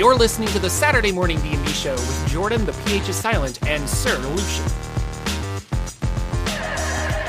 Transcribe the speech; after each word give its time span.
You're 0.00 0.14
listening 0.14 0.48
to 0.48 0.58
the 0.58 0.70
Saturday 0.70 1.12
Morning 1.12 1.38
D&D 1.42 1.72
Show 1.72 1.92
with 1.92 2.28
Jorphdan, 2.30 2.64
the 2.64 2.72
PH 2.86 3.10
is 3.10 3.16
silent, 3.16 3.62
and 3.66 3.86
Sir 3.86 4.16
Lucien. 4.16 4.64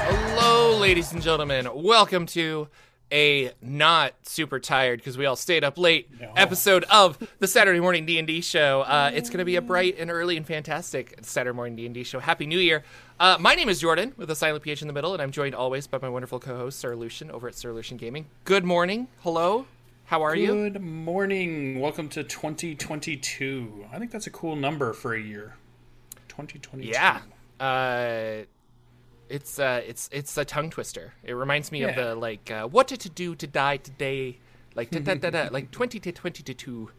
Hello, 0.08 0.78
ladies 0.78 1.12
and 1.12 1.22
gentlemen. 1.22 1.68
Welcome 1.76 2.28
to 2.28 2.70
a 3.12 3.52
not 3.62 4.14
super 4.24 4.58
tired 4.58 5.00
because 5.00 5.18
we 5.18 5.26
all 5.26 5.36
stayed 5.36 5.66
up 5.66 5.78
late 5.78 6.10
episode 6.38 6.86
of 6.86 7.18
the 7.40 7.48
Saturday 7.50 7.82
Morning 7.82 8.06
D&D 8.06 8.40
Show. 8.40 8.84
Uh, 8.84 9.12
it's 9.14 9.30
going 9.30 9.40
to 9.40 9.46
be 9.46 9.58
a 9.58 9.62
bright 9.62 9.98
and 10.00 10.10
early 10.10 10.38
and 10.38 10.48
fantastic 10.48 11.18
Saturday 11.24 11.54
Morning 11.54 11.76
D&D 11.76 12.06
Show. 12.06 12.22
Happy 12.22 12.46
New 12.46 12.60
Year. 12.60 12.86
Uh, 13.20 13.36
my 13.38 13.54
name 13.54 13.68
is 13.68 13.82
Jorphdan 13.82 14.16
with 14.18 14.32
a 14.32 14.36
silent 14.36 14.64
PH 14.64 14.82
in 14.82 14.88
the 14.88 14.94
middle, 14.94 15.12
and 15.12 15.22
I'm 15.22 15.32
joined 15.32 15.56
always 15.56 15.88
by 15.88 15.98
my 16.02 16.08
wonderful 16.08 16.40
co-host, 16.40 16.80
Sir 16.80 16.96
Lucien, 16.96 17.32
over 17.32 17.50
at 17.50 17.56
Sir 17.56 17.74
Lucien 17.74 17.98
Gaming. 17.98 18.28
Good 18.46 18.64
morning. 18.64 19.10
Hello. 19.24 19.66
How 20.12 20.24
are 20.24 20.36
you? 20.36 20.48
Good 20.48 20.82
morning. 20.82 21.80
Welcome 21.80 22.10
to 22.10 22.22
2022. 22.26 23.86
I 23.94 23.98
think 23.98 24.12
that's 24.12 24.28
a 24.28 24.30
cool 24.30 24.58
number 24.58 24.92
for 24.92 25.14
a 25.14 25.22
year. 25.22 25.56
2022. 26.28 26.92
Yeah. 26.92 27.22
Uh, 27.62 28.44
it's 29.30 29.58
uh, 29.58 29.82
it's 29.88 30.10
it's 30.12 30.38
a 30.38 30.44
tongue 30.44 30.70
twister. 30.70 31.14
It 31.24 31.32
reminds 31.32 31.72
me 31.72 31.84
of 31.84 31.96
the 31.96 32.14
like, 32.14 32.52
uh, 32.52 32.68
what 32.68 32.88
did 32.88 33.00
to 33.00 33.10
do 33.10 33.36
to 33.36 33.48
die 33.48 33.78
today? 33.78 34.40
Like 34.76 34.92
da, 34.92 35.00
da, 35.00 35.16
da, 35.16 35.30
da, 35.30 35.48
like 35.50 35.72
twenty 35.72 35.98
to 36.02 36.12
twenty 36.12 36.44
to 36.44 36.54
two. 36.54 36.92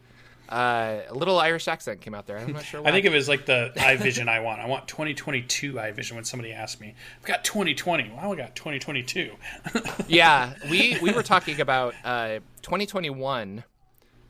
Uh, 0.52 1.00
a 1.08 1.14
little 1.14 1.40
Irish 1.40 1.66
accent 1.66 2.02
came 2.02 2.14
out 2.14 2.26
there. 2.26 2.36
I'm 2.36 2.52
not 2.52 2.62
sure. 2.62 2.82
Why. 2.82 2.90
I 2.90 2.92
think 2.92 3.06
it 3.06 3.12
was 3.12 3.26
like 3.26 3.46
the 3.46 3.72
eye 3.78 3.96
vision 3.96 4.28
I 4.28 4.40
want. 4.40 4.60
I 4.60 4.66
want 4.66 4.86
2022 4.86 5.80
eye 5.80 5.92
vision 5.92 6.14
when 6.14 6.26
somebody 6.26 6.52
asked 6.52 6.78
me, 6.78 6.94
I've 7.18 7.24
got 7.26 7.42
2020. 7.42 8.12
Well, 8.14 8.34
I 8.34 8.36
got 8.36 8.54
2022. 8.54 9.32
yeah, 10.08 10.52
we 10.70 10.98
we 11.00 11.10
were 11.10 11.22
talking 11.22 11.62
about 11.62 11.94
uh, 12.04 12.40
2021, 12.60 13.64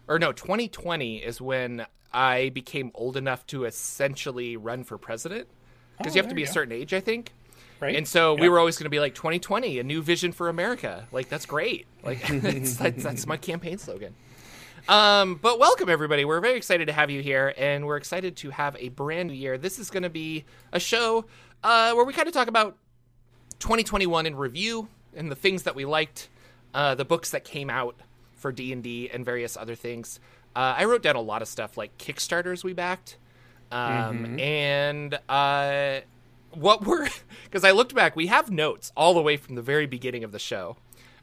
or 0.06 0.20
no, 0.20 0.30
2020 0.30 1.16
is 1.16 1.40
when 1.40 1.86
I 2.12 2.50
became 2.50 2.92
old 2.94 3.16
enough 3.16 3.44
to 3.48 3.64
essentially 3.64 4.56
run 4.56 4.84
for 4.84 4.98
president 4.98 5.48
because 5.98 6.12
Oh, 6.12 6.16
you 6.16 6.22
have 6.22 6.28
to 6.28 6.36
be 6.36 6.44
a 6.44 6.46
certain 6.46 6.72
age, 6.72 6.94
I 6.94 7.00
think. 7.00 7.32
Right? 7.80 7.96
And 7.96 8.06
so 8.06 8.34
we 8.34 8.48
were 8.48 8.60
always 8.60 8.76
going 8.76 8.84
to 8.84 8.90
be 8.90 9.00
like 9.00 9.16
2020, 9.16 9.80
a 9.80 9.82
new 9.82 10.02
vision 10.02 10.30
for 10.30 10.48
America. 10.48 11.08
Like 11.10 11.28
that's 11.28 11.46
great. 11.46 11.88
Like 12.04 12.24
that's, 12.28 12.76
that's 12.76 13.26
my 13.26 13.36
campaign 13.36 13.78
slogan. 13.78 14.14
Um, 14.88 15.36
but 15.36 15.60
welcome 15.60 15.88
everybody. 15.88 16.24
We're 16.24 16.40
very 16.40 16.56
excited 16.56 16.86
to 16.86 16.92
have 16.92 17.08
you 17.08 17.22
here, 17.22 17.54
and 17.56 17.86
we're 17.86 17.96
excited 17.96 18.36
to 18.38 18.50
have 18.50 18.76
a 18.80 18.88
brand 18.88 19.28
new 19.28 19.34
year. 19.34 19.56
This 19.56 19.78
is 19.78 19.90
going 19.90 20.02
to 20.02 20.10
be 20.10 20.44
a 20.72 20.80
show 20.80 21.24
uh, 21.62 21.92
where 21.92 22.04
we 22.04 22.12
kind 22.12 22.26
of 22.26 22.34
talk 22.34 22.48
about 22.48 22.76
2021 23.60 24.26
in 24.26 24.34
review 24.34 24.88
and 25.14 25.30
the 25.30 25.36
things 25.36 25.62
that 25.62 25.76
we 25.76 25.84
liked, 25.84 26.28
uh, 26.74 26.96
the 26.96 27.04
books 27.04 27.30
that 27.30 27.44
came 27.44 27.70
out 27.70 27.94
for 28.34 28.50
D 28.50 28.72
and 28.72 28.82
D 28.82 29.08
and 29.08 29.24
various 29.24 29.56
other 29.56 29.76
things. 29.76 30.18
Uh, 30.56 30.74
I 30.76 30.84
wrote 30.84 31.02
down 31.02 31.14
a 31.14 31.20
lot 31.20 31.42
of 31.42 31.48
stuff 31.48 31.76
like 31.76 31.96
Kickstarters 31.96 32.64
we 32.64 32.72
backed, 32.72 33.18
um, 33.70 34.38
and 34.40 35.16
uh, 35.28 36.00
what 36.50 36.84
were 36.84 37.08
because 37.44 37.62
I 37.62 37.70
looked 37.70 37.94
back. 37.94 38.16
We 38.16 38.26
have 38.26 38.50
notes 38.50 38.90
all 38.96 39.14
the 39.14 39.22
way 39.22 39.36
from 39.36 39.54
the 39.54 39.62
very 39.62 39.86
beginning 39.86 40.24
of 40.24 40.32
the 40.32 40.40
show. 40.40 40.76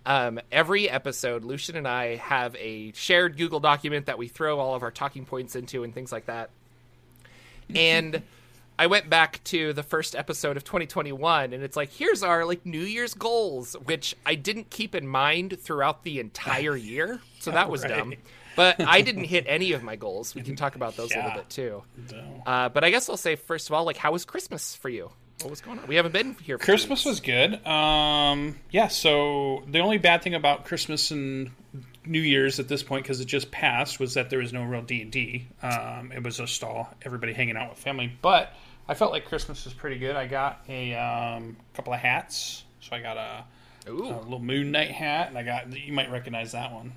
Um, 0.06 0.40
every 0.52 0.90
episode, 0.90 1.44
Lucien 1.44 1.76
and 1.78 1.88
I 1.88 2.16
have 2.16 2.56
a 2.56 2.92
shared 2.94 3.38
Google 3.38 3.60
document 3.60 4.08
that 4.08 4.18
we 4.18 4.28
throw 4.28 4.60
all 4.60 4.74
of 4.76 4.82
our 4.84 4.92
talking 4.92 5.26
points 5.26 5.56
into 5.56 5.84
and 5.84 5.94
things 5.94 6.12
like 6.12 6.26
that. 6.28 6.50
And 7.76 8.24
I 8.80 8.88
went 8.88 9.10
back 9.10 9.44
to 9.46 9.74
the 9.74 9.84
first 9.84 10.16
episode 10.16 10.58
of 10.58 10.64
2021, 10.64 11.54
and 11.54 11.62
it's 11.64 11.76
like, 11.78 11.92
here's 11.92 12.24
our 12.24 12.46
like 12.46 12.66
New 12.66 12.82
Year's 12.82 13.14
goals, 13.14 13.74
which 13.86 14.16
I 14.26 14.36
didn't 14.36 14.70
keep 14.70 14.96
in 14.96 15.08
mind 15.08 15.60
throughout 15.60 16.04
the 16.04 16.20
entire 16.20 16.76
year. 16.78 17.20
So 17.40 17.52
that 17.52 17.70
was 17.70 17.84
Right. 17.84 17.90
dumb. 17.96 18.14
But 18.56 18.82
I 18.82 19.02
didn't 19.02 19.26
hit 19.26 19.46
any 19.48 19.74
of 19.74 19.84
my 19.84 19.96
goals. 19.96 20.34
We 20.34 20.42
can 20.42 20.56
talk 20.56 20.76
about 20.76 20.98
those 20.98 21.14
a 21.14 21.18
little 21.18 21.32
bit 21.32 21.50
too. 21.50 21.84
Uh, 22.46 22.70
but 22.70 22.84
I 22.84 22.90
guess 22.90 23.08
I'll 23.10 23.16
say 23.18 23.36
first 23.36 23.70
of 23.70 23.74
all, 23.74 23.84
like, 23.86 23.98
how 23.98 24.12
was 24.12 24.26
Christmas 24.26 24.76
for 24.76 24.90
you? 24.90 25.12
What 25.42 25.50
was 25.52 25.62
going 25.62 25.80
on? 25.80 25.88
We 25.88 25.96
haven't 25.96 26.12
been 26.12 26.36
here. 26.44 26.58
For 26.58 26.66
Christmas 26.66 27.06
was 27.06 27.22
good. 27.22 27.66
Um, 27.66 28.58
yeah, 28.72 28.90
so 28.90 29.64
the 29.68 29.80
only 29.80 29.98
bad 29.98 30.22
thing 30.22 30.34
about 30.36 30.66
Christmas 30.66 31.12
and 31.12 31.52
New 32.06 32.20
Year's 32.20 32.60
at 32.60 32.68
this 32.68 32.84
point, 32.84 33.04
because 33.04 33.22
it 33.22 33.26
just 33.26 33.50
passed, 33.50 34.00
was 34.02 34.16
that 34.16 34.30
there 34.30 34.40
was 34.40 34.52
no 34.52 34.64
real 34.64 34.82
D 34.82 35.02
and 35.02 35.12
D. 35.12 35.48
Um, 35.62 36.12
it 36.12 36.24
was 36.24 36.38
just 36.38 36.62
all 36.64 36.90
everybody 37.04 37.32
hanging 37.32 37.56
out 37.56 37.70
with 37.70 37.80
family. 37.80 38.12
But 38.22 38.54
I 38.90 38.96
felt 38.96 39.12
like 39.14 39.26
Christmas 39.26 39.64
was 39.64 39.74
pretty 39.74 39.98
good. 39.98 40.16
I 40.18 40.28
got 40.28 40.62
a 40.68 40.94
um, 40.96 41.56
couple 41.74 41.94
of 41.94 42.00
hats. 42.00 42.66
So 42.82 42.96
I 42.96 43.02
got 43.02 43.16
a, 43.18 43.46
a 43.88 43.92
little 43.92 44.40
Moon 44.40 44.72
Knight 44.72 44.92
hat, 44.92 45.30
and 45.30 45.38
I 45.38 45.44
got 45.44 45.72
you 45.72 45.94
might 45.94 46.12
recognize 46.12 46.52
that 46.52 46.74
one. 46.74 46.92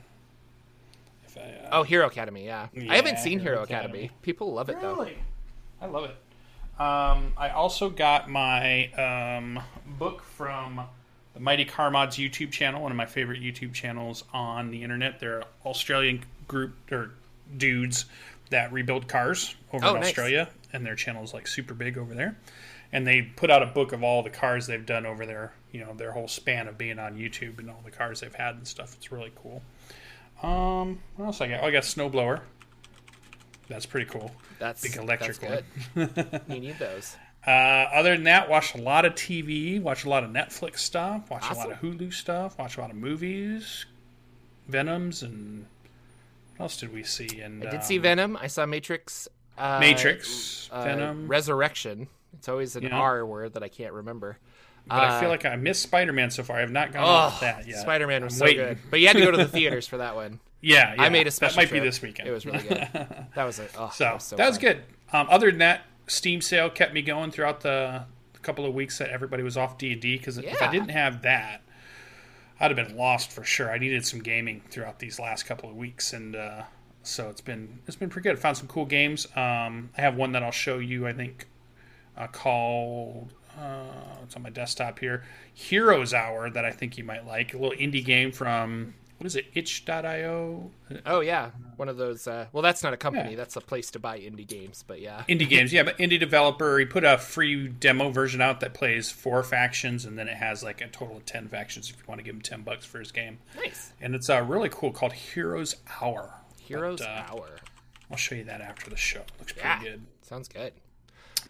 If 1.26 1.36
I, 1.36 1.41
uh, 1.42 1.69
Oh, 1.72 1.82
Hero 1.84 2.06
Academy. 2.06 2.47
Yeah, 2.47 2.66
I 2.88 2.97
haven't 2.97 3.19
seen 3.19 3.38
Hero, 3.38 3.53
Hero 3.56 3.62
Academy. 3.64 3.98
Academy. 4.00 4.19
People 4.22 4.53
love 4.53 4.69
it 4.69 4.80
though. 4.80 5.06
I 5.80 5.86
love 5.86 6.04
it. 6.04 6.16
Um, 6.78 7.33
I 7.37 7.50
also 7.55 7.91
got 7.91 8.28
my 8.28 8.91
um, 8.93 9.60
book 9.99 10.22
from 10.22 10.81
the 11.34 11.41
Mighty 11.41 11.65
Car 11.65 11.91
Mods 11.91 12.16
YouTube 12.16 12.50
channel, 12.50 12.83
one 12.83 12.91
of 12.91 12.97
my 12.97 13.06
favorite 13.06 13.41
YouTube 13.41 13.72
channels 13.72 14.25
on 14.33 14.71
the 14.71 14.83
internet. 14.83 15.21
They're 15.21 15.41
an 15.41 15.44
Australian 15.65 16.25
group 16.49 16.75
or 16.91 17.10
dudes 17.56 18.06
that 18.50 18.72
rebuild 18.72 19.09
cars 19.09 19.55
over 19.72 19.84
Oh, 19.87 19.94
in 19.94 20.00
nice. 20.00 20.09
Australia, 20.09 20.49
and 20.72 20.84
their 20.84 20.97
channel 20.97 21.22
is 21.22 21.33
like 21.33 21.47
super 21.47 21.75
big 21.75 21.97
over 21.99 22.15
there. 22.15 22.37
And 22.93 23.06
they 23.06 23.22
put 23.22 23.50
out 23.50 23.62
a 23.62 23.66
book 23.66 23.93
of 23.93 24.03
all 24.03 24.22
the 24.22 24.28
cars 24.31 24.66
they've 24.66 24.84
done 24.84 25.06
over 25.06 25.25
their, 25.25 25.53
you 25.71 25.81
know, 25.81 25.94
their 25.94 26.12
whole 26.12 26.28
span 26.28 26.69
of 26.69 26.77
being 26.77 26.99
on 26.99 27.16
YouTube 27.16 27.59
and 27.59 27.71
all 27.71 27.81
the 27.84 27.91
cars 27.91 28.21
they've 28.21 28.34
had 28.34 28.56
and 28.56 28.69
stuff. 28.69 28.94
It's 28.97 29.10
really 29.10 29.33
cool. 29.37 29.62
Um, 30.43 30.99
what 31.16 31.27
else 31.27 31.41
I 31.41 31.49
got? 31.49 31.62
Oh, 31.62 31.66
I 31.66 31.71
got 31.71 31.84
Snowblower. 31.84 32.41
That's 33.69 33.87
pretty 33.87 34.06
cool. 34.11 34.31
That's 34.59 34.83
Big 34.83 34.97
electric 34.97 35.39
that's 35.39 35.65
good. 35.95 36.41
you 36.49 36.61
need 36.61 36.78
those. 36.78 37.17
Uh, 37.47 37.50
other 37.50 38.15
than 38.15 38.25
that, 38.25 38.49
watch 38.49 38.75
a 38.75 38.78
lot 38.78 39.05
of 39.05 39.15
TV, 39.15 39.81
watch 39.81 40.05
a 40.05 40.09
lot 40.09 40.23
of 40.25 40.31
Netflix 40.31 40.78
stuff, 40.78 41.28
watch 41.31 41.45
a 41.50 41.55
lot 41.55 41.72
of 41.72 41.78
Hulu 41.78 42.12
stuff, 42.12 42.56
watch 42.59 42.77
a 42.77 42.81
lot 42.81 42.91
of 42.91 42.97
movies, 42.97 43.84
Venoms, 44.69 45.22
and 45.22 45.67
what 46.56 46.65
else 46.65 46.77
did 46.77 46.93
we 46.93 47.03
see? 47.03 47.41
And 47.41 47.67
I 47.67 47.71
did 47.71 47.83
see 47.83 47.99
Venom. 47.99 48.37
I 48.37 48.47
saw 48.47 48.65
Matrix. 48.67 49.28
Uh, 49.59 49.78
Matrix, 49.81 50.69
uh, 50.71 50.84
Venom, 50.84 51.27
Resurrection. 51.28 52.09
It's 52.34 52.49
always 52.49 52.77
an 52.77 52.84
Yeah. 52.84 52.97
R 52.99 53.27
word 53.27 53.55
that 53.55 53.62
I 53.62 53.69
can't 53.69 53.93
remember. 53.93 54.39
but 54.87 54.97
I 55.03 55.21
feel 55.21 55.28
uh, 55.28 55.33
like 55.33 55.45
I 55.45 55.56
missed 55.56 55.83
Spider 55.83 56.12
Man 56.12 56.31
so 56.31 56.43
far. 56.43 56.56
I 56.56 56.61
have 56.61 56.71
not 56.71 56.93
gone 56.93 57.05
on 57.05 57.09
Oh, 57.09 57.27
with 57.27 57.41
that 57.41 57.67
yet. 57.67 57.78
Spider 57.81 58.06
Man 58.06 58.25
was 58.25 58.34
I'm 58.34 58.39
so 58.39 58.45
waiting. 58.47 58.65
good, 58.67 58.78
but 58.91 59.01
you 59.01 59.09
had 59.09 59.17
to 59.17 59.22
go 59.25 59.31
to 59.31 59.37
the 59.37 59.49
theaters 59.49 59.87
for 59.87 59.99
that 59.99 60.15
one. 60.15 60.39
Yeah, 60.62 60.95
yeah, 60.95 61.03
I 61.03 61.09
made 61.09 61.27
a 61.27 61.31
special. 61.31 61.56
That 61.56 61.62
might 61.62 61.69
trip. 61.69 61.83
be 61.83 61.89
this 61.89 62.00
weekend. 62.00 62.28
It 62.28 62.33
was 62.33 62.47
really 62.47 62.62
good. 62.62 62.89
That 63.34 63.45
was 63.45 63.59
a 63.59 63.67
oh, 63.77 63.91
So, 63.93 64.05
that 64.05 64.15
was, 64.15 64.25
so 64.25 64.37
that 64.37 64.49
was 64.49 64.59
good. 64.59 64.83
Um, 65.12 65.27
other 65.28 65.50
than 65.50 65.59
that, 65.59 65.83
Steam 66.06 66.41
sale 66.41 66.71
kept 66.71 66.95
me 66.95 67.03
going 67.03 67.31
throughout 67.31 67.61
the 67.61 68.05
couple 68.43 68.67
of 68.67 68.75
weeks 68.75 68.99
that 68.99 69.09
everybody 69.11 69.43
was 69.43 69.56
off 69.56 69.78
D 69.78 69.93
and 69.93 70.01
D. 70.01 70.19
Because 70.19 70.39
if 70.39 70.61
I 70.61 70.71
didn't 70.71 70.91
have 70.91 71.22
that, 71.22 71.62
I'd 72.61 72.77
have 72.77 72.89
been 72.89 72.97
lost 72.97 73.33
for 73.33 73.45
sure. 73.45 73.72
I 73.72 73.78
needed 73.78 74.05
some 74.05 74.21
gaming 74.21 74.62
throughout 74.71 74.99
these 74.99 75.19
last 75.19 75.45
couple 75.45 75.71
of 75.71 75.77
weeks, 75.77 76.12
and 76.12 76.37
uh, 76.37 76.62
so 77.03 77.28
it's 77.28 77.41
been 77.41 77.81
it's 77.87 77.97
been 77.97 78.11
pretty 78.11 78.28
good. 78.28 78.37
I 78.37 78.41
Found 78.41 78.56
some 78.56 78.69
cool 78.69 78.87
games. 78.87 79.27
Um, 79.37 79.91
I 79.97 80.03
have 80.03 80.17
one 80.17 80.33
that 80.33 80.43
I'll 80.43 80.51
show 80.51 80.78
you. 80.78 81.06
I 81.06 81.12
think 81.12 81.47
uh, 82.17 82.27
called 82.27 83.33
uh, 83.59 83.84
it's 84.22 84.37
on 84.37 84.43
my 84.43 84.51
desktop 84.51 84.99
here. 84.99 85.25
Heroes 85.53 86.15
Hour 86.15 86.51
that 86.51 86.65
I 86.65 86.71
think 86.71 86.99
you 86.99 87.05
might 87.05 87.27
like. 87.27 87.55
A 87.55 87.59
little 87.59 87.77
indie 87.77 88.05
game 88.05 88.33
from 88.33 88.95
what 89.22 89.27
is 89.27 89.37
it? 89.37 89.47
Itch.io. 89.55 90.71
Oh 91.06 91.21
yeah, 91.21 91.50
one 91.77 91.88
of 91.88 91.97
those. 91.97 92.27
Uh, 92.27 92.47
well, 92.53 92.62
that's 92.62 92.83
not 92.83 92.93
a 92.93 92.97
company. 92.97 93.31
Yeah. 93.31 93.37
That's 93.37 93.56
a 93.56 93.60
place 93.60 93.91
to 93.93 93.99
buy 93.99 94.19
indie 94.19 94.47
games. 94.47 94.84
But 94.87 95.00
yeah, 95.00 95.22
indie 95.28 95.49
games 95.49 95.72
yeah 95.72 95.84
but 95.84 95.97
indie 95.99 96.19
developer 96.19 96.78
he 96.78 96.84
put 96.84 97.05
a 97.05 97.16
free 97.19 97.69
demo 97.69 98.10
version 98.10 98.41
out 98.41 98.60
that 98.60 98.75
plays 98.75 99.10
four 99.10 99.43
factions 99.43 100.05
and 100.05 100.19
then 100.19 100.28
it 100.28 100.37
has 100.37 100.62
like 100.62 100.81
a 100.81 100.88
total 100.88 101.16
of 101.19 101.25
10 101.27 101.49
factions 101.49 101.88
if 101.91 101.97
you 101.97 102.03
want 102.09 102.19
to 102.19 102.22
give 102.25 102.34
him 102.34 102.41
10 102.43 102.62
bucks 102.62 102.84
for 102.84 102.98
his 102.98 103.13
game 103.13 103.39
nice. 103.57 103.92
and 104.01 104.15
it's 104.15 104.28
uh, 104.28 104.42
really 104.42 104.69
cool 104.71 104.91
called 104.91 105.13
heroes 105.13 105.77
hour 106.01 106.34
Heroes 106.60 106.98
But, 107.01 107.09
uh, 107.09 107.24
Hour. 107.33 107.48
i'll 108.10 108.16
show 108.16 108.34
you 108.34 108.45
that 108.45 108.60
after 108.60 108.91
the 108.91 108.97
show 108.97 109.21
looks 109.39 109.53
pretty 109.53 109.60
Yeah, 109.69 109.83
good 109.83 110.03
sounds 110.22 110.48
good. 110.48 110.72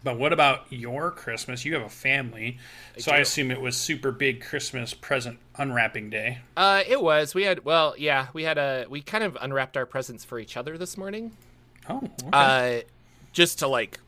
But 0.03 0.17
what 0.17 0.33
about 0.33 0.65
your 0.69 1.11
christmas 1.11 1.63
you 1.65 1.73
have 1.73 1.83
a 1.83 1.89
family 1.89 2.57
so 2.97 3.11
i 3.11 3.17
assume 3.17 3.51
it 3.51 3.61
was 3.61 3.75
super 3.77 4.11
big 4.11 4.41
christmas 4.41 4.93
present 4.93 5.37
unwrapping 5.57 6.09
day 6.09 6.39
Uh, 6.57 6.83
it 6.87 7.01
was. 7.01 7.35
We 7.35 7.43
had. 7.43 7.63
Well, 7.63 7.93
yeah, 7.97 8.27
we 8.33 8.43
had 8.43 8.57
a. 8.57 8.85
We 8.89 9.01
kind 9.01 9.23
of 9.23 9.37
unwrapped 9.39 9.77
our 9.77 9.85
presents 9.85 10.25
for 10.25 10.39
each 10.39 10.57
other 10.57 10.77
this 10.77 10.97
morning. 10.97 11.31
oh 11.89 11.97
okay. 11.97 12.29
uh, 12.33 12.81
just 13.33 13.59
to 13.59 13.67
like 13.67 13.99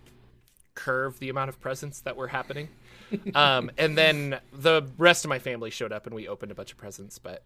curve 0.74 1.20
the 1.20 1.30
amount 1.30 1.50
of 1.50 1.60
presents 1.62 2.02
that 2.02 2.16
were 2.18 2.28
happening. 2.28 2.70
um, 3.36 3.70
and 3.78 3.98
then 3.98 4.40
the 4.52 4.84
rest 4.98 5.24
of 5.26 5.30
my 5.30 5.40
family 5.40 5.70
showed 5.70 5.92
up 5.92 6.06
and 6.08 6.16
we 6.16 6.28
opened 6.28 6.52
a 6.52 6.56
bunch 6.56 6.72
of 6.72 6.78
presents. 6.78 7.20
But 7.20 7.44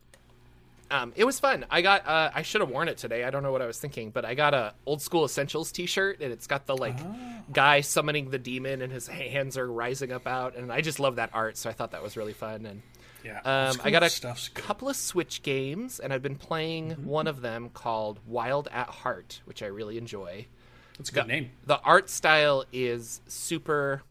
um, 0.91 1.13
it 1.15 1.23
was 1.23 1.39
fun. 1.39 1.65
I 1.69 1.81
got. 1.81 2.07
Uh, 2.07 2.31
I 2.33 2.41
should 2.41 2.61
have 2.61 2.69
worn 2.69 2.87
it 2.89 2.97
today. 2.97 3.23
I 3.23 3.29
don't 3.29 3.43
know 3.43 3.51
what 3.51 3.61
I 3.61 3.67
was 3.67 3.79
thinking, 3.79 4.09
but 4.11 4.25
I 4.25 4.33
got 4.33 4.53
a 4.53 4.73
old 4.85 5.01
school 5.01 5.23
essentials 5.25 5.71
T-shirt 5.71 6.19
and 6.21 6.31
it's 6.33 6.47
got 6.47 6.65
the 6.65 6.75
like 6.75 6.97
guy 7.53 7.81
summoning 7.81 8.29
the 8.31 8.39
demon 8.39 8.81
and 8.81 8.91
his 8.91 9.07
hands 9.07 9.57
are 9.57 9.71
rising 9.71 10.11
up 10.11 10.27
out, 10.27 10.55
and 10.55 10.71
I 10.71 10.81
just 10.81 10.99
love 10.99 11.17
that 11.17 11.29
art. 11.33 11.57
So 11.57 11.69
I 11.69 11.73
thought 11.73 11.91
that 11.91 12.01
was 12.03 12.17
really 12.17 12.33
fun. 12.33 12.65
And 12.65 12.81
Yeah, 13.23 13.39
Um, 13.43 13.77
I 13.83 13.91
got 13.91 14.01
a 14.03 14.49
couple 14.53 14.89
of 14.89 14.95
Switch 14.95 15.43
games, 15.43 15.99
and 15.99 16.11
I've 16.13 16.23
been 16.23 16.37
playing 16.37 16.91
Mm-hmm. 16.91 17.05
one 17.05 17.27
of 17.27 17.41
them 17.41 17.69
called 17.69 18.19
Wild 18.25 18.67
at 18.71 18.87
Heart, 18.89 19.41
which 19.45 19.61
I 19.61 19.67
really 19.67 19.97
enjoy. 19.97 20.47
That's 20.97 21.09
a 21.09 21.13
good 21.13 21.27
name. 21.27 21.51
The 21.65 21.79
art 21.81 22.09
style 22.09 22.65
is 22.73 23.21
super 23.27 24.01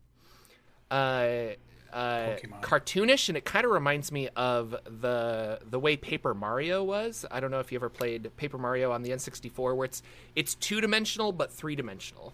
uh, 0.90 1.48
uh, 1.92 2.36
cartoonish, 2.60 3.28
and 3.28 3.36
it 3.36 3.44
kind 3.44 3.64
of 3.64 3.70
reminds 3.70 4.12
me 4.12 4.28
of 4.36 4.76
the 4.84 5.60
the 5.68 5.78
way 5.78 5.96
Paper 5.96 6.34
Mario 6.34 6.84
was. 6.84 7.24
I 7.30 7.40
don't 7.40 7.50
know 7.50 7.60
if 7.60 7.72
you 7.72 7.76
ever 7.76 7.88
played 7.88 8.30
Paper 8.36 8.58
Mario 8.58 8.92
on 8.92 9.02
the 9.02 9.10
N64, 9.10 9.76
where 9.76 9.84
it's 9.84 10.02
it's 10.36 10.54
two 10.54 10.80
dimensional 10.80 11.32
but 11.32 11.52
three 11.52 11.76
dimensional. 11.76 12.32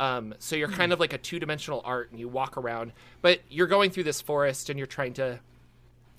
Um, 0.00 0.34
so 0.38 0.56
you're 0.56 0.68
kind 0.68 0.92
of 0.92 1.00
like 1.00 1.12
a 1.12 1.18
two 1.18 1.38
dimensional 1.38 1.80
art, 1.84 2.10
and 2.10 2.18
you 2.18 2.28
walk 2.28 2.56
around, 2.56 2.92
but 3.20 3.40
you're 3.48 3.66
going 3.66 3.90
through 3.90 4.04
this 4.04 4.20
forest, 4.20 4.68
and 4.68 4.78
you're 4.78 4.86
trying 4.86 5.12
to 5.14 5.38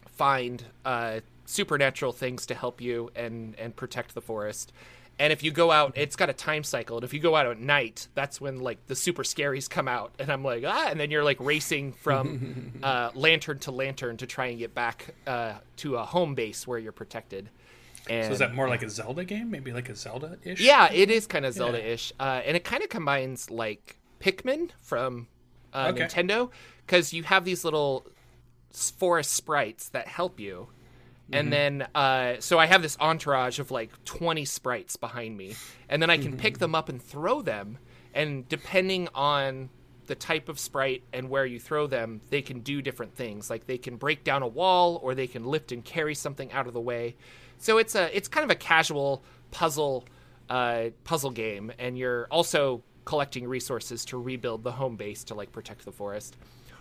find 0.05 0.63
uh, 0.85 1.19
supernatural 1.45 2.11
things 2.11 2.45
to 2.45 2.55
help 2.55 2.81
you 2.81 3.11
and 3.15 3.55
and 3.59 3.75
protect 3.75 4.15
the 4.15 4.21
forest. 4.21 4.71
And 5.19 5.31
if 5.31 5.43
you 5.43 5.51
go 5.51 5.71
out, 5.71 5.93
it's 5.95 6.15
got 6.15 6.29
a 6.29 6.33
time 6.33 6.63
cycle. 6.63 6.97
And 6.97 7.03
if 7.03 7.13
you 7.13 7.19
go 7.19 7.35
out 7.35 7.45
at 7.45 7.59
night, 7.59 8.07
that's 8.15 8.41
when 8.41 8.59
like 8.59 8.87
the 8.87 8.95
super 8.95 9.23
scaries 9.23 9.69
come 9.69 9.87
out. 9.87 10.11
And 10.17 10.31
I'm 10.31 10.43
like, 10.43 10.63
ah, 10.65 10.87
and 10.89 10.99
then 10.99 11.11
you're 11.11 11.23
like 11.23 11.37
racing 11.39 11.93
from 11.93 12.79
uh, 12.83 13.11
lantern 13.13 13.59
to 13.59 13.71
lantern 13.71 14.17
to 14.17 14.25
try 14.27 14.47
and 14.47 14.57
get 14.57 14.73
back 14.73 15.13
uh, 15.27 15.53
to 15.77 15.97
a 15.97 16.03
home 16.03 16.33
base 16.33 16.65
where 16.65 16.79
you're 16.79 16.91
protected. 16.91 17.49
And 18.09 18.25
So 18.25 18.33
is 18.33 18.39
that 18.39 18.53
more 18.55 18.67
like 18.67 18.81
a 18.83 18.89
Zelda 18.89 19.23
game? 19.23 19.49
Maybe 19.51 19.71
like 19.71 19.87
a 19.87 19.95
Zelda 19.95 20.37
ish? 20.43 20.59
yeah, 20.59 20.91
it 20.91 21.09
is 21.11 21.25
kind 21.27 21.45
of 21.45 21.53
Zelda-ish, 21.53 22.11
uh, 22.19 22.41
and 22.45 22.57
it 22.57 22.63
kind 22.65 22.83
of 22.83 22.89
combines 22.89 23.49
like 23.49 23.97
Pikmin 24.19 24.71
from 24.81 25.27
uh, 25.73 25.91
Okay. 25.93 26.05
Nintendo 26.05 26.49
because 26.85 27.13
you 27.13 27.23
have 27.23 27.45
these 27.45 27.63
little 27.63 28.05
forest 28.71 29.31
sprites 29.31 29.87
that 29.89 30.07
help 30.07 30.39
you, 30.39 30.67
Mm-hmm. 31.23 31.35
and 31.35 31.53
then 31.53 31.87
uh, 31.95 32.33
so 32.39 32.59
I 32.59 32.65
have 32.65 32.81
this 32.81 32.97
entourage 32.99 33.59
of 33.59 33.71
like 33.71 33.91
twenty 34.03 34.43
sprites 34.43 34.97
behind 34.97 35.37
me, 35.37 35.55
and 35.87 36.01
then 36.01 36.09
I 36.09 36.17
can 36.17 36.35
pick 36.35 36.57
them 36.57 36.75
up 36.75 36.89
and 36.89 37.01
throw 37.01 37.41
them, 37.41 37.77
and 38.13 38.47
depending 38.49 39.07
on 39.15 39.69
the 40.07 40.15
type 40.15 40.49
of 40.49 40.59
sprite 40.59 41.01
and 41.13 41.29
where 41.29 41.45
you 41.45 41.61
throw 41.61 41.87
them, 41.87 42.19
they 42.29 42.41
can 42.41 42.59
do 42.59 42.81
different 42.81 43.15
things. 43.15 43.49
Like 43.49 43.67
they 43.67 43.77
can 43.77 43.95
break 43.95 44.25
down 44.25 44.43
a 44.43 44.47
wall, 44.47 44.99
or 45.01 45.15
they 45.15 45.27
can 45.27 45.45
lift 45.45 45.71
and 45.71 45.83
carry 45.83 46.13
something 46.13 46.51
out 46.51 46.67
of 46.67 46.73
the 46.73 46.81
way. 46.81 47.15
So 47.57 47.77
it's 47.77 47.95
a 47.95 48.15
it's 48.15 48.27
kind 48.27 48.43
of 48.43 48.51
a 48.51 48.55
casual 48.55 49.23
puzzle 49.51 50.03
uh, 50.49 50.89
puzzle 51.05 51.31
game, 51.31 51.71
and 51.79 51.97
you're 51.97 52.27
also 52.31 52.83
collecting 53.05 53.47
resources 53.47 54.03
to 54.05 54.17
rebuild 54.17 54.63
the 54.63 54.73
home 54.73 54.97
base 54.97 55.23
to 55.25 55.35
like 55.35 55.53
protect 55.53 55.85
the 55.85 55.91
forest. 55.93 56.35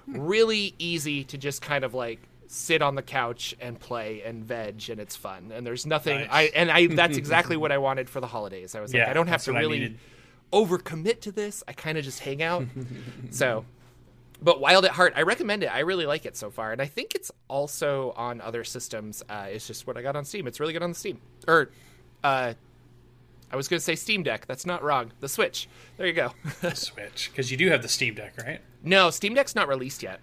Really 0.09 0.75
easy 0.81 1.23
to 1.25 1.39
just 1.39 1.63
kind 1.63 1.85
of 1.85 1.95
like 1.95 2.19
sit 2.53 2.83
on 2.83 2.95
the 2.95 3.03
couch 3.03 3.55
and 3.61 3.81
play 3.81 4.23
and 4.23 4.45
veg, 4.45 4.91
and 4.91 5.01
it's 5.01 5.17
fun. 5.17 5.51
And 5.55 5.67
there's 5.67 5.87
nothing 5.87 6.21
Nice. 6.21 6.29
I 6.31 6.43
and 6.55 6.71
I 6.71 6.87
that's 6.87 7.17
exactly 7.25 7.57
what 7.57 7.73
I 7.73 7.79
wanted 7.79 8.11
for 8.11 8.21
the 8.21 8.27
holidays. 8.27 8.75
I 8.75 8.81
was 8.81 8.93
like, 8.93 9.09
I 9.09 9.13
don't 9.13 9.29
have 9.29 9.43
to 9.45 9.53
really 9.53 9.97
overcommit 10.53 11.21
to 11.23 11.33
this. 11.33 11.65
I 11.67 11.73
kind 11.73 11.97
of 11.97 12.05
just 12.05 12.21
hang 12.21 12.43
out. 12.43 12.67
so, 13.31 13.65
but 14.43 14.61
Wild 14.61 14.85
at 14.85 14.91
Heart, 14.91 15.15
I 15.17 15.23
recommend 15.23 15.63
it. 15.63 15.69
I 15.75 15.81
really 15.81 16.05
like 16.05 16.27
it 16.27 16.37
so 16.37 16.51
far, 16.51 16.73
and 16.73 16.83
I 16.83 16.87
think 16.87 17.15
it's 17.15 17.33
also 17.49 18.13
on 18.17 18.41
other 18.41 18.65
systems. 18.65 19.23
Uh, 19.29 19.47
it's 19.49 19.67
just 19.67 19.87
what 19.87 19.97
I 19.97 20.03
got 20.03 20.15
on 20.15 20.25
Steam. 20.25 20.47
It's 20.47 20.61
really 20.61 20.75
good 20.75 20.83
on 20.83 20.91
the 20.91 20.99
Steam. 20.99 21.21
Or, 21.49 21.71
uh, 22.23 22.53
I 23.51 23.57
was 23.57 23.69
going 23.69 23.79
to 23.79 23.85
say 23.85 23.95
Steam 23.95 24.23
Deck. 24.23 24.47
That's 24.47 24.67
not 24.67 24.83
wrong. 24.83 25.13
The 25.21 25.29
Switch. 25.29 25.69
There 25.97 26.07
you 26.07 26.13
go. 26.13 26.33
Switch. 26.75 27.31
Because 27.31 27.51
you 27.51 27.57
do 27.57 27.69
have 27.71 27.83
the 27.83 27.89
Steam 27.89 28.15
Deck, 28.15 28.35
right? 28.45 28.61
no, 28.83 29.11
Steam 29.11 29.35
Deck's 29.35 29.55
not 29.55 29.69
released 29.69 30.03
yet. 30.03 30.21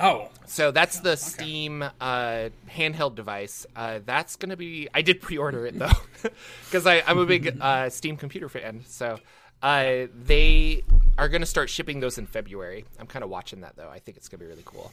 Oh, 0.00 0.30
So 0.46 0.70
that's 0.70 1.00
the 1.00 1.16
Steam 1.16 1.82
uh, 1.82 2.48
handheld 2.68 3.14
device. 3.14 3.66
Uh, 3.76 4.00
that's 4.04 4.36
gonna 4.36 4.56
be. 4.56 4.88
I 4.94 5.02
did 5.02 5.20
pre-order 5.20 5.66
it 5.66 5.78
though, 5.78 5.90
because 6.64 6.86
I'm 6.86 7.18
a 7.18 7.26
big 7.26 7.56
uh, 7.60 7.90
Steam 7.90 8.16
computer 8.16 8.48
fan. 8.48 8.82
So 8.86 9.18
uh, 9.62 10.06
they 10.14 10.84
are 11.18 11.28
gonna 11.28 11.46
start 11.46 11.68
shipping 11.68 12.00
those 12.00 12.16
in 12.16 12.26
February. 12.26 12.86
I'm 12.98 13.06
kind 13.06 13.22
of 13.22 13.30
watching 13.30 13.60
that 13.60 13.76
though. 13.76 13.90
I 13.90 13.98
think 13.98 14.16
it's 14.16 14.28
gonna 14.28 14.40
be 14.40 14.46
really 14.46 14.64
cool. 14.64 14.90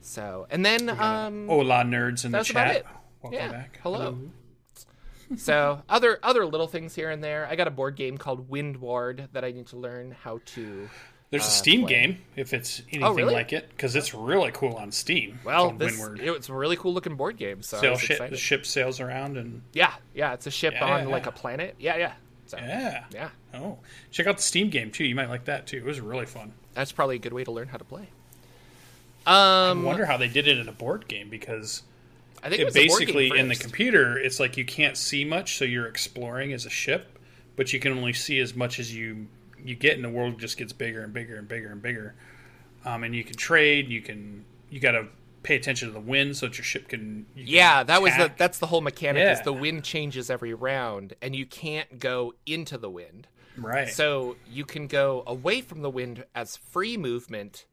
So 0.00 0.46
and 0.50 0.64
then 0.64 0.88
um, 0.88 1.46
hola 1.46 1.84
nerds 1.84 2.24
in 2.24 2.32
the 2.32 2.42
chat. 2.42 2.86
Welcome 3.22 3.38
yeah. 3.38 3.52
back. 3.52 3.80
Hello. 3.82 4.18
so 5.36 5.82
other 5.90 6.18
other 6.22 6.46
little 6.46 6.68
things 6.68 6.94
here 6.94 7.10
and 7.10 7.22
there. 7.22 7.46
I 7.46 7.54
got 7.54 7.68
a 7.68 7.70
board 7.70 7.96
game 7.96 8.16
called 8.16 8.48
Windward 8.48 9.28
that 9.34 9.44
I 9.44 9.50
need 9.50 9.66
to 9.68 9.76
learn 9.76 10.16
how 10.22 10.40
to. 10.54 10.88
There's 11.30 11.46
a 11.46 11.50
Steam 11.50 11.80
play. 11.82 11.88
game 11.90 12.18
if 12.36 12.54
it's 12.54 12.80
anything 12.90 13.02
Oh, 13.04 13.12
really? 13.12 13.34
like 13.34 13.52
it, 13.52 13.68
because 13.68 13.94
it's 13.94 14.14
really 14.14 14.50
cool 14.52 14.74
on 14.76 14.90
Steam. 14.92 15.38
Well, 15.44 15.72
this 15.72 16.00
it's 16.20 16.48
a 16.48 16.54
really 16.54 16.76
cool 16.76 16.94
looking 16.94 17.16
board 17.16 17.36
game. 17.36 17.60
So 17.62 17.78
Sail 17.78 17.96
ship, 17.98 18.30
the 18.30 18.36
ship 18.36 18.64
sails 18.64 18.98
around 18.98 19.36
and 19.36 19.60
Yeah, 19.74 19.92
yeah, 20.14 20.32
it's 20.32 20.46
a 20.46 20.50
ship 20.50 20.72
Yeah, 20.74 20.84
on 20.86 21.00
yeah, 21.02 21.12
like 21.12 21.26
a 21.26 21.32
planet. 21.32 21.74
Yeah, 21.78 21.96
yeah. 21.96 22.12
So 22.46 22.56
yeah. 22.56 23.04
yeah, 23.12 23.28
Oh, 23.52 23.78
check 24.10 24.26
out 24.26 24.38
the 24.38 24.42
Steam 24.42 24.70
game 24.70 24.90
too. 24.90 25.04
You 25.04 25.14
might 25.14 25.28
like 25.28 25.44
that 25.44 25.66
too. 25.66 25.76
It 25.76 25.84
was 25.84 26.00
really 26.00 26.24
fun. 26.24 26.52
that's 26.72 26.92
probably 26.92 27.16
a 27.16 27.18
good 27.18 27.34
way 27.34 27.44
to 27.44 27.50
learn 27.50 27.68
how 27.68 27.76
to 27.76 27.84
play. 27.84 28.08
I 29.26 29.68
Um, 29.70 29.82
wonder 29.84 30.06
how 30.06 30.16
they 30.16 30.28
did 30.28 30.48
it 30.48 30.56
in 30.56 30.66
a 30.68 30.72
board 30.72 31.06
game 31.08 31.28
because 31.28 31.82
I 32.42 32.48
think 32.48 32.60
it, 32.60 32.62
it 32.62 32.64
was 32.64 32.76
a 32.76 32.86
board 32.86 33.00
basically 33.00 33.38
in 33.38 33.48
the 33.48 33.56
computer 33.56 34.18
it's 34.18 34.40
like 34.40 34.56
you 34.56 34.64
can't 34.64 34.96
see 34.96 35.24
much, 35.26 35.58
so 35.58 35.66
you're 35.66 35.86
exploring 35.86 36.54
as 36.54 36.64
a 36.64 36.70
ship, 36.70 37.18
but 37.56 37.72
you 37.74 37.80
can 37.80 37.92
only 37.92 38.14
see 38.14 38.38
as 38.40 38.54
much 38.56 38.78
as 38.78 38.94
you 38.94 39.26
you 39.64 39.74
get, 39.74 39.96
and 39.96 40.04
the 40.04 40.10
world 40.10 40.38
just 40.38 40.56
gets 40.56 40.72
bigger 40.72 41.02
and 41.02 41.12
bigger 41.12 41.36
and 41.36 41.48
bigger 41.48 41.70
and 41.70 41.82
bigger. 41.82 42.14
Um, 42.84 43.04
and 43.04 43.14
you 43.14 43.24
can 43.24 43.36
trade. 43.36 43.88
You 43.88 44.00
can 44.00 44.44
you 44.70 44.80
got 44.80 44.92
to 44.92 45.06
pay 45.42 45.56
attention 45.56 45.88
to 45.88 45.94
the 45.94 46.00
wind 46.00 46.36
so 46.36 46.46
that 46.46 46.58
your 46.58 46.64
ship 46.64 46.88
can. 46.88 47.26
you 47.34 47.44
can 47.44 47.52
Yeah, 47.54 47.82
that 47.82 48.02
was 48.02 48.16
the 48.16 48.32
that's 48.36 48.58
the 48.58 48.66
whole 48.66 48.80
mechanic. 48.80 49.22
Is 49.30 49.42
the 49.42 49.52
wind 49.52 49.84
changes 49.84 50.30
every 50.30 50.54
round, 50.54 51.14
and 51.22 51.34
you 51.34 51.46
can't 51.46 51.98
go 51.98 52.34
into 52.46 52.78
the 52.78 52.90
wind. 52.90 53.26
right. 53.56 53.88
So 53.88 54.36
you 54.50 54.64
can 54.64 54.86
go 54.86 55.22
away 55.26 55.60
from 55.60 55.82
the 55.82 55.90
wind 55.90 56.24
as 56.34 56.56
free 56.56 56.96
movement, 56.96 57.66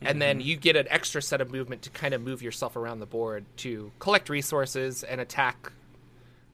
and 0.00 0.20
then 0.20 0.38
Mm-hmm. 0.38 0.48
you 0.48 0.56
get 0.56 0.76
an 0.76 0.86
extra 0.90 1.20
set 1.22 1.40
of 1.40 1.50
movement 1.50 1.82
to 1.82 1.90
kind 1.90 2.14
of 2.14 2.20
move 2.22 2.42
yourself 2.42 2.74
around 2.76 3.00
the 3.00 3.06
board 3.06 3.44
to 3.58 3.92
collect 3.98 4.28
resources 4.28 5.02
and 5.04 5.20
attack. 5.20 5.72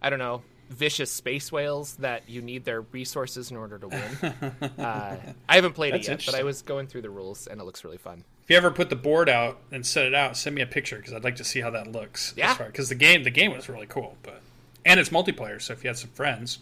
I 0.02 0.11
don't 0.11 0.19
know 0.19 0.43
vicious 0.68 1.10
space 1.10 1.52
whales 1.52 1.94
that 1.96 2.28
you 2.28 2.42
need 2.42 2.64
their 2.64 2.82
resources 2.82 3.50
in 3.50 3.56
order 3.56 3.78
to 3.78 3.88
win. 3.88 4.72
uh, 4.78 5.16
I 5.48 5.54
haven't 5.54 5.74
played 5.74 5.94
That's 5.94 6.08
it 6.08 6.10
yet, 6.10 6.26
but 6.26 6.34
I 6.34 6.42
was 6.42 6.62
going 6.62 6.86
through 6.86 7.02
the 7.02 7.10
rules 7.10 7.46
and 7.46 7.60
it 7.60 7.64
looks 7.64 7.84
really 7.84 7.98
fun. 7.98 8.24
If 8.44 8.50
you 8.50 8.56
ever 8.56 8.70
put 8.70 8.90
the 8.90 8.96
board 8.96 9.28
out 9.28 9.58
and 9.72 9.84
set 9.84 10.06
it 10.06 10.14
out, 10.14 10.36
send 10.36 10.54
me 10.54 10.62
a 10.62 10.66
picture 10.66 10.96
because 10.96 11.12
I'd 11.12 11.24
like 11.24 11.36
to 11.36 11.44
see 11.44 11.60
how 11.60 11.70
that 11.70 11.90
looks. 11.90 12.32
Yeah. 12.36 12.56
Because 12.56 12.88
the 12.88 12.94
game, 12.94 13.24
the 13.24 13.30
game 13.30 13.52
was 13.52 13.68
really 13.68 13.87
cool, 13.87 14.16
but 14.23 14.40
and 14.85 15.00
it's 15.00 15.11
multiplayer. 15.11 15.61
So 15.61 15.73
if 15.73 15.82
you 15.82 15.88
had 15.88 15.99
some 15.99 16.11
friends, 16.11 16.61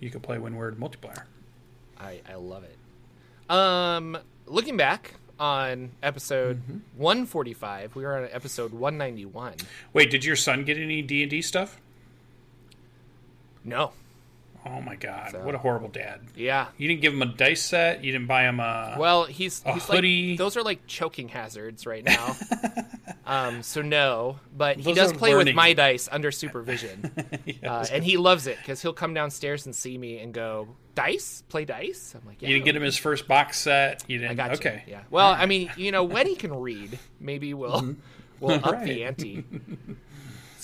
you 0.00 0.10
could 0.10 0.22
play 0.22 0.38
Windward 0.38 0.78
multiplayer. 0.78 1.22
I, 1.98 2.20
I 2.28 2.34
love 2.34 2.64
it. 2.64 2.76
Um, 3.50 4.18
looking 4.46 4.76
back 4.76 5.14
on 5.38 5.92
episode 6.02 6.60
145, 6.96 7.94
we 7.94 8.04
were 8.04 8.16
on 8.16 8.28
episode 8.32 8.72
191. 8.72 9.54
Wait, 9.92 10.10
did 10.10 10.24
your 10.24 10.36
son 10.36 10.64
get 10.64 10.76
any 10.76 11.02
D 11.02 11.22
and 11.22 11.30
D 11.30 11.40
stuff? 11.40 11.80
No, 13.66 13.92
Oh 14.64 14.80
my 14.80 14.96
god, 14.96 15.30
So- 15.32 15.44
what 15.44 15.54
a 15.54 15.58
horrible 15.58 15.88
dad! 15.88 16.20
yeah. 16.34 16.68
You 16.78 16.88
didn't 16.88 17.00
give 17.02 17.12
him 17.12 17.22
a 17.22 17.26
dice 17.26 17.62
set. 17.62 18.02
You 18.02 18.10
didn't 18.12 18.26
buy 18.26 18.44
him 18.48 18.58
a. 18.60 18.96
Well, 18.98 19.24
he's 19.24 19.62
A 19.66 19.74
he's 19.74 19.84
hoodie. 19.84 20.30
like 20.30 20.38
those 20.38 20.56
are 20.56 20.62
like 20.62 20.86
choking 20.88 21.28
hazards 21.28 21.86
right 21.86 22.02
now. 22.14 22.34
um, 23.26 23.62
so 23.62 23.82
no, 23.82 24.40
but 24.56 24.76
he 24.78 24.92
does 24.92 25.12
play 25.12 25.34
with 25.36 25.54
my 25.54 25.72
dice 25.72 26.08
under 26.10 26.32
supervision, 26.32 27.12
uh, 27.64 27.86
and 27.92 28.02
he 28.02 28.16
loves 28.16 28.46
it 28.48 28.56
because 28.58 28.82
he'll 28.82 28.92
come 28.92 29.14
downstairs 29.14 29.66
and 29.66 29.74
see 29.74 29.96
me 29.98 30.18
and 30.18 30.32
go, 30.34 30.66
"Dice, 30.96 31.44
play 31.48 31.64
dice." 31.64 32.14
I'm 32.20 32.26
like, 32.26 32.42
"Yeah." 32.42 32.48
you 32.48 32.54
didn't 32.56 32.64
get 32.64 32.74
him 32.76 32.82
his 32.82 32.96
first 32.96 33.28
box 33.28 33.58
set. 33.60 34.02
You 34.08 34.18
didn't. 34.18 34.32
I 34.32 34.34
got 34.34 34.50
you. 34.50 34.56
okay. 34.56 34.82
Yeah. 34.88 35.02
Well, 35.10 35.32
I 35.32 35.46
mean, 35.46 35.70
you 35.76 35.92
know, 35.92 36.02
when 36.02 36.26
he 36.26 36.34
can 36.34 36.52
read, 36.58 36.98
maybe 37.20 37.54
we'll 37.54 37.94
we'll 38.40 38.54
up 38.64 38.72
Right. 38.72 38.84
the 38.84 39.04
ante. 39.04 39.44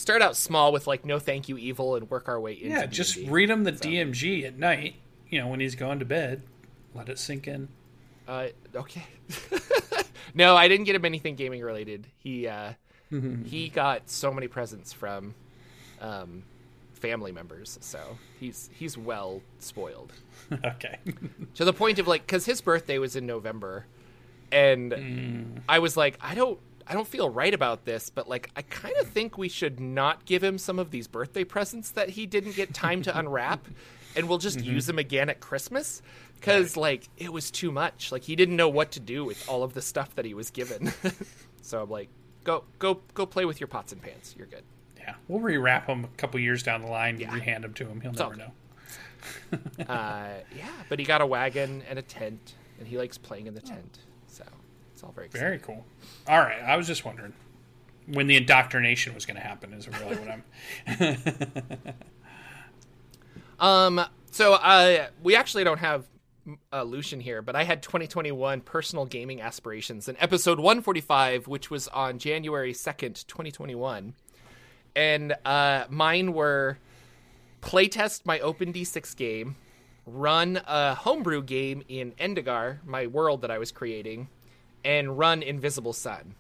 Start 0.03 0.21
out 0.21 0.37
small 0.37 0.73
with 0.73 0.89
like 0.89 1.05
no 1.05 1.21
thank 1.21 1.49
you 1.49 1.57
evil 1.57 1.95
and 1.95 2.11
work 2.11 2.27
our 2.27 2.41
way 2.41 2.55
into 2.55 2.71
Yeah, 2.71 2.87
just 2.87 3.17
read 3.29 3.49
him 3.49 3.63
the 3.63 3.71
DMG 3.71 4.45
at 4.45 4.59
night. 4.59 4.97
You 5.31 5.41
know 5.41 5.47
when 5.47 5.61
he's 5.61 5.77
going 5.77 6.01
to 6.01 6.05
bed. 6.05 6.43
Let 6.93 7.09
it 7.09 7.21
sink 7.21 7.47
in. 7.47 7.69
Uh, 8.27 8.49
okay. 8.75 9.07
no, 10.35 10.57
I 10.57 10.67
didn't 10.67 10.87
get 10.87 10.97
him 10.97 11.05
anything 11.05 11.37
gaming 11.37 11.63
related. 11.63 12.09
He 12.19 12.49
uh, 12.49 12.73
he 13.45 13.69
got 13.69 14.11
so 14.11 14.33
many 14.33 14.49
presents 14.49 14.93
from 14.93 15.37
um, 16.01 16.43
family 16.95 17.31
members, 17.31 17.79
so 17.81 18.19
he's 18.41 18.71
he's 18.73 18.99
well 18.99 19.41
spoiled 19.61 20.13
okay. 20.65 20.99
to 21.55 21.65
the 21.65 21.73
point 21.73 22.01
of 22.01 22.09
like 22.09 22.27
because 22.27 22.45
his 22.45 22.61
birthday 22.61 22.99
was 22.99 23.15
in 23.15 23.25
November, 23.25 23.87
and 24.51 25.63
I 25.69 25.79
was 25.79 25.97
like, 25.97 26.19
I 26.21 26.35
don't. 26.35 26.59
I 26.87 26.95
don't 26.95 27.07
feel 27.07 27.29
right 27.29 27.53
about 27.53 27.85
this, 27.85 28.11
but 28.11 28.29
like 28.29 28.51
I 28.57 28.63
kind 28.63 28.97
of 28.99 29.09
think 29.09 29.39
we 29.39 29.49
should 29.49 29.81
not 29.81 30.25
give 30.25 30.43
him 30.43 30.59
some 30.59 30.79
of 30.79 30.91
these 30.91 31.07
birthday 31.07 31.45
presents 31.45 31.91
that 31.93 32.11
he 32.11 32.27
didn't 32.27 32.57
get 32.57 32.75
time 32.75 33.03
to 33.03 33.19
unwrap, 33.19 33.67
and 34.17 34.29
we'll 34.29 34.39
just 34.39 34.61
use 34.61 34.87
them 34.87 34.99
again 34.99 35.29
at 35.29 35.41
Christmas 35.41 36.03
because 36.35 36.77
like 36.77 37.09
it 37.17 37.33
was 37.33 37.51
too 37.51 37.71
much. 37.71 38.13
Like 38.13 38.23
he 38.23 38.37
didn't 38.37 38.57
know 38.57 38.69
what 38.69 38.93
to 38.93 39.01
do 39.01 39.25
with 39.25 39.49
all 39.49 39.63
of 39.63 39.75
the 39.75 39.83
stuff 39.83 40.15
that 40.17 40.25
he 40.25 40.35
was 40.35 40.51
given. 40.51 40.93
so 41.63 41.83
I'm 41.83 41.91
like, 41.91 42.09
go 42.45 42.65
go 42.79 43.01
go 43.15 43.27
play 43.27 43.45
with 43.45 43.61
your 43.61 43.69
pots 43.69 43.93
and 43.93 44.03
pans. 44.03 44.35
You're 44.37 44.49
good. 44.49 44.65
Yeah, 44.99 45.15
we'll 45.29 45.41
rewrap 45.41 45.87
them 45.87 46.05
a 46.05 46.17
couple 46.17 46.39
years 46.41 46.63
down 46.63 46.83
the 46.83 46.89
line. 46.89 47.19
Yeah. 47.19 47.31
Rehand 47.31 47.63
them 47.63 47.75
to 47.75 47.87
him. 47.87 48.01
He'll 48.01 48.11
all 48.11 48.31
never 48.31 48.37
know. 48.37 48.53
Uh, 49.89 50.31
yeah, 50.57 50.69
but 50.89 50.99
he 50.99 51.05
got 51.05 51.21
a 51.21 51.27
wagon 51.27 51.83
and 51.89 51.97
a 51.97 52.03
tent, 52.03 52.55
and 52.79 52.89
he 52.89 52.99
likes 52.99 53.19
playing 53.19 53.47
in 53.47 53.55
the 53.55 53.61
tent. 53.61 53.99
It's 55.03 55.09
all 55.09 55.13
very 55.13 55.27
exciting. 55.27 55.47
Very 55.49 55.59
cool. 55.59 55.85
All 56.29 56.39
right, 56.39 56.63
I 56.63 56.77
was 56.77 56.87
just 56.87 57.05
wondering 57.05 57.33
when 58.07 58.29
the 58.29 58.37
indoctrination 58.37 59.15
was 59.15 59.27
going 59.27 59.37
to 59.37 59.43
happen. 59.43 59.73
Is 59.73 59.89
really 59.89 60.17
what 60.17 60.29
I'm. 60.29 61.17
Um, 63.63 64.01
so 64.33 64.55
uh, 64.55 65.07
we 65.23 65.37
actually 65.37 65.63
don't 65.63 65.79
have 65.79 66.09
uh, 66.73 66.83
Lucien 66.83 67.21
here, 67.21 67.43
but 67.43 67.55
I 67.55 67.63
had 67.63 67.81
2021 67.81 68.61
personal 68.63 69.07
gaming 69.07 69.41
aspirations 69.41 70.09
in 70.09 70.17
episode 70.19 70.59
145, 70.59 71.47
which 71.47 71.71
was 71.71 71.87
on 71.89 72.19
January 72.19 72.73
2nd, 72.73 73.25
2021. 73.29 74.15
And 74.97 75.35
uh, 75.45 75.85
mine 75.89 76.33
were 76.33 76.79
playtest 77.61 78.27
my 78.27 78.41
Open 78.41 78.73
D6 78.73 79.17
game, 79.17 79.55
run 80.07 80.61
a 80.67 80.97
homebrew 80.97 81.45
game 81.45 81.85
in 81.89 82.11
Endigar, 82.13 82.79
my 82.85 83.07
world 83.07 83.43
that 83.43 83.53
I 83.53 83.59
was 83.59 83.71
creating, 83.71 84.29
and 84.85 85.19
run 85.19 85.43
Invisible 85.43 85.93
Sun. 85.93 86.35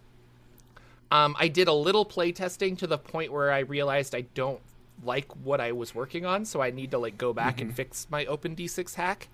Um, 1.11 1.37
I 1.39 1.49
did 1.49 1.69
a 1.69 1.73
little 1.73 2.07
playtesting 2.07 2.79
to 2.79 2.87
the 2.87 2.99
point 2.99 3.33
where 3.33 3.53
I 3.53 3.61
realized 3.61 4.15
I 4.15 4.23
don't 4.35 4.61
like 5.05 5.31
what 5.45 5.61
I 5.61 5.73
was 5.73 5.95
working 5.95 6.25
on, 6.25 6.45
so 6.45 6.63
I 6.63 6.71
need 6.71 6.91
to 6.93 6.99
like 6.99 7.19
go 7.19 7.33
back 7.33 7.61
and 7.61 7.75
fix 7.75 8.07
my 8.11 8.25
Open 8.27 8.57
D6 8.57 8.95
hack. 8.95 9.29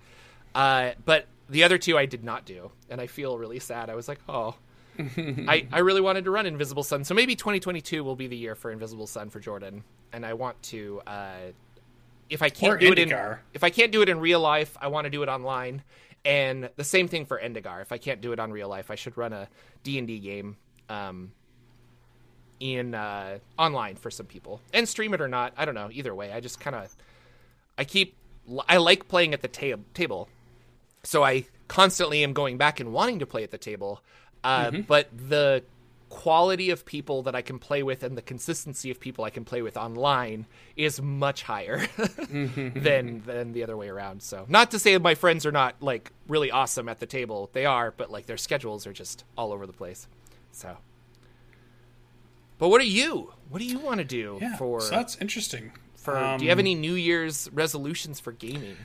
Uh, 0.53 0.91
but 1.05 1.27
the 1.49 1.63
other 1.63 1.77
two 1.77 1.97
I 1.97 2.05
did 2.05 2.23
not 2.23 2.45
do, 2.45 2.71
and 2.89 2.99
I 2.99 3.07
feel 3.07 3.37
really 3.37 3.59
sad. 3.59 3.89
I 3.89 3.95
was 3.95 4.07
like, 4.07 4.19
oh, 4.27 4.55
I, 4.99 5.67
I 5.71 5.79
really 5.79 6.01
wanted 6.01 6.25
to 6.25 6.31
run 6.31 6.45
Invisible 6.45 6.83
Sun, 6.83 7.05
so 7.05 7.13
maybe 7.13 7.35
2022 7.35 8.03
will 8.03 8.15
be 8.15 8.27
the 8.27 8.35
year 8.35 8.55
for 8.55 8.71
Invisible 8.71 9.07
Sun 9.07 9.29
for 9.29 9.39
Jorphdan, 9.39 9.83
and 10.11 10.25
I 10.25 10.33
want 10.33 10.61
to. 10.63 11.01
Uh, 11.07 11.51
if 12.29 12.41
I 12.43 12.49
can't 12.49 12.73
Or 12.73 12.77
do 12.77 12.91
it 12.91 12.99
in 12.99 13.09
if 13.53 13.63
I 13.63 13.69
can't 13.71 13.91
do 13.91 14.01
it 14.01 14.09
in 14.09 14.19
real 14.19 14.39
life, 14.39 14.77
I 14.79 14.87
want 14.87 15.05
to 15.05 15.09
do 15.09 15.23
it 15.23 15.29
online. 15.29 15.81
And 16.25 16.69
the 16.75 16.83
same 16.83 17.07
thing 17.07 17.25
for 17.25 17.39
Endigar. 17.39 17.81
If 17.81 17.91
I 17.91 17.97
can't 17.97 18.21
do 18.21 18.33
it 18.33 18.39
on 18.39 18.51
real 18.51 18.67
life, 18.67 18.91
I 18.91 18.95
should 18.95 19.17
run 19.17 19.31
a 19.33 19.47
D&D 19.83 20.19
game 20.19 20.57
um, 20.89 21.31
in 22.59 22.93
uh, 22.93 23.39
online 23.57 23.95
for 23.95 24.11
some 24.11 24.25
people 24.25 24.59
and 24.73 24.87
stream 24.87 25.13
it 25.13 25.21
or 25.21 25.27
not. 25.27 25.53
I 25.57 25.65
don't 25.65 25.75
know. 25.75 25.89
Either 25.91 26.13
way, 26.13 26.31
I 26.33 26.39
just 26.41 26.59
kind 26.59 26.75
of 26.75 26.93
I 27.77 27.85
keep 27.85 28.15
I 28.67 28.77
like 28.77 29.07
playing 29.07 29.33
at 29.33 29.41
the 29.41 29.47
ta- 29.47 29.81
table, 29.93 30.27
so 31.03 31.23
I 31.23 31.45
constantly 31.67 32.23
am 32.23 32.33
going 32.33 32.57
back 32.57 32.79
and 32.79 32.91
wanting 32.91 33.19
to 33.19 33.25
play 33.25 33.43
at 33.43 33.51
the 33.51 33.57
table. 33.57 34.01
Uh, 34.43 34.71
But 34.87 35.07
the 35.15 35.63
quality 36.09 36.71
of 36.71 36.85
people 36.85 37.21
that 37.23 37.35
I 37.35 37.41
can 37.41 37.59
play 37.59 37.83
with 37.83 38.03
and 38.03 38.17
the 38.17 38.21
consistency 38.21 38.89
of 38.91 38.99
people 38.99 39.23
I 39.25 39.29
can 39.29 39.45
play 39.45 39.61
with 39.61 39.77
online 39.77 40.47
is 40.75 40.99
much 41.01 41.43
higher 41.43 41.85
than 42.29 43.21
than 43.25 43.53
the 43.53 43.63
other 43.63 43.77
way 43.77 43.89
around. 43.89 44.21
So, 44.23 44.45
not 44.49 44.71
to 44.71 44.79
say 44.79 44.97
my 44.97 45.15
friends 45.15 45.45
are 45.45 45.51
not 45.51 45.75
like 45.81 46.11
really 46.27 46.49
awesome 46.51 46.89
at 46.89 46.99
the 46.99 47.05
table. 47.05 47.49
They 47.53 47.65
are, 47.65 47.91
but 47.95 48.11
like 48.11 48.25
their 48.25 48.37
schedules 48.37 48.87
are 48.87 48.93
just 48.93 49.23
all 49.37 49.51
over 49.53 49.67
the 49.67 49.73
place. 49.73 50.07
So, 50.51 50.77
but 52.57 52.69
what 52.69 52.81
are 52.81 52.85
you? 52.85 53.33
What 53.49 53.59
do 53.59 53.65
you 53.65 53.79
want 53.79 53.99
to 53.99 54.03
do 54.05 54.37
Yeah, 54.41 54.55
for 54.57 54.81
so 54.81 54.91
that's 54.91 55.15
interesting. 55.17 55.71
for 55.95 56.17
Um, 56.17 56.39
do 56.39 56.45
you 56.45 56.49
have 56.51 56.59
any 56.59 56.75
New 56.75 56.93
Year's 56.95 57.49
resolutions 57.53 58.19
for 58.19 58.31
gaming? 58.31 58.75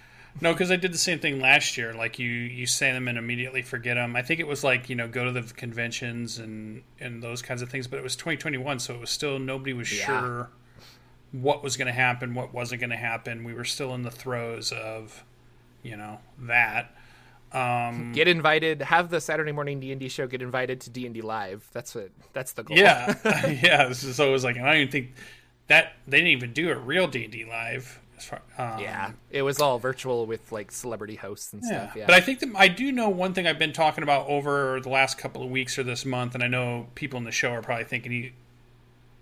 No, 0.40 0.52
because 0.52 0.70
I 0.70 0.76
did 0.76 0.92
the 0.92 0.98
same 0.98 1.20
thing 1.20 1.40
last 1.40 1.76
year. 1.78 1.94
Like 1.94 2.18
you, 2.18 2.28
you 2.28 2.66
say 2.66 2.90
them 2.92 3.06
and 3.08 3.16
immediately 3.16 3.62
forget 3.62 3.94
them. 3.96 4.16
I 4.16 4.22
think 4.22 4.40
it 4.40 4.46
was 4.46 4.64
like 4.64 4.88
you 4.90 4.96
know 4.96 5.06
go 5.08 5.24
to 5.24 5.30
the 5.32 5.42
conventions 5.54 6.38
and 6.38 6.82
and 7.00 7.22
those 7.22 7.40
kinds 7.42 7.62
of 7.62 7.70
things. 7.70 7.86
But 7.86 7.98
it 7.98 8.02
was 8.02 8.16
2021, 8.16 8.78
so 8.80 8.94
it 8.94 9.00
was 9.00 9.10
still 9.10 9.38
nobody 9.38 9.72
was 9.72 9.96
Yeah. 9.96 10.06
sure 10.06 10.50
what 11.32 11.62
was 11.64 11.76
going 11.76 11.86
to 11.86 11.92
happen, 11.92 12.34
what 12.34 12.52
wasn't 12.54 12.80
going 12.80 12.90
to 12.90 12.96
happen. 12.96 13.42
We 13.44 13.54
were 13.54 13.64
still 13.64 13.94
in 13.94 14.02
the 14.02 14.10
throes 14.10 14.72
of 14.72 15.24
you 15.82 15.96
know 15.96 16.18
that. 16.40 16.94
Um, 17.52 18.10
Get 18.12 18.26
invited. 18.26 18.82
Have 18.82 19.10
the 19.10 19.20
Saturday 19.20 19.52
morning 19.52 19.78
D 19.78 19.92
and 19.92 20.00
D 20.00 20.08
show. 20.08 20.26
Get 20.26 20.42
invited 20.42 20.80
to 20.82 20.90
D 20.90 21.06
and 21.06 21.14
D 21.14 21.22
live. 21.22 21.64
That's 21.72 21.94
what. 21.94 22.10
That's 22.32 22.52
the 22.52 22.64
goal. 22.64 22.76
yeah, 22.76 23.14
yeah. 23.62 23.92
So 23.92 24.28
it 24.28 24.32
was 24.32 24.42
like 24.42 24.56
I 24.56 24.62
don't 24.62 24.76
even 24.76 24.90
think 24.90 25.12
that 25.68 25.92
they 26.08 26.16
didn't 26.18 26.32
even 26.32 26.52
do 26.52 26.70
a 26.70 26.76
real 26.76 27.06
D 27.06 27.22
and 27.24 27.32
D 27.32 27.44
live. 27.44 28.00
Far, 28.18 28.42
um, 28.58 28.78
yeah. 28.80 29.12
It 29.30 29.42
was 29.42 29.60
all 29.60 29.78
virtual 29.78 30.26
with 30.26 30.50
like 30.52 30.70
celebrity 30.70 31.16
hosts 31.16 31.52
and 31.52 31.62
Yeah. 31.64 31.68
stuff. 31.86 31.96
Yeah. 31.96 32.06
But 32.06 32.14
I 32.14 32.20
think 32.20 32.40
that 32.40 32.50
I 32.56 32.68
do 32.68 32.90
know 32.92 33.08
one 33.08 33.34
thing 33.34 33.46
I've 33.46 33.58
been 33.58 33.72
talking 33.72 34.02
about 34.02 34.26
over 34.28 34.80
the 34.80 34.88
last 34.88 35.18
couple 35.18 35.42
of 35.42 35.50
weeks 35.50 35.78
or 35.78 35.82
this 35.82 36.04
month, 36.04 36.34
and 36.34 36.42
I 36.44 36.48
know 36.48 36.88
people 36.94 37.18
in 37.18 37.24
the 37.24 37.32
show 37.32 37.50
are 37.50 37.62
probably 37.62 37.84
thinking 37.84 38.12
he, 38.12 38.32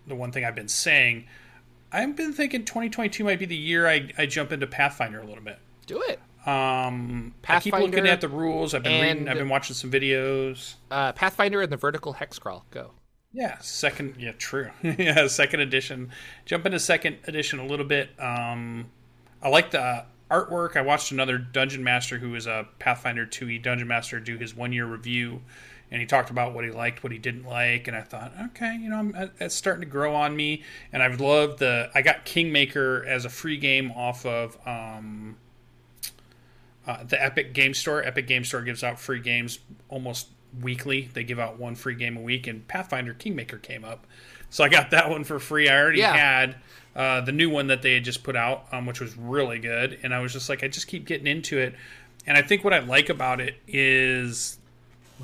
the 0.07 0.15
one 0.15 0.33
thing 0.33 0.45
I've 0.45 0.55
been 0.55 0.69
saying. 0.69 1.27
I've 1.93 2.17
been 2.17 2.33
thinking 2.33 2.65
2022 2.65 3.23
might 3.25 3.39
be 3.39 3.45
the 3.47 3.57
year 3.57 3.87
I, 3.87 4.11
I 4.17 4.27
jump 4.27 4.51
into 4.53 4.67
Pathfinder 4.67 5.21
a 5.21 5.27
little 5.27 5.45
bit. 5.45 5.59
Do 5.87 6.01
it. 6.03 6.19
Um, 6.47 7.35
I 7.49 7.61
keep 7.61 7.73
looking 7.75 8.07
at 8.09 8.21
the 8.21 8.29
rules. 8.29 8.75
I've 8.75 8.83
been 8.83 9.01
reading. 9.01 9.29
I've 9.29 9.39
been 9.39 9.49
watching 9.49 9.75
some 9.75 9.91
videos. 9.91 10.75
Uh, 10.91 11.13
Pathfinder 11.13 11.61
and 11.63 11.71
the 11.71 11.77
vertical 11.77 12.15
hex 12.15 12.39
crawl. 12.39 12.65
Go. 12.71 12.91
Yeah, 13.33 13.59
second. 13.61 14.17
Yeah, 14.19 14.33
true. 14.33 14.71
yeah, 14.83 15.27
second 15.27 15.61
edition. 15.61 16.11
Jump 16.45 16.67
into 16.67 16.79
second 16.79 17.19
edition 17.27 17.59
a 17.59 17.67
little 17.67 17.87
bit. 17.87 18.11
Um, 18.19 18.91
I 19.43 19.49
like 19.49 19.71
the 19.71 20.05
artwork. 20.31 20.77
I 20.77 20.83
watched 20.83 21.13
another 21.13 21.39
dungeon 21.39 21.83
master 21.83 22.19
who 22.19 22.35
is 22.35 22.47
a 22.47 22.69
Pathfinder 22.79 23.27
2e 23.27 23.63
dungeon 23.63 23.89
master 23.89 24.21
do 24.21 24.37
his 24.37 24.55
one 24.55 24.73
year 24.73 24.87
review, 24.87 25.41
and 25.91 26.01
he 26.01 26.07
talked 26.07 26.31
about 26.31 26.55
what 26.55 26.65
he 26.65 26.71
liked, 26.71 27.03
what 27.03 27.13
he 27.13 27.19
didn't 27.19 27.45
like, 27.45 27.89
and 27.89 27.97
I 27.97 28.03
thought, 28.03 28.33
okay, 28.47 28.77
you 28.77 28.91
know, 28.91 28.97
I'm, 28.97 29.31
it's 29.41 29.55
starting 29.55 29.83
to 29.83 29.87
grow 29.87 30.15
on 30.15 30.37
me, 30.37 30.63
and 30.93 31.03
I've 31.03 31.21
loved 31.21 31.59
the. 31.59 31.91
I 31.95 32.03
got 32.03 32.25
Kingmaker 32.25 33.05
as 33.07 33.25
a 33.25 33.31
free 33.31 33.57
game 33.57 33.93
off 33.93 34.27
of. 34.27 34.59
Um, 34.67 35.37
uh, 36.87 37.05
the 37.05 37.23
Epic 37.23 37.55
Game 37.55 37.75
Store. 37.75 38.03
Epic 38.03 38.27
Game 38.27 38.45
Store 38.45 38.63
gives 38.63 38.83
out 38.83 38.99
free 38.99 39.21
games 39.21 39.61
almost 39.89 40.29
weekly. 40.61 41.09
They 41.13 41.25
give 41.25 41.39
out 41.39 41.59
one 41.59 41.75
free 41.75 41.95
game 41.95 42.17
a 42.17 42.21
week, 42.21 42.47
and 42.47 42.67
Pathfinder 42.69 43.15
Kingmaker 43.15 43.59
came 43.59 43.85
up, 43.85 44.07
so 44.51 44.63
I 44.65 44.69
got 44.69 44.91
that 44.91 45.09
one 45.09 45.25
for 45.25 45.39
free. 45.39 45.69
I 45.69 45.79
already 45.81 46.01
Yeah. 46.01 46.15
had 46.17 46.57
uh, 46.95 47.21
the 47.23 47.33
new 47.33 47.49
one 47.49 47.69
that 47.69 47.81
they 47.81 47.95
had 47.95 48.05
just 48.05 48.23
put 48.23 48.37
out, 48.37 48.67
um, 48.71 48.85
which 48.85 49.01
was 49.01 49.17
really 49.17 49.59
good, 49.59 49.99
and 50.03 50.13
I 50.15 50.21
was 50.21 50.33
just 50.33 50.49
like, 50.51 50.63
I 50.63 50.69
just 50.69 50.87
keep 50.89 51.07
getting 51.07 51.27
into 51.27 51.59
it, 51.59 51.75
and 52.27 52.37
I 52.37 52.43
think 52.43 52.65
what 52.65 52.75
I 52.75 52.81
like 52.81 53.09
about 53.09 53.41
it 53.41 53.57
is 53.67 54.59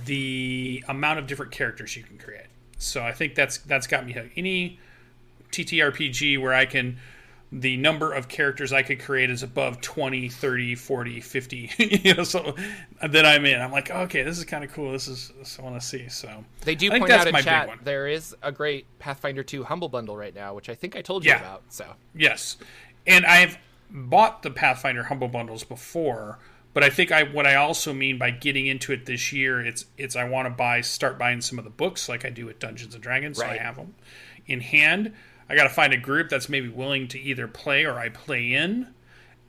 the 0.06 0.82
amount 0.88 1.18
of 1.18 1.26
different 1.26 1.52
characters 1.52 1.94
you 1.96 2.02
can 2.02 2.16
create. 2.18 2.46
So 2.78 3.02
I 3.02 3.12
think 3.12 3.34
that's 3.34 3.58
that's 3.58 3.86
got 3.86 4.06
me 4.06 4.12
hooked. 4.12 4.30
Any 4.36 4.78
TTRPG 5.52 6.40
where 6.40 6.54
I 6.54 6.64
can 6.66 6.98
the 7.50 7.76
number 7.78 8.12
of 8.12 8.28
characters 8.28 8.72
I 8.72 8.82
could 8.82 9.00
create 9.00 9.30
is 9.30 9.42
above 9.42 9.80
20, 9.80 10.28
30, 10.28 10.74
40, 10.74 11.20
50, 11.20 11.70
you 11.78 12.14
know, 12.14 12.24
so 12.24 12.54
then 13.08 13.24
I'm 13.24 13.46
in. 13.46 13.60
I'm 13.60 13.72
like, 13.72 13.90
okay, 13.90 14.22
this 14.22 14.38
is 14.38 14.44
kind 14.44 14.64
of 14.64 14.72
cool. 14.72 14.92
This 14.92 15.08
is 15.08 15.32
this 15.38 15.58
I 15.58 15.62
want 15.62 15.80
to 15.80 15.86
see. 15.86 16.08
So 16.08 16.44
They 16.62 16.74
do 16.74 16.90
point 16.90 17.10
out 17.10 17.26
in 17.26 17.34
chat 17.36 17.68
one. 17.68 17.78
there 17.82 18.06
is 18.06 18.36
a 18.42 18.52
great 18.52 18.86
Pathfinder 18.98 19.42
2 19.42 19.64
Humble 19.64 19.88
Bundle 19.88 20.16
right 20.16 20.34
now, 20.34 20.52
which 20.54 20.68
I 20.68 20.74
think 20.74 20.94
I 20.94 21.00
told 21.02 21.24
you 21.24 21.30
Yeah. 21.30 21.38
about. 21.40 21.62
So 21.70 21.86
Yes, 22.14 22.58
and 23.06 23.24
I've 23.24 23.56
bought 23.90 24.42
the 24.42 24.50
Pathfinder 24.50 25.04
Humble 25.04 25.28
Bundles 25.28 25.64
before, 25.64 26.38
but 26.74 26.84
I 26.84 26.90
think 26.90 27.10
I 27.10 27.22
what 27.22 27.46
I 27.46 27.54
also 27.54 27.94
mean 27.94 28.18
by 28.18 28.30
getting 28.30 28.66
into 28.66 28.92
it 28.92 29.06
this 29.06 29.32
year, 29.32 29.60
it's 29.62 29.86
it's 29.96 30.16
I 30.16 30.24
want 30.24 30.44
to 30.46 30.50
buy 30.50 30.82
start 30.82 31.18
buying 31.18 31.40
some 31.40 31.58
of 31.58 31.64
the 31.64 31.70
books 31.70 32.10
like 32.10 32.26
I 32.26 32.28
do 32.30 32.44
with 32.44 32.58
Dungeons 32.58 32.92
and 32.94 33.02
Dragons, 33.02 33.38
so 33.38 33.46
I 33.46 33.56
have 33.56 33.76
them 33.76 33.94
in 34.46 34.60
hand. 34.60 35.14
I 35.48 35.56
got 35.56 35.64
to 35.64 35.70
find 35.70 35.92
a 35.92 35.98
group 35.98 36.28
that's 36.28 36.48
maybe 36.48 36.68
willing 36.68 37.08
to 37.08 37.20
either 37.20 37.48
play 37.48 37.84
or 37.84 37.98
I 37.98 38.08
play 38.08 38.52
in, 38.52 38.88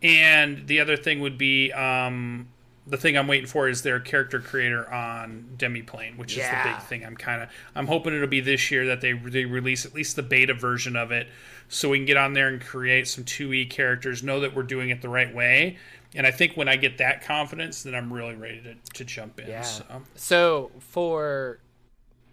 and 0.02 0.68
the 0.68 0.80
other 0.80 0.96
thing 0.96 1.20
would 1.20 1.38
be 1.38 1.72
um, 1.74 2.48
the 2.88 2.98
thing 2.98 3.18
I'm 3.18 3.28
waiting 3.28 3.48
for 3.48 3.68
is 3.68 3.82
their 3.82 4.00
character 4.00 4.40
creator 4.40 4.92
on 4.92 5.50
Demiplane, 5.58 6.18
which 6.18 6.38
is 6.38 6.44
the 6.44 6.60
big 6.64 6.82
thing. 6.84 7.06
I'm 7.06 7.16
kind 7.16 7.44
of 7.44 7.50
I'm 7.76 7.88
hoping 7.88 8.14
it'll 8.14 8.28
be 8.28 8.40
this 8.42 8.72
year 8.72 8.88
that 8.88 9.02
they 9.02 9.14
they 9.14 9.46
release 9.46 9.86
at 9.86 9.94
least 9.94 10.16
the 10.16 10.24
beta 10.24 10.54
version 10.54 10.96
of 10.96 11.12
it, 11.12 11.28
so 11.68 11.90
we 11.90 12.00
can 12.00 12.06
get 12.06 12.18
on 12.18 12.34
there 12.34 12.48
and 12.48 12.62
create 12.62 13.08
some 13.08 13.24
2e 13.24 13.70
characters. 13.70 14.24
Know 14.24 14.40
that 14.40 14.56
we're 14.56 14.64
doing 14.64 14.90
it 14.90 15.02
the 15.02 15.10
right 15.10 15.34
way, 15.34 15.78
and 16.16 16.26
I 16.26 16.32
think 16.32 16.56
when 16.56 16.68
I 16.68 16.78
get 16.78 16.98
that 16.98 17.24
confidence, 17.24 17.84
then 17.84 17.94
I'm 17.94 18.12
really 18.12 18.36
ready 18.36 18.62
to, 18.62 18.76
to 18.96 19.06
jump 19.06 19.40
in. 19.40 19.48
Yeah. 19.48 19.62
So. 19.62 19.84
so 20.16 20.72
for 20.80 21.60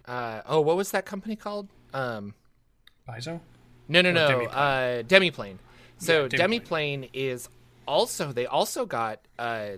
uh, 0.05 0.41
oh, 0.45 0.61
what 0.61 0.77
was 0.77 0.91
that 0.91 1.05
company 1.05 1.35
called? 1.35 1.67
Um, 1.93 2.33
Bizo? 3.07 3.39
No, 3.87 4.01
no, 4.01 4.11
no. 4.11 4.27
Demiplane. 4.29 4.49
Uh, 4.53 5.03
Demiplane. 5.03 5.57
So 5.97 6.23
Yeah, 6.23 6.27
Demiplane. 6.29 6.61
Demiplane 6.61 7.09
is 7.13 7.49
also 7.87 8.31
they 8.31 8.45
also 8.45 8.85
got 8.85 9.19
uh, 9.39 9.77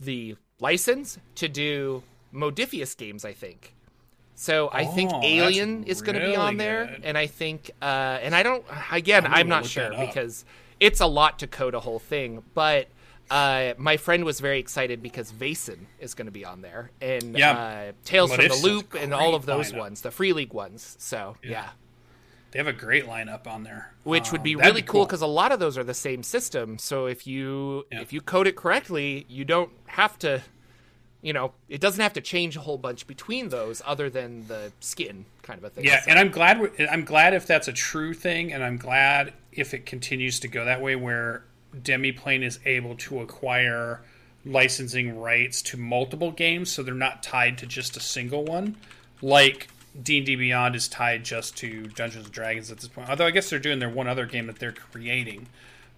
the 0.00 0.36
license 0.60 1.18
to 1.36 1.48
do 1.48 2.02
Modiphius 2.32 2.96
games. 2.96 3.24
I 3.24 3.32
think. 3.32 3.74
So 4.36 4.68
I 4.72 4.84
think 4.84 5.10
Oh, 5.12 5.20
that's 5.20 5.26
Alien 5.26 5.84
is 5.84 6.02
going 6.02 6.18
to 6.18 6.26
be 6.26 6.34
on 6.34 6.56
there, 6.56 6.86
good. 6.86 7.04
and 7.04 7.16
I 7.16 7.26
think 7.28 7.70
uh, 7.80 8.18
and 8.20 8.34
I 8.34 8.42
don't 8.42 8.64
again 8.90 9.26
I'm 9.26 9.32
I'm 9.34 9.48
not 9.48 9.64
sure 9.66 9.90
because 9.90 10.44
it's 10.80 11.00
a 11.00 11.06
lot 11.06 11.38
to 11.38 11.46
code 11.46 11.74
a 11.74 11.80
whole 11.80 12.00
thing, 12.00 12.42
but 12.52 12.88
uh, 13.30 13.74
my 13.78 13.96
friend 13.96 14.24
was 14.24 14.40
very 14.40 14.58
excited 14.58 15.00
because 15.02 15.30
Vaesen 15.32 15.86
is 16.00 16.14
going 16.14 16.26
to 16.26 16.32
be 16.32 16.44
on 16.44 16.62
there, 16.62 16.90
and 17.00 17.38
Yeah. 17.38 17.52
uh, 17.52 17.92
Tales 18.04 18.34
from 18.34 18.48
the 18.48 18.56
Loop, 18.56 18.94
and 18.94 19.14
all 19.14 19.36
of 19.36 19.46
those 19.46 19.70
lineup. 19.72 19.78
ones, 19.78 20.00
the 20.00 20.10
Free 20.10 20.32
League 20.32 20.52
ones. 20.52 20.96
So 20.98 21.36
yeah, 21.42 21.70
They 22.54 22.60
have 22.60 22.68
a 22.68 22.72
great 22.72 23.06
lineup 23.06 23.48
on 23.48 23.64
there, 23.64 23.92
which 24.04 24.30
would 24.30 24.38
Um, 24.42 24.44
be 24.44 24.54
that'd 24.54 24.70
really 24.70 24.82
cool 24.82 25.04
because 25.04 25.22
a 25.22 25.26
lot 25.26 25.50
of 25.50 25.58
those 25.58 25.76
are 25.76 25.82
the 25.82 25.92
same 25.92 26.22
system. 26.22 26.78
So 26.78 27.06
if 27.06 27.26
you 27.26 27.84
Yeah. 27.90 28.00
if 28.00 28.12
you 28.12 28.20
code 28.20 28.46
it 28.46 28.54
correctly, 28.54 29.26
you 29.28 29.44
don't 29.44 29.72
have 29.86 30.16
to, 30.20 30.40
you 31.20 31.32
know, 31.32 31.52
it 31.68 31.80
doesn't 31.80 32.00
have 32.00 32.12
to 32.12 32.20
change 32.20 32.56
a 32.56 32.60
whole 32.60 32.78
bunch 32.78 33.08
between 33.08 33.48
those, 33.48 33.82
other 33.84 34.08
than 34.08 34.46
the 34.46 34.70
skin 34.78 35.24
kind 35.42 35.58
of 35.58 35.64
a 35.64 35.70
thing. 35.70 35.84
Yeah, 35.84 36.02
So- 36.02 36.10
and 36.10 36.18
I'm 36.20 36.30
glad. 36.30 36.70
I'm 36.88 37.04
glad 37.04 37.34
if 37.34 37.44
that's 37.44 37.66
a 37.66 37.72
true 37.72 38.14
thing, 38.14 38.52
and 38.52 38.62
I'm 38.62 38.76
glad 38.76 39.32
if 39.50 39.74
it 39.74 39.84
continues 39.84 40.38
to 40.38 40.46
go 40.46 40.64
that 40.64 40.80
way, 40.80 40.94
where 40.94 41.42
Demiplane 41.76 42.44
is 42.44 42.60
able 42.64 42.94
to 42.98 43.20
acquire 43.20 44.00
licensing 44.44 45.18
rights 45.18 45.60
to 45.62 45.76
multiple 45.76 46.30
games, 46.30 46.70
so 46.70 46.84
they're 46.84 46.94
not 46.94 47.20
tied 47.20 47.58
to 47.58 47.66
just 47.66 47.96
a 47.96 48.00
single 48.00 48.44
one, 48.44 48.76
like 49.20 49.66
D 50.02 50.18
and 50.18 50.26
D 50.26 50.36
Beyond 50.36 50.74
is 50.74 50.88
tied 50.88 51.24
just 51.24 51.56
to 51.58 51.86
Dungeons 51.88 52.24
and 52.26 52.34
Dragons 52.34 52.70
at 52.70 52.78
this 52.78 52.88
point. 52.88 53.08
Although 53.08 53.26
I 53.26 53.30
guess 53.30 53.50
they're 53.50 53.58
doing 53.58 53.78
their 53.78 53.88
one 53.90 54.08
other 54.08 54.26
game 54.26 54.46
that 54.48 54.58
they're 54.58 54.72
creating, 54.72 55.46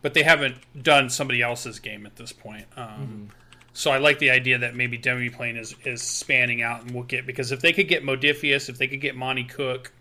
but 0.02 0.14
they 0.14 0.22
haven't 0.22 0.56
done 0.82 1.08
somebody 1.10 1.42
else's 1.42 1.78
game 1.78 2.06
at 2.06 2.16
this 2.16 2.32
point. 2.32 2.66
Um, 2.76 3.30
So 3.72 3.90
I 3.90 3.98
like 3.98 4.18
the 4.18 4.30
idea 4.30 4.56
that 4.58 4.74
maybe 4.74 4.98
Demiplane 4.98 5.58
is 5.58 5.74
is 5.84 6.00
spanning 6.02 6.62
out, 6.62 6.82
and 6.82 6.92
we'll 6.92 7.04
get 7.04 7.26
because 7.26 7.52
if 7.52 7.60
they 7.60 7.72
could 7.74 7.88
get 7.88 8.02
Modiphius, 8.02 8.68
if 8.70 8.78
they 8.78 8.88
could 8.88 9.02
get 9.02 9.14
Monte 9.16 9.44
Cook, 9.44 9.92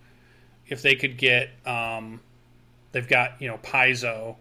if 0.68 0.82
they 0.82 0.96
could 0.96 1.18
get, 1.18 1.50
um, 1.66 2.22
they've 2.94 3.08
got 3.08 3.42
you 3.42 3.50
know 3.50 3.58
Paizo. 3.58 4.38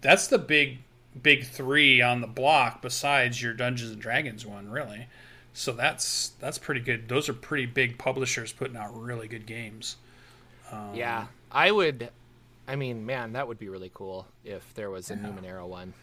That's 0.00 0.28
the 0.28 0.38
big 0.38 0.78
big 1.22 1.46
three 1.46 2.00
on 2.00 2.20
the 2.22 2.26
block 2.26 2.80
besides 2.80 3.42
your 3.42 3.52
Dungeons 3.52 3.90
and 3.90 4.00
Dragons 4.00 4.46
one, 4.46 4.70
really. 4.70 5.08
So 5.52 5.72
that's 5.72 6.30
that's 6.40 6.58
pretty 6.58 6.80
good. 6.80 7.08
Those 7.08 7.28
are 7.28 7.32
pretty 7.34 7.66
big 7.66 7.98
publishers 7.98 8.52
putting 8.52 8.76
out 8.76 8.96
really 9.00 9.28
good 9.28 9.46
games. 9.46 9.96
yeah, 10.94 11.26
I 11.50 11.70
would. 11.70 12.10
I 12.66 12.76
mean, 12.76 13.06
man, 13.06 13.32
that 13.32 13.48
would 13.48 13.58
be 13.58 13.68
really 13.68 13.90
cool 13.94 14.26
if 14.44 14.74
there 14.74 14.90
was 14.90 15.10
a 15.10 15.16
Numenera 15.16 15.66
one. 15.66 15.94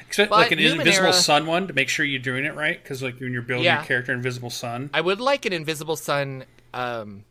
Except 0.00 0.30
But 0.30 0.36
like 0.38 0.52
an 0.52 0.58
Invisible 0.60 1.12
Sun 1.12 1.46
one 1.46 1.66
to 1.66 1.74
make 1.74 1.88
sure 1.88 2.06
you're 2.06 2.20
doing 2.22 2.44
it 2.44 2.54
right, 2.54 2.80
because 2.82 3.02
like 3.02 3.18
when 3.20 3.32
you're 3.32 3.42
building 3.42 3.64
Yeah. 3.64 3.78
your 3.78 3.84
character, 3.84 4.12
Invisible 4.12 4.48
Sun. 4.48 4.88
I 4.94 5.00
would 5.00 5.20
like 5.20 5.44
an 5.44 5.52
Invisible 5.52 5.96
Sun 5.96 6.44
um, 6.72 7.24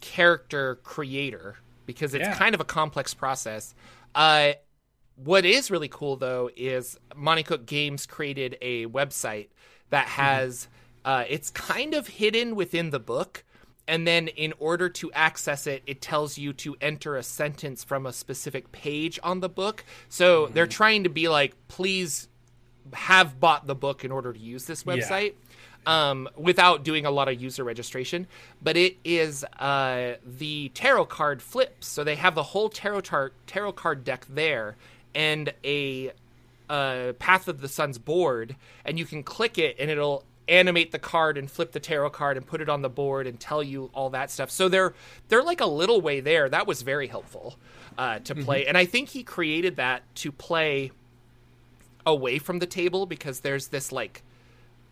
character 0.00 0.76
creator 0.76 1.56
because 1.86 2.14
it's 2.14 2.22
Yeah. 2.26 2.34
kind 2.34 2.54
of 2.54 2.60
a 2.60 2.64
complex 2.64 3.14
process. 3.14 3.74
Uh, 4.14 4.52
what 5.16 5.44
is 5.44 5.70
really 5.70 5.88
cool 5.88 6.16
though 6.16 6.50
is 6.56 6.96
Monte 7.14 7.42
Cook 7.44 7.66
Games 7.66 8.06
created 8.06 8.56
a 8.60 8.86
website 8.86 9.48
that 9.90 10.06
has 10.06 10.68
uh, 11.08 11.24
it's 11.26 11.48
kind 11.48 11.94
of 11.94 12.06
hidden 12.06 12.54
within 12.54 12.90
the 12.90 12.98
book. 13.00 13.42
And 13.86 14.06
then, 14.06 14.28
in 14.28 14.52
order 14.58 14.90
to 14.90 15.10
access 15.12 15.66
it, 15.66 15.82
it 15.86 16.02
tells 16.02 16.36
you 16.36 16.52
to 16.52 16.76
enter 16.82 17.16
a 17.16 17.22
sentence 17.22 17.82
from 17.82 18.04
a 18.04 18.12
specific 18.12 18.70
page 18.72 19.18
on 19.22 19.40
the 19.40 19.48
book. 19.48 19.86
So 20.10 20.48
they're 20.48 20.66
trying 20.66 21.04
to 21.04 21.08
be 21.08 21.28
like, 21.28 21.54
please 21.68 22.28
have 22.92 23.40
bought 23.40 23.66
the 23.66 23.74
book 23.74 24.04
in 24.04 24.12
order 24.12 24.34
to 24.34 24.38
use 24.38 24.66
this 24.66 24.84
website 24.84 25.32
um, 25.86 26.28
without 26.36 26.84
doing 26.84 27.06
a 27.06 27.10
lot 27.10 27.28
of 27.28 27.40
user 27.40 27.64
registration. 27.64 28.26
But 28.60 28.76
it 28.76 28.98
is 29.02 29.44
uh, 29.44 30.16
the 30.26 30.68
tarot 30.74 31.06
card 31.06 31.40
flips, 31.40 31.86
so 31.86 32.04
they 32.04 32.16
have 32.16 32.34
the 32.34 32.42
whole 32.42 32.68
tarot 32.68 33.00
tar- 33.00 33.32
tarot 33.46 33.72
card 33.72 34.04
deck 34.04 34.26
there 34.28 34.76
and 35.14 35.54
a 35.64 36.12
uh, 36.68 37.14
Path 37.14 37.48
of 37.48 37.62
the 37.62 37.68
Sun's 37.68 37.96
board, 37.96 38.56
and 38.84 38.98
you 38.98 39.06
can 39.06 39.22
click 39.22 39.56
it, 39.56 39.76
and 39.78 39.90
it'll 39.90 40.24
animate 40.48 40.92
the 40.92 40.98
card 40.98 41.36
and 41.38 41.50
flip 41.50 41.72
the 41.72 41.80
tarot 41.80 42.10
card 42.10 42.36
and 42.36 42.46
put 42.46 42.60
it 42.60 42.68
on 42.68 42.82
the 42.82 42.88
board 42.88 43.26
and 43.26 43.38
tell 43.38 43.62
you 43.62 43.90
all 43.94 44.10
that 44.10 44.30
stuff. 44.30 44.50
So 44.50 44.68
they're 44.68 44.94
they're 45.28 45.42
like 45.42 45.60
a 45.60 45.66
little 45.66 46.00
way 46.00 46.20
there. 46.20 46.48
That 46.48 46.66
was 46.66 46.82
very 46.82 47.06
helpful 47.08 47.56
uh, 47.96 48.20
to 48.20 48.34
play, 48.34 48.66
and 48.66 48.76
I 48.76 48.84
think 48.86 49.08
he 49.10 49.22
created 49.22 49.76
that 49.76 50.02
to 50.16 50.32
play 50.32 50.92
away 52.06 52.38
from 52.38 52.58
the 52.58 52.66
table 52.66 53.06
because 53.06 53.40
there's 53.40 53.68
this 53.68 53.92
like 53.92 54.22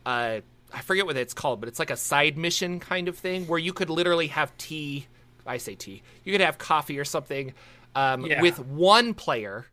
uh 0.04 0.40
I 0.74 0.80
forget 0.82 1.06
what 1.06 1.16
it's 1.16 1.32
called, 1.32 1.60
but 1.60 1.68
it's 1.68 1.78
like 1.78 1.90
a 1.90 1.96
side 1.96 2.36
mission 2.36 2.80
kind 2.80 3.08
of 3.08 3.16
thing 3.16 3.46
where 3.46 3.58
you 3.58 3.72
could 3.72 3.88
literally 3.88 4.26
have 4.26 4.54
tea. 4.58 5.06
I 5.46 5.58
say 5.58 5.76
tea. 5.76 6.02
You 6.24 6.32
could 6.32 6.40
have 6.40 6.58
coffee 6.58 6.98
or 6.98 7.04
something 7.04 7.54
um, 7.94 8.26
Yeah. 8.26 8.42
with 8.42 8.58
one 8.58 9.14
player, 9.14 9.66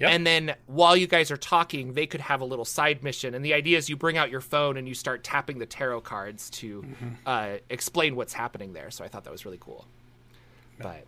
Yep. 0.00 0.10
and 0.12 0.26
then 0.26 0.54
while 0.66 0.96
you 0.96 1.06
guys 1.08 1.30
are 1.32 1.36
talking, 1.36 1.94
they 1.94 2.06
could 2.06 2.20
have 2.20 2.40
a 2.40 2.44
little 2.44 2.64
side 2.64 3.02
mission. 3.02 3.34
And 3.34 3.44
the 3.44 3.52
idea 3.54 3.78
is 3.78 3.88
you 3.88 3.96
bring 3.96 4.16
out 4.16 4.30
your 4.30 4.40
phone 4.40 4.76
and 4.76 4.86
you 4.86 4.94
start 4.94 5.24
tapping 5.24 5.58
the 5.58 5.66
tarot 5.66 6.02
cards 6.02 6.50
to 6.50 6.82
Mm-hmm. 6.82 7.08
uh, 7.26 7.48
explain 7.68 8.14
what's 8.14 8.32
happening 8.32 8.72
there. 8.74 8.90
So 8.92 9.04
I 9.04 9.08
thought 9.08 9.24
that 9.24 9.32
was 9.32 9.44
really 9.44 9.58
cool. 9.60 9.86
But 10.80 11.04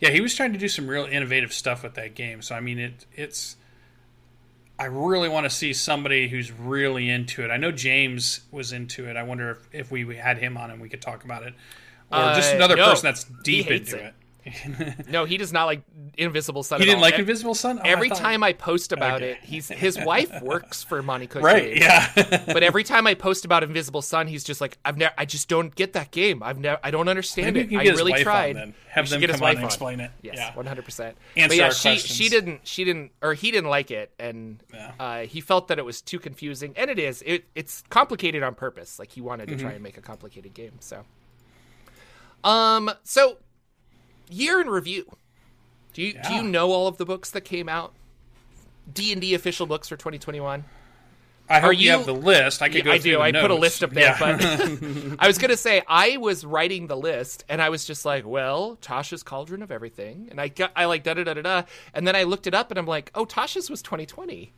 Yeah, 0.00 0.08
he 0.10 0.20
was 0.22 0.34
trying 0.34 0.54
to 0.54 0.58
do 0.58 0.68
some 0.68 0.88
real 0.88 1.04
innovative 1.04 1.52
stuff 1.52 1.82
with 1.82 1.94
that 1.94 2.14
game. 2.14 2.40
So 2.40 2.54
I 2.54 2.60
mean, 2.60 2.78
it 2.78 3.04
it's. 3.14 3.56
I 4.78 4.84
really 4.86 5.28
want 5.30 5.44
to 5.44 5.50
see 5.50 5.72
somebody 5.72 6.28
who's 6.28 6.52
really 6.52 7.08
into 7.08 7.42
it. 7.42 7.50
I 7.50 7.56
know 7.56 7.72
James 7.72 8.40
was 8.50 8.72
into 8.72 9.08
it. 9.08 9.16
I 9.16 9.22
wonder 9.22 9.50
if, 9.52 9.68
if 9.72 9.90
we 9.90 10.16
had 10.16 10.36
him 10.36 10.58
on 10.58 10.70
and 10.70 10.82
we 10.82 10.90
could 10.90 11.00
talk 11.00 11.24
about 11.24 11.44
it, 11.44 11.54
or 12.12 12.18
just 12.34 12.52
Uh, 12.52 12.56
another 12.56 12.76
no. 12.76 12.84
person 12.90 13.06
that's 13.06 13.24
deep 13.42 13.68
into 13.70 13.96
it. 13.96 14.04
it. 14.06 14.14
no, 15.08 15.24
he 15.24 15.36
does 15.36 15.52
not 15.52 15.64
like 15.64 15.82
Invisible 16.16 16.62
Sun. 16.62 16.78
He 16.80 16.84
didn't 16.86 16.96
all. 16.98 17.02
like 17.02 17.18
Invisible 17.18 17.54
Sun. 17.54 17.78
Oh, 17.78 17.82
I 17.84 17.88
Every 17.88 18.08
thought- 18.08 18.18
time 18.18 18.42
I 18.44 18.52
post 18.52 18.92
about 18.92 19.16
Okay. 19.22 19.32
it, 19.32 19.38
he's 19.42 19.68
his 19.68 19.98
wife 19.98 20.40
works 20.42 20.82
for 20.84 21.02
Monte 21.02 21.26
Cook 21.26 21.42
right? 21.42 21.64
Games. 21.74 21.80
Yeah, 21.80 22.42
but 22.46 22.62
every 22.62 22.84
time 22.84 23.06
I 23.06 23.14
post 23.14 23.44
about 23.44 23.62
Invisible 23.62 24.02
Sun, 24.02 24.28
he's 24.28 24.44
just 24.44 24.60
like, 24.60 24.78
"I've 24.84 24.96
never, 24.96 25.12
I 25.18 25.24
just 25.24 25.48
don't 25.48 25.74
get 25.74 25.94
that 25.94 26.10
game. 26.10 26.42
I've 26.42 26.58
never, 26.58 26.78
I 26.84 26.90
don't 26.90 27.08
understand 27.08 27.54
Maybe 27.56 27.74
it. 27.74 27.78
I 27.80 27.84
his 27.84 27.96
really 27.98 28.12
on 28.14 28.20
tried. 28.20 28.56
then. 28.56 28.74
Have 28.90 29.10
them 29.10 29.20
get 29.20 29.28
his 29.30 29.40
come 29.40 29.48
on 29.48 29.54
wife 29.54 29.58
on. 29.58 29.64
explain 29.64 30.00
it. 30.00 30.10
Yes, 30.22 30.36
Yeah. 30.36 30.54
one 30.54 30.64
hundred 30.66 30.84
percent. 30.84 31.16
But 31.34 31.54
yeah, 31.56 31.70
she 31.70 31.88
questions. 31.90 32.02
she 32.16 32.28
didn't 32.28 32.60
she 32.66 32.84
didn't 32.84 33.12
or 33.20 33.34
he 33.34 33.50
didn't 33.50 33.68
like 33.70 33.90
it, 33.90 34.12
and 34.18 34.62
Yeah. 34.72 34.92
uh, 35.00 35.20
he 35.22 35.40
felt 35.40 35.68
that 35.68 35.78
it 35.78 35.84
was 35.84 36.00
too 36.00 36.18
confusing, 36.18 36.72
and 36.76 36.88
it 36.90 36.98
is. 36.98 37.22
It 37.26 37.44
it's 37.54 37.82
complicated 37.90 38.42
on 38.42 38.54
purpose. 38.54 38.98
Like 38.98 39.10
he 39.12 39.20
wanted 39.20 39.48
to 39.48 39.54
Mm-hmm. 39.56 39.64
try 39.64 39.72
and 39.74 39.82
make 39.82 39.98
a 39.98 40.02
complicated 40.02 40.54
game. 40.54 40.72
So, 40.80 41.04
um, 42.44 42.90
so 43.02 43.38
year 44.28 44.60
in 44.60 44.68
review. 44.68 45.16
Do 45.92 46.02
you 46.02 46.12
do 46.14 46.34
you 46.34 46.42
know 46.42 46.72
all 46.72 46.86
of 46.88 46.98
the 46.98 47.04
books 47.06 47.30
that 47.30 47.42
came 47.42 47.68
out? 47.68 47.92
D 48.92 49.12
and 49.12 49.20
D 49.20 49.34
official 49.34 49.66
books 49.66 49.88
for 49.88 49.96
2021. 49.96 50.64
I 51.48 51.60
hope 51.60 51.68
Are 51.68 51.72
you, 51.72 51.84
you- 51.84 51.90
have 51.92 52.06
the 52.06 52.12
list. 52.14 52.60
I 52.60 52.66
could 52.68 52.78
Yeah, 52.78 52.82
go 52.84 52.90
I 52.92 52.98
do. 52.98 53.20
I 53.20 53.30
put 53.32 53.50
a 53.52 53.54
list 53.54 53.84
up 53.84 53.90
there, 53.90 54.16
Yeah. 54.20 54.36
but 54.36 55.16
I 55.20 55.26
was 55.28 55.38
gonna 55.38 55.56
say 55.68 55.82
I 55.86 56.16
was 56.16 56.44
writing 56.44 56.86
the 56.88 56.96
list, 56.96 57.44
and 57.48 57.62
I 57.62 57.68
was 57.68 57.84
just 57.84 58.04
like, 58.04 58.26
"Well, 58.26 58.76
Tasha's 58.82 59.22
Cauldron 59.22 59.62
of 59.62 59.70
Everything," 59.70 60.26
and 60.30 60.40
I 60.40 60.48
got, 60.48 60.72
I 60.74 60.86
like 60.86 61.02
da 61.04 61.14
da 61.14 61.22
da 61.24 61.34
da 61.34 61.42
da, 61.42 61.62
and 61.94 62.06
then 62.06 62.16
I 62.16 62.24
looked 62.24 62.46
it 62.48 62.54
up, 62.54 62.70
and 62.72 62.78
I'm 62.78 62.86
like, 62.86 63.10
"Oh, 63.14 63.24
Tasha's 63.24 63.70
was 63.70 63.80
2020." 63.82 64.52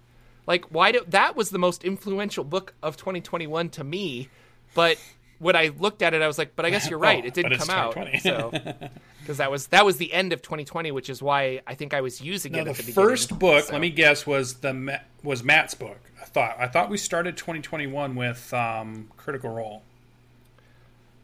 Like, 0.46 0.64
why 0.70 0.92
do 0.92 1.02
that 1.08 1.36
was 1.36 1.50
the 1.50 1.58
most 1.58 1.84
influential 1.84 2.42
book 2.42 2.72
of 2.82 2.96
2021 2.96 3.68
to 3.70 3.84
me, 3.84 4.28
but 4.74 4.96
when 5.38 5.56
I 5.56 5.70
looked 5.78 6.02
at 6.02 6.14
it, 6.14 6.22
I 6.22 6.26
was 6.26 6.38
like, 6.38 6.54
"But 6.56 6.66
I 6.66 6.70
guess 6.70 6.88
you're 6.90 6.98
right. 6.98 7.22
Oh, 7.24 7.26
it 7.26 7.34
didn't 7.34 7.58
come 7.58 7.70
out." 7.70 7.94
So, 8.22 8.50
because 9.20 9.36
that 9.38 9.50
was 9.50 9.68
that 9.68 9.84
was 9.84 9.96
the 9.98 10.12
end 10.12 10.32
of 10.32 10.42
2020, 10.42 10.90
which 10.92 11.08
is 11.10 11.22
why 11.22 11.60
I 11.66 11.74
think 11.74 11.94
I 11.94 12.00
was 12.00 12.20
using 12.20 12.52
No, 12.52 12.60
it 12.60 12.64
the 12.64 12.70
at 12.70 12.76
the 12.76 12.82
beginning. 12.84 13.08
first 13.10 13.38
book, 13.38 13.64
So- 13.64 13.72
let 13.72 13.80
me 13.80 13.90
guess, 13.90 14.26
was 14.26 14.54
the 14.54 15.00
was 15.22 15.42
Matt's 15.44 15.74
book. 15.74 15.98
I 16.20 16.24
thought 16.24 16.56
I 16.58 16.66
thought 16.68 16.90
we 16.90 16.98
started 16.98 17.36
2021 17.36 18.14
with 18.14 18.52
um, 18.52 19.08
Critical 19.16 19.50
Role. 19.50 19.82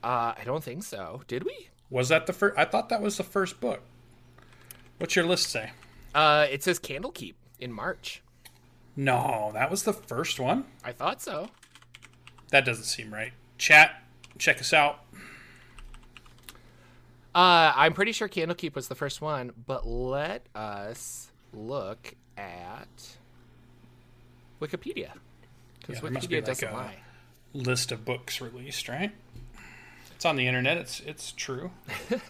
Uh, 0.02 0.34
I 0.38 0.42
don't 0.44 0.62
think 0.62 0.82
so. 0.84 1.22
Did 1.28 1.44
we? 1.44 1.68
Was 1.90 2.08
that 2.10 2.26
the 2.26 2.32
first? 2.32 2.58
I 2.58 2.64
thought 2.64 2.88
that 2.90 3.00
was 3.02 3.16
the 3.16 3.24
first 3.24 3.60
book. 3.60 3.82
What's 4.98 5.16
your 5.16 5.24
list 5.24 5.48
say? 5.48 5.70
Uh, 6.14 6.46
it 6.50 6.62
says 6.62 6.78
Candlekeep 6.78 7.34
in 7.58 7.72
March. 7.72 8.22
No, 8.96 9.50
that 9.54 9.70
was 9.70 9.82
the 9.82 9.92
first 9.92 10.38
one. 10.38 10.64
I 10.84 10.92
thought 10.92 11.20
so. 11.20 11.48
That 12.50 12.64
doesn't 12.64 12.84
seem 12.84 13.12
right. 13.12 13.32
Chat, 13.58 14.00
check 14.38 14.60
us 14.60 14.72
out. 14.72 15.00
Uh, 17.34 17.72
I'm 17.74 17.92
pretty 17.94 18.12
sure 18.12 18.28
Candlekeep 18.28 18.74
was 18.74 18.88
the 18.88 18.94
first 18.94 19.20
one, 19.20 19.52
but 19.66 19.86
let 19.86 20.46
us 20.54 21.30
look 21.52 22.14
at 22.36 23.16
Wikipedia 24.60 25.10
because 25.80 25.96
Yeah, 25.96 26.00
there 26.02 26.10
must 26.12 26.28
be 26.28 26.36
Wikipedia 26.36 26.38
like 26.38 26.44
doesn't 26.46 26.68
a- 26.68 26.72
lie. 26.72 26.96
List 27.52 27.92
of 27.92 28.04
books 28.04 28.40
released, 28.40 28.88
right? 28.88 29.12
It's 30.14 30.24
on 30.24 30.36
the 30.36 30.46
internet. 30.46 30.76
It's 30.78 31.00
it's 31.00 31.32
true. 31.32 31.70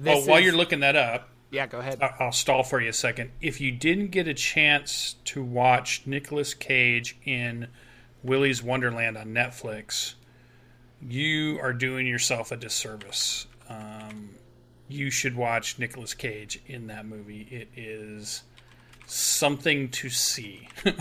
Well, 0.00 0.20
while 0.26 0.38
is- 0.38 0.44
you're 0.44 0.54
looking 0.56 0.78
that 0.80 0.94
up, 0.94 1.28
yeah, 1.50 1.66
go 1.66 1.78
ahead. 1.78 2.00
I- 2.00 2.14
I'll 2.20 2.30
stall 2.30 2.62
for 2.62 2.80
you 2.80 2.90
a 2.90 2.92
second. 2.92 3.32
If 3.40 3.60
you 3.60 3.72
didn't 3.72 4.08
get 4.12 4.28
a 4.28 4.34
chance 4.34 5.16
to 5.24 5.42
watch 5.42 6.02
Nicolas 6.06 6.54
Cage 6.54 7.16
in 7.24 7.66
Willy's 8.22 8.62
Wonderland 8.62 9.18
on 9.18 9.28
Netflix, 9.34 10.14
you 11.06 11.58
are 11.60 11.72
doing 11.72 12.06
yourself 12.06 12.52
a 12.52 12.56
disservice. 12.56 13.46
Um, 13.68 14.30
you 14.88 15.10
should 15.10 15.36
watch 15.36 15.78
Nicolas 15.78 16.14
Cage 16.14 16.60
in 16.66 16.86
that 16.86 17.06
movie. 17.06 17.46
It 17.50 17.68
is 17.76 18.42
Something 19.10 19.88
to 19.88 20.10
see. 20.10 20.68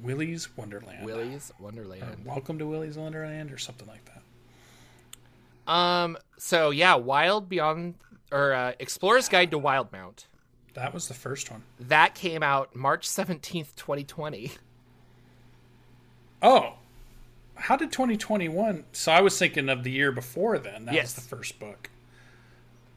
Willy's 0.00 0.56
Wonderland. 0.56 1.04
Willy's 1.04 1.52
Wonderland. 1.58 2.24
Welcome 2.24 2.60
to 2.60 2.66
Willy's 2.66 2.96
Wonderland, 2.96 3.50
or 3.50 3.58
something 3.58 3.88
like 3.88 4.04
that. 4.04 5.72
Um. 5.72 6.16
So 6.38 6.70
yeah, 6.70 6.94
Wild 6.94 7.48
Beyond 7.48 7.96
or 8.30 8.52
uh, 8.52 8.74
Explorer's 8.78 9.28
Guide 9.28 9.50
to 9.50 9.58
Wildemount. 9.58 10.26
That 10.74 10.94
was 10.94 11.08
the 11.08 11.14
first 11.14 11.50
one. 11.50 11.64
That 11.80 12.14
came 12.14 12.44
out 12.44 12.76
March 12.76 13.08
seventeenth, 13.08 13.74
twenty 13.74 14.04
twenty. 14.04 14.52
Oh, 16.40 16.74
how 17.62 17.76
did 17.76 17.92
2021? 17.92 18.84
So 18.92 19.12
I 19.12 19.20
was 19.20 19.38
thinking 19.38 19.68
of 19.68 19.84
the 19.84 19.90
year 19.90 20.12
before. 20.12 20.58
Then 20.58 20.84
that 20.86 20.94
Yes. 20.94 21.14
was 21.16 21.24
the 21.24 21.36
first 21.36 21.58
book. 21.58 21.90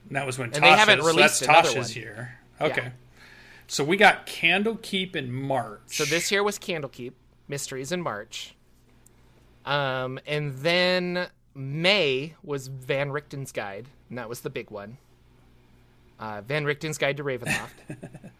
And 0.08 0.16
that 0.16 0.26
was 0.26 0.38
when 0.38 0.52
And 0.54 0.62
they 0.62 0.68
haven't 0.70 0.98
Tasha's- 0.98 1.04
so 1.06 1.16
released 1.16 1.40
that's 1.46 1.68
Tasha's 1.72 1.94
one. 1.94 2.02
year. 2.02 2.38
Okay. 2.60 2.92
So 3.68 3.82
we 3.84 3.96
got 3.96 4.26
Candlekeep 4.26 5.16
in 5.16 5.32
March. 5.32 5.80
So 5.86 6.04
this 6.04 6.30
year 6.30 6.42
was 6.44 6.58
Candlekeep 6.58 7.12
Mysteries 7.48 7.90
in 7.92 8.00
March. 8.00 8.54
Um, 9.64 10.20
and 10.26 10.54
then 10.58 11.28
May 11.54 12.34
was 12.44 12.68
Van 12.68 13.10
Richten's 13.10 13.50
Guide, 13.50 13.88
and 14.08 14.18
that 14.18 14.28
was 14.28 14.42
the 14.42 14.50
big 14.50 14.70
one. 14.70 14.98
Uh, 16.20 16.40
Van 16.42 16.64
Richten's 16.64 16.98
Guide 16.98 17.16
to 17.16 17.24
Ravenloft. 17.24 17.70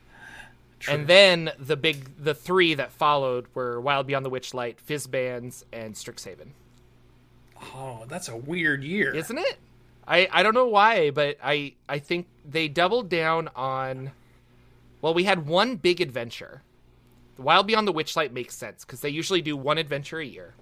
and 0.89 1.07
then 1.07 1.53
the 1.59 1.77
big, 1.77 2.23
the 2.23 2.35
three 2.35 2.75
that 2.75 2.93
followed 2.93 3.47
were 3.55 3.81
Wild 3.81 4.07
Beyond 4.07 4.25
the 4.25 4.31
Witchlight, 4.31 4.77
Fizban's, 4.87 5.65
and 5.73 5.95
Strixhaven. 5.95 6.49
Oh, 7.75 8.05
that's 8.09 8.29
a 8.29 8.37
weird 8.37 8.85
year. 8.85 9.15
Isn't 9.15 9.39
it? 9.39 9.59
I, 10.07 10.29
I 10.31 10.43
don't 10.43 10.55
know 10.55 10.69
why, 10.69 11.11
but 11.11 11.37
I 11.43 11.75
I 11.89 11.99
think 11.99 12.27
they 12.49 12.69
doubled 12.69 13.09
down 13.09 13.49
on. 13.57 14.13
Well, 15.03 15.15
we 15.15 15.25
had 15.25 15.47
one 15.47 15.77
big 15.77 16.01
adventure. 16.01 16.63
Wild 17.39 17.67
Beyond 17.67 17.87
the 17.87 17.93
Witchlight 17.93 18.33
makes 18.33 18.57
sense 18.57 18.85
because 18.85 19.01
they 19.01 19.11
usually 19.11 19.43
do 19.43 19.57
one 19.57 19.79
adventure 19.79 20.19
a 20.19 20.25
year. 20.25 20.55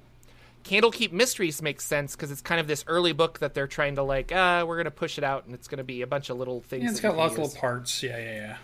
Candlekeep 0.64 1.12
Mysteries 1.12 1.60
makes 1.60 1.84
sense 1.84 2.16
because 2.16 2.30
it's 2.30 2.40
kind 2.40 2.58
of 2.60 2.66
this 2.66 2.84
early 2.86 3.12
book 3.12 3.38
that 3.40 3.52
they're 3.54 3.66
trying 3.66 3.96
to 3.96 4.02
like, 4.02 4.32
uh, 4.32 4.64
we're 4.66 4.78
gonna 4.78 4.90
push 4.90 5.18
it 5.18 5.24
out 5.24 5.44
and 5.44 5.54
it's 5.54 5.68
gonna 5.68 5.84
be 5.84 6.00
a 6.02 6.06
bunch 6.06 6.30
of 6.30 6.38
little 6.38 6.62
things. 6.62 6.84
Yeah, 6.84 6.90
it's 6.90 7.00
got 7.00 7.16
lots 7.16 7.34
of 7.34 7.40
little 7.40 7.56
parts. 7.56 8.02
Yeah, 8.02 8.18
yeah, 8.18 8.56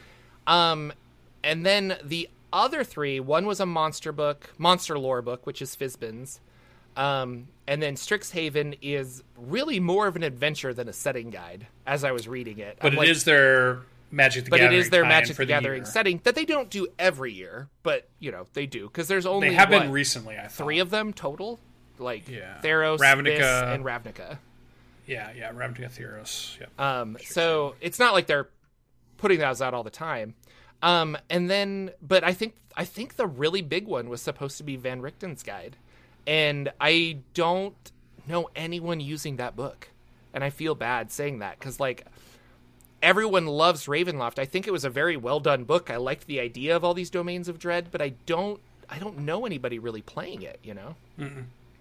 yeah. 0.48 0.70
Um, 0.70 0.92
and 1.44 1.64
then 1.64 1.96
the 2.02 2.28
other 2.52 2.82
three, 2.84 3.20
one 3.20 3.46
was 3.46 3.60
a 3.60 3.66
monster 3.66 4.12
book, 4.12 4.50
monster 4.58 4.98
lore 4.98 5.22
book, 5.22 5.46
which 5.46 5.62
is 5.62 5.76
Fizban's. 5.76 6.40
Um, 6.96 7.46
and 7.68 7.80
then 7.80 7.94
Strixhaven 7.94 8.76
is 8.82 9.22
really 9.36 9.78
more 9.78 10.06
of 10.08 10.16
an 10.16 10.22
adventure 10.24 10.74
than 10.74 10.88
a 10.88 10.92
setting 10.92 11.30
guide, 11.30 11.68
as 11.86 12.02
I 12.02 12.10
was 12.12 12.26
reading 12.26 12.58
it. 12.58 12.78
But 12.80 12.92
I'm 12.94 12.98
it 12.98 13.08
is 13.08 13.18
like- 13.20 13.24
their 13.26 13.78
Magic 14.12 14.44
the 14.46 14.50
but 14.50 14.56
Gathering. 14.56 14.76
it 14.76 14.80
is 14.80 14.90
their 14.90 15.04
Magic 15.04 15.36
the 15.36 15.46
Gathering 15.46 15.82
year. 15.82 15.86
setting 15.86 16.20
that 16.24 16.34
they 16.34 16.44
don't 16.44 16.68
do 16.68 16.88
every 16.98 17.32
year, 17.32 17.68
but 17.84 18.08
you 18.18 18.32
know 18.32 18.46
they 18.54 18.66
do 18.66 18.88
because 18.88 19.06
there's 19.06 19.24
only 19.24 19.50
They 19.50 19.54
have 19.54 19.70
what, 19.70 19.82
been 19.82 19.92
recently. 19.92 20.36
I 20.36 20.48
thought. 20.48 20.64
three 20.64 20.80
of 20.80 20.90
them 20.90 21.12
total, 21.12 21.60
like 22.00 22.28
Yeah. 22.28 22.58
Theros, 22.60 22.98
Ravnica. 22.98 23.72
And 23.72 23.84
Ravnica. 23.84 24.38
Yeah, 25.06 25.30
yeah. 25.36 25.52
Ravnica 25.52 25.92
Theros. 25.96 26.58
Yep. 26.58 26.80
Um, 26.80 27.18
so 27.24 27.76
it's 27.80 28.00
not 28.00 28.12
like 28.12 28.26
they're 28.26 28.48
putting 29.16 29.38
those 29.38 29.62
out 29.62 29.74
all 29.74 29.84
the 29.84 29.90
time. 29.90 30.34
Um, 30.82 31.16
and 31.28 31.50
then, 31.50 31.90
but 32.00 32.24
I 32.24 32.32
think 32.32 32.54
I 32.76 32.84
think 32.84 33.16
the 33.16 33.26
really 33.26 33.62
big 33.62 33.86
one 33.86 34.08
was 34.08 34.22
supposed 34.22 34.56
to 34.58 34.64
be 34.64 34.76
Van 34.76 35.02
Richten's 35.02 35.42
Guide, 35.42 35.76
and 36.26 36.72
I 36.80 37.18
don't 37.34 37.92
know 38.26 38.48
anyone 38.56 39.00
using 39.00 39.36
that 39.36 39.56
book, 39.56 39.88
and 40.32 40.42
I 40.42 40.50
feel 40.50 40.74
bad 40.74 41.12
saying 41.12 41.40
that 41.40 41.58
because 41.58 41.80
like 41.80 42.06
everyone 43.02 43.46
loves 43.46 43.86
Ravenloft. 43.86 44.38
I 44.38 44.44
think 44.44 44.66
it 44.66 44.70
was 44.70 44.84
a 44.84 44.90
very 44.90 45.16
well 45.16 45.40
done 45.40 45.64
book. 45.64 45.90
I 45.90 45.96
liked 45.96 46.26
the 46.26 46.40
idea 46.40 46.76
of 46.76 46.84
all 46.84 46.94
these 46.94 47.10
domains 47.10 47.48
of 47.48 47.58
dread, 47.58 47.88
but 47.90 48.00
I 48.00 48.14
don't 48.26 48.60
I 48.88 48.98
don't 48.98 49.18
know 49.18 49.46
anybody 49.46 49.78
really 49.78 50.02
playing 50.02 50.42
it. 50.42 50.58
You 50.62 50.74
know, 50.74 50.94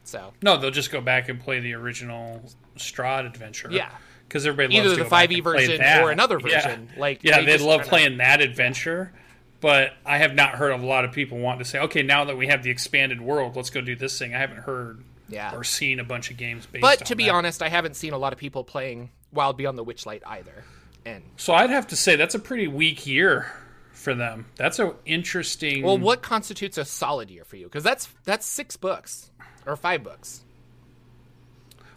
so 0.04 0.34
No, 0.42 0.58
they'll 0.58 0.72
just 0.72 0.92
go 0.92 1.02
back 1.02 1.30
and 1.30 1.40
play 1.40 1.60
the 1.60 1.74
original 1.74 2.42
Strahd 2.78 3.26
adventure. 3.26 3.70
Yeah. 3.72 3.92
Because 4.30 4.46
everybody 4.46 4.78
loves 4.80 4.94
either 4.94 5.04
the 5.04 5.10
5e 5.10 5.42
version 5.44 5.78
that. 5.80 6.04
or 6.04 6.12
another 6.12 6.40
Yeah. 6.46 6.62
version. 6.62 6.90
Like 6.98 7.24
Yeah, 7.24 7.42
they 7.42 7.58
love 7.58 7.82
kinda- 7.82 7.90
playing 7.90 8.18
that 8.18 8.40
adventure. 8.42 9.12
But 9.60 9.94
I 10.06 10.20
have 10.20 10.36
not 10.36 10.52
heard 10.52 10.72
of 10.72 10.82
a 10.84 10.86
lot 10.86 11.04
of 11.04 11.12
people 11.12 11.38
want 11.40 11.60
to 11.60 11.66
say, 11.66 11.80
okay, 11.80 12.02
now 12.04 12.24
that 12.26 12.38
we 12.38 12.48
have 12.48 12.64
the 12.64 12.70
expanded 12.70 13.20
world, 13.20 13.58
let's 13.58 13.70
go 13.70 13.82
do 13.82 13.96
this 13.96 14.18
thing. 14.18 14.34
I 14.34 14.38
haven't 14.40 14.60
heard 14.64 15.04
Yeah. 15.28 15.54
or 15.54 15.64
seen 15.66 16.00
a 16.00 16.04
bunch 16.06 16.32
of 16.32 16.38
games 16.38 16.66
based 16.66 16.82
But 16.82 17.06
to 17.08 17.16
be 17.16 17.26
that. 17.26 17.34
honest, 17.34 17.62
I 17.62 17.68
haven't 17.68 17.96
seen 17.96 18.14
a 18.14 18.18
lot 18.18 18.32
of 18.32 18.40
people 18.40 18.64
playing 18.64 19.10
Wild 19.34 19.58
Beyond 19.58 19.78
the 19.78 19.84
Witchlight 19.84 20.22
either. 20.26 20.64
And 21.06 21.24
So 21.36 21.54
I'd 21.54 21.72
have 21.72 21.88
to 21.88 21.96
say 21.98 22.16
that's 22.16 22.36
a 22.36 22.40
pretty 22.40 22.68
weak 22.68 23.06
year 23.08 23.52
for 23.92 24.14
them. 24.14 24.46
That's 24.56 24.80
an 24.80 24.94
interesting. 25.06 25.82
well, 25.84 25.98
what 25.98 26.22
constitutes 26.22 26.78
a 26.78 26.86
solid 26.86 27.30
year 27.30 27.44
for 27.44 27.56
you? 27.58 27.66
Because 27.66 27.84
that's 27.84 28.08
that's 28.26 28.46
six 28.46 28.78
books 28.78 29.30
or 29.66 29.76
five 29.76 30.04
books, 30.04 30.42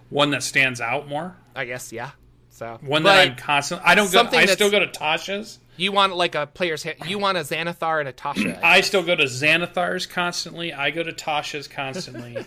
one 0.09 0.31
that 0.31 0.43
stands 0.43 0.81
out 0.81 1.07
more. 1.09 1.37
I 1.55 1.65
guess. 1.65 1.93
Yeah. 1.93 2.11
So 2.53 2.79
One 2.83 3.03
that 3.05 3.19
I'm 3.29 3.35
constantly. 3.37 3.85
I 3.87 3.95
don't 3.95 4.13
go. 4.13 4.29
I 4.31 4.47
still 4.47 4.71
go 4.71 4.79
to 4.79 4.87
Tasha's. 4.87 5.59
you 5.77 5.91
want 5.91 6.15
like 6.15 6.35
a 6.35 6.47
player's 6.47 6.83
hand, 6.83 6.99
you 7.07 7.19
want 7.19 7.39
a 7.39 7.41
Xanathar 7.41 7.99
and 8.01 8.09
a 8.09 8.13
Tasha. 8.13 8.61
I 8.63 8.83
still 8.83 9.03
go 9.03 9.17
to 9.17 9.25
Xanathar's 9.25 10.07
constantly. 10.07 10.73
I 10.73 10.91
go 10.91 11.03
to 11.03 11.13
Tasha's 11.13 11.67
constantly. 11.67 12.37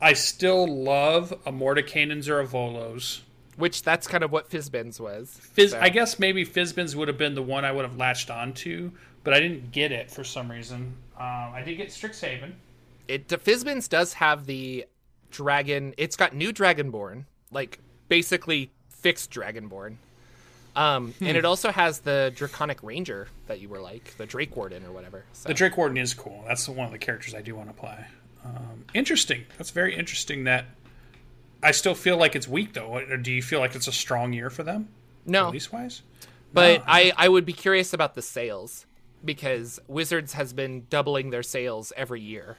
I 0.00 0.12
still 0.12 0.66
love 0.66 1.32
a 1.44 1.50
Mordenkainen's 1.52 2.28
or 2.28 2.38
a 2.40 2.46
Volo's. 2.46 3.22
which 3.56 3.82
that's 3.82 4.06
kind 4.06 4.22
of 4.22 4.30
what 4.30 4.48
Fizban's 4.48 5.00
was. 5.00 5.30
Fizz, 5.40 5.72
So- 5.72 5.80
I 5.80 5.88
guess 5.88 6.18
maybe 6.20 6.46
Fizban's 6.46 6.94
would 6.94 7.08
have 7.08 7.18
been 7.18 7.34
the 7.34 7.42
one 7.42 7.64
I 7.64 7.72
would 7.72 7.84
have 7.84 7.96
latched 7.96 8.30
onto, 8.30 8.92
but 9.24 9.34
I 9.34 9.40
didn't 9.40 9.72
get 9.72 9.90
it 9.90 10.10
for 10.10 10.22
some 10.22 10.48
reason. 10.50 10.94
Um, 11.18 11.50
I 11.52 11.62
did 11.64 11.76
get 11.76 11.88
Strixhaven. 11.88 12.52
it 13.08 13.26
Fizban's 13.26 13.88
does 13.88 14.12
have 14.14 14.46
the 14.46 14.86
dragon. 15.32 15.94
It's 15.98 16.14
got 16.14 16.32
new 16.32 16.52
Dragonborn, 16.52 17.24
like 17.50 17.80
basically 18.08 18.70
fixed 18.88 19.30
Dragonborn. 19.30 19.96
Um, 20.76 21.14
and 21.20 21.30
Hmm. 21.30 21.36
it 21.36 21.44
also 21.44 21.72
has 21.72 22.00
the 22.00 22.32
Draconic 22.36 22.82
Ranger 22.82 23.28
that 23.48 23.60
you 23.60 23.68
were 23.68 23.80
like, 23.80 24.16
the 24.16 24.26
Drake 24.26 24.54
Warden 24.56 24.84
or 24.84 24.92
whatever. 24.92 25.24
So. 25.32 25.48
The 25.48 25.54
Drake 25.54 25.76
Warden 25.76 25.96
is 25.96 26.14
cool. 26.14 26.44
That's 26.46 26.68
one 26.68 26.86
of 26.86 26.92
the 26.92 26.98
characters 26.98 27.34
I 27.34 27.42
do 27.42 27.54
want 27.56 27.68
to 27.68 27.74
play. 27.74 28.04
Um, 28.44 28.84
interesting. 28.94 29.44
That's 29.56 29.70
very 29.70 29.96
interesting. 29.96 30.44
That 30.44 30.66
I 31.62 31.72
still 31.72 31.94
feel 31.94 32.16
like 32.16 32.36
it's 32.36 32.46
weak 32.46 32.74
though. 32.74 32.86
Or 32.98 33.16
do 33.16 33.32
you 33.32 33.42
feel 33.42 33.58
like 33.58 33.74
it's 33.74 33.88
a 33.88 33.92
strong 33.92 34.32
year 34.32 34.50
for 34.50 34.62
them, 34.62 34.88
no, 35.26 35.46
release 35.46 35.72
wise? 35.72 36.02
but 36.52 36.82
I, 36.86 37.12
I 37.16 37.28
would 37.28 37.44
be 37.44 37.52
curious 37.52 37.92
about 37.92 38.14
the 38.14 38.22
sales 38.22 38.86
because 39.24 39.80
Wizards 39.88 40.34
has 40.34 40.52
been 40.52 40.86
doubling 40.88 41.30
their 41.30 41.42
sales 41.42 41.92
every 41.96 42.20
year. 42.20 42.58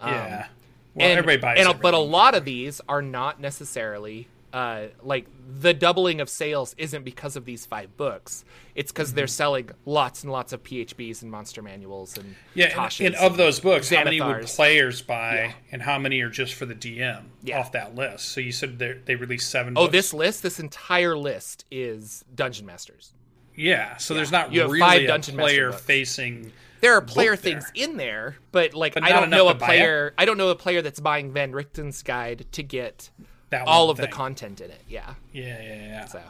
yeah. 0.00 0.46
Well, 0.94 1.06
and, 1.08 1.18
everybody 1.18 1.40
buys. 1.40 1.66
and 1.66 1.80
but 1.80 1.92
a 1.94 1.98
lot 1.98 2.34
of 2.34 2.44
these 2.46 2.80
are 2.88 3.02
not 3.02 3.38
necessarily 3.38 4.26
uh, 4.52 4.86
like 5.02 5.26
the 5.60 5.72
doubling 5.74 6.20
of 6.20 6.28
sales 6.28 6.74
isn't 6.78 7.04
because 7.04 7.36
of 7.36 7.44
these 7.44 7.66
five 7.66 7.96
books. 7.96 8.44
It's 8.74 8.90
because 8.92 9.08
Mm-hmm. 9.10 9.16
they're 9.16 9.26
selling 9.26 9.70
lots 9.84 10.22
and 10.22 10.32
lots 10.32 10.52
of 10.52 10.62
PHBs 10.62 11.22
and 11.22 11.30
monster 11.30 11.60
manuals 11.62 12.16
and 12.18 12.34
Yeah, 12.54 12.88
and, 13.00 13.06
and 13.06 13.14
of 13.16 13.36
those 13.36 13.60
books, 13.60 13.90
how 13.90 14.04
many 14.04 14.20
would 14.20 14.46
players 14.46 15.02
buy, 15.02 15.34
Yeah. 15.34 15.52
and 15.72 15.82
how 15.82 15.98
many 15.98 16.20
are 16.22 16.30
just 16.30 16.54
for 16.54 16.66
the 16.66 16.74
DM 16.74 17.24
Yeah. 17.42 17.58
off 17.60 17.72
that 17.72 17.94
list? 17.94 18.30
So 18.30 18.40
you 18.40 18.52
said 18.52 18.78
they 18.78 18.94
they 19.04 19.14
released 19.16 19.50
seven. 19.50 19.74
oh, 19.76 19.82
books? 19.82 19.92
this 19.92 20.14
list, 20.14 20.42
this 20.42 20.58
entire 20.60 21.16
list 21.16 21.64
is 21.70 22.24
Dungeon 22.34 22.66
Masters. 22.66 23.12
yeah. 23.54 23.96
So 23.98 24.14
there's 24.14 24.32
not 24.32 24.52
You 24.52 24.62
really 24.64 24.80
five 24.80 25.02
a 25.02 25.06
Dungeon 25.06 25.36
Master 25.36 25.50
player 25.70 25.72
facing. 25.72 26.52
There 26.80 26.94
are 26.94 27.02
player 27.02 27.30
there. 27.30 27.36
things 27.36 27.70
in 27.74 27.98
there, 27.98 28.36
but 28.52 28.72
like 28.72 28.94
But 28.94 29.02
I 29.04 29.10
don't 29.10 29.28
know 29.28 29.48
a 29.48 29.54
player. 29.54 30.14
I 30.16 30.24
don't 30.24 30.38
know 30.38 30.48
a 30.48 30.54
player 30.54 30.80
that's 30.80 30.98
buying 31.00 31.30
Van 31.30 31.52
Richten's 31.52 32.02
guide 32.02 32.46
to 32.52 32.62
get 32.62 33.10
That 33.50 33.66
all 33.66 33.90
of 33.90 33.96
the 33.96 34.08
content 34.08 34.60
in 34.60 34.70
it. 34.70 34.80
Yeah, 34.88 35.14
Yeah, 35.32 35.60
yeah, 35.62 35.74
yeah. 35.86 36.04
so 36.06 36.22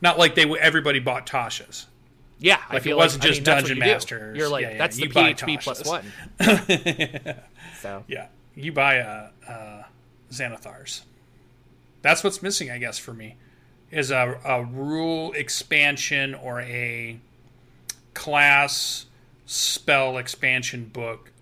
Not 0.00 0.18
like 0.18 0.34
they 0.34 0.44
everybody 0.58 0.98
bought 0.98 1.26
Tasha's. 1.26 1.86
yeah, 2.38 2.60
I 2.68 2.74
Like, 2.74 2.86
it 2.86 2.96
wasn't 2.96 3.22
like, 3.22 3.30
I 3.30 3.34
just 3.34 3.40
mean, 3.40 3.44
that's 3.44 3.68
Dungeon 3.68 3.76
you 3.76 3.82
do. 3.82 4.38
You're 4.38 4.48
like 4.48 4.62
Yeah, 4.62 4.70
yeah, 4.72 4.78
that's 4.78 4.98
you 4.98 5.08
the 5.08 5.14
PHB 5.14 5.86
one. 5.86 7.34
so 7.80 8.04
Yeah, 8.08 8.26
you 8.54 8.72
buy 8.72 8.96
a, 8.96 9.30
a 9.48 9.86
Xanathars. 10.30 11.02
That's 12.02 12.22
what's 12.22 12.42
missing, 12.42 12.70
I 12.70 12.78
guess, 12.78 12.98
for 12.98 13.12
me, 13.12 13.36
is 13.90 14.10
a, 14.10 14.38
a 14.44 14.64
rule 14.64 15.32
expansion 15.32 16.34
or 16.34 16.60
a 16.60 17.18
class 18.14 19.06
spell 19.46 20.18
expansion 20.18 20.84
book 20.92 21.32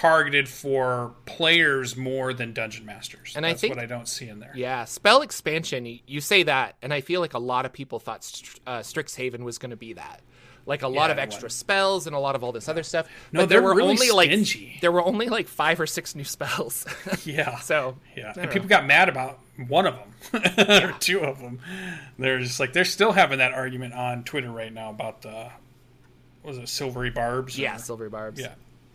targeted 0.00 0.48
for 0.48 1.14
players 1.24 1.96
more 1.96 2.32
than 2.34 2.52
dungeon 2.52 2.84
masters. 2.84 3.32
And 3.36 3.46
I 3.46 3.50
That's 3.50 3.60
think- 3.60 3.74
what 3.76 3.82
I 3.82 3.86
don't 3.86 4.08
see 4.08 4.28
in 4.28 4.40
there. 4.40 4.52
Yeah, 4.54 4.84
spell 4.86 5.22
expansion. 5.22 6.00
You 6.06 6.20
say 6.20 6.42
that, 6.44 6.76
and 6.82 6.92
I 6.92 7.00
feel 7.00 7.20
like 7.20 7.34
a 7.34 7.38
lot 7.38 7.64
of 7.64 7.72
people 7.72 7.98
thought 8.00 8.20
uh, 8.66 8.78
Strixhaven 8.80 9.40
was 9.44 9.58
going 9.58 9.70
to 9.70 9.76
be 9.76 9.92
that, 9.92 10.20
like 10.66 10.82
a 10.82 10.88
lot 10.88 11.06
Yeah, 11.06 11.12
of 11.12 11.18
extra 11.18 11.48
spells 11.48 12.06
and 12.06 12.16
a 12.16 12.18
lot 12.18 12.34
of 12.34 12.42
all 12.42 12.50
this 12.52 12.68
other 12.68 12.82
stuff. 12.82 13.06
No, 13.32 13.40
but 13.42 13.48
there 13.50 13.62
were 13.62 13.74
really 13.74 14.10
only 14.10 14.28
stingy. 14.28 14.72
like 14.72 14.80
there 14.80 14.90
were 14.92 15.02
only 15.04 15.28
like 15.28 15.46
five 15.48 15.78
or 15.80 15.86
six 15.86 16.14
new 16.14 16.24
spells. 16.24 16.86
Yeah. 17.24 17.58
so 17.60 17.96
Yeah, 18.16 18.26
and 18.28 18.34
don't 18.36 18.50
people 18.52 18.68
got 18.68 18.86
mad 18.86 19.08
about 19.08 19.38
one 19.68 19.86
of 19.86 19.94
them 20.32 20.68
or 20.68 20.92
two 20.98 21.20
of 21.20 21.38
them. 21.38 21.60
They're 22.18 22.40
just 22.40 22.58
like 22.58 22.72
they're 22.72 22.84
still 22.84 23.12
having 23.12 23.38
that 23.38 23.52
argument 23.52 23.94
on 23.94 24.24
Twitter 24.24 24.50
right 24.50 24.72
now 24.72 24.90
about 24.90 25.22
the 25.22 25.50
was 26.42 26.58
it 26.58 26.68
silvery 26.68 27.10
barbs? 27.10 27.58
Yeah, 27.58 27.76
silvery 27.76 28.10
barbs. 28.10 28.40
yeah. 28.40 28.54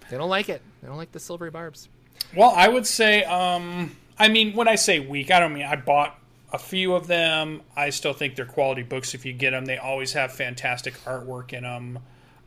They 0.10 0.17
don't 0.17 0.30
like 0.30 0.50
it. 0.50 0.62
They 0.82 0.88
don't 0.88 0.98
like 0.98 1.12
the 1.12 1.19
silvery 1.19 1.52
barbs. 1.52 1.89
Well, 2.36 2.54
I 2.56 2.67
would 2.67 2.86
say, 2.86 3.24
um, 3.24 3.95
I 4.17 4.28
mean, 4.28 4.54
when 4.54 4.67
I 4.67 4.76
say 4.76 5.00
weak, 5.00 5.32
I 5.32 5.39
don't 5.39 5.54
mean 5.54 5.65
I 5.65 5.76
bought 5.76 6.19
a 6.52 6.58
few 6.58 6.93
of 6.93 7.08
them. 7.08 7.62
I 7.76 7.91
still 7.91 8.13
think 8.13 8.36
they're 8.36 8.45
quality 8.45 8.84
books 8.84 9.13
if 9.13 9.26
you 9.26 9.34
get 9.34 9.52
them. 9.52 9.65
They 9.65 9.78
always 9.78 10.13
have 10.13 10.34
fantastic 10.34 10.95
artwork 11.06 11.54
in 11.54 11.63
them. 11.63 12.00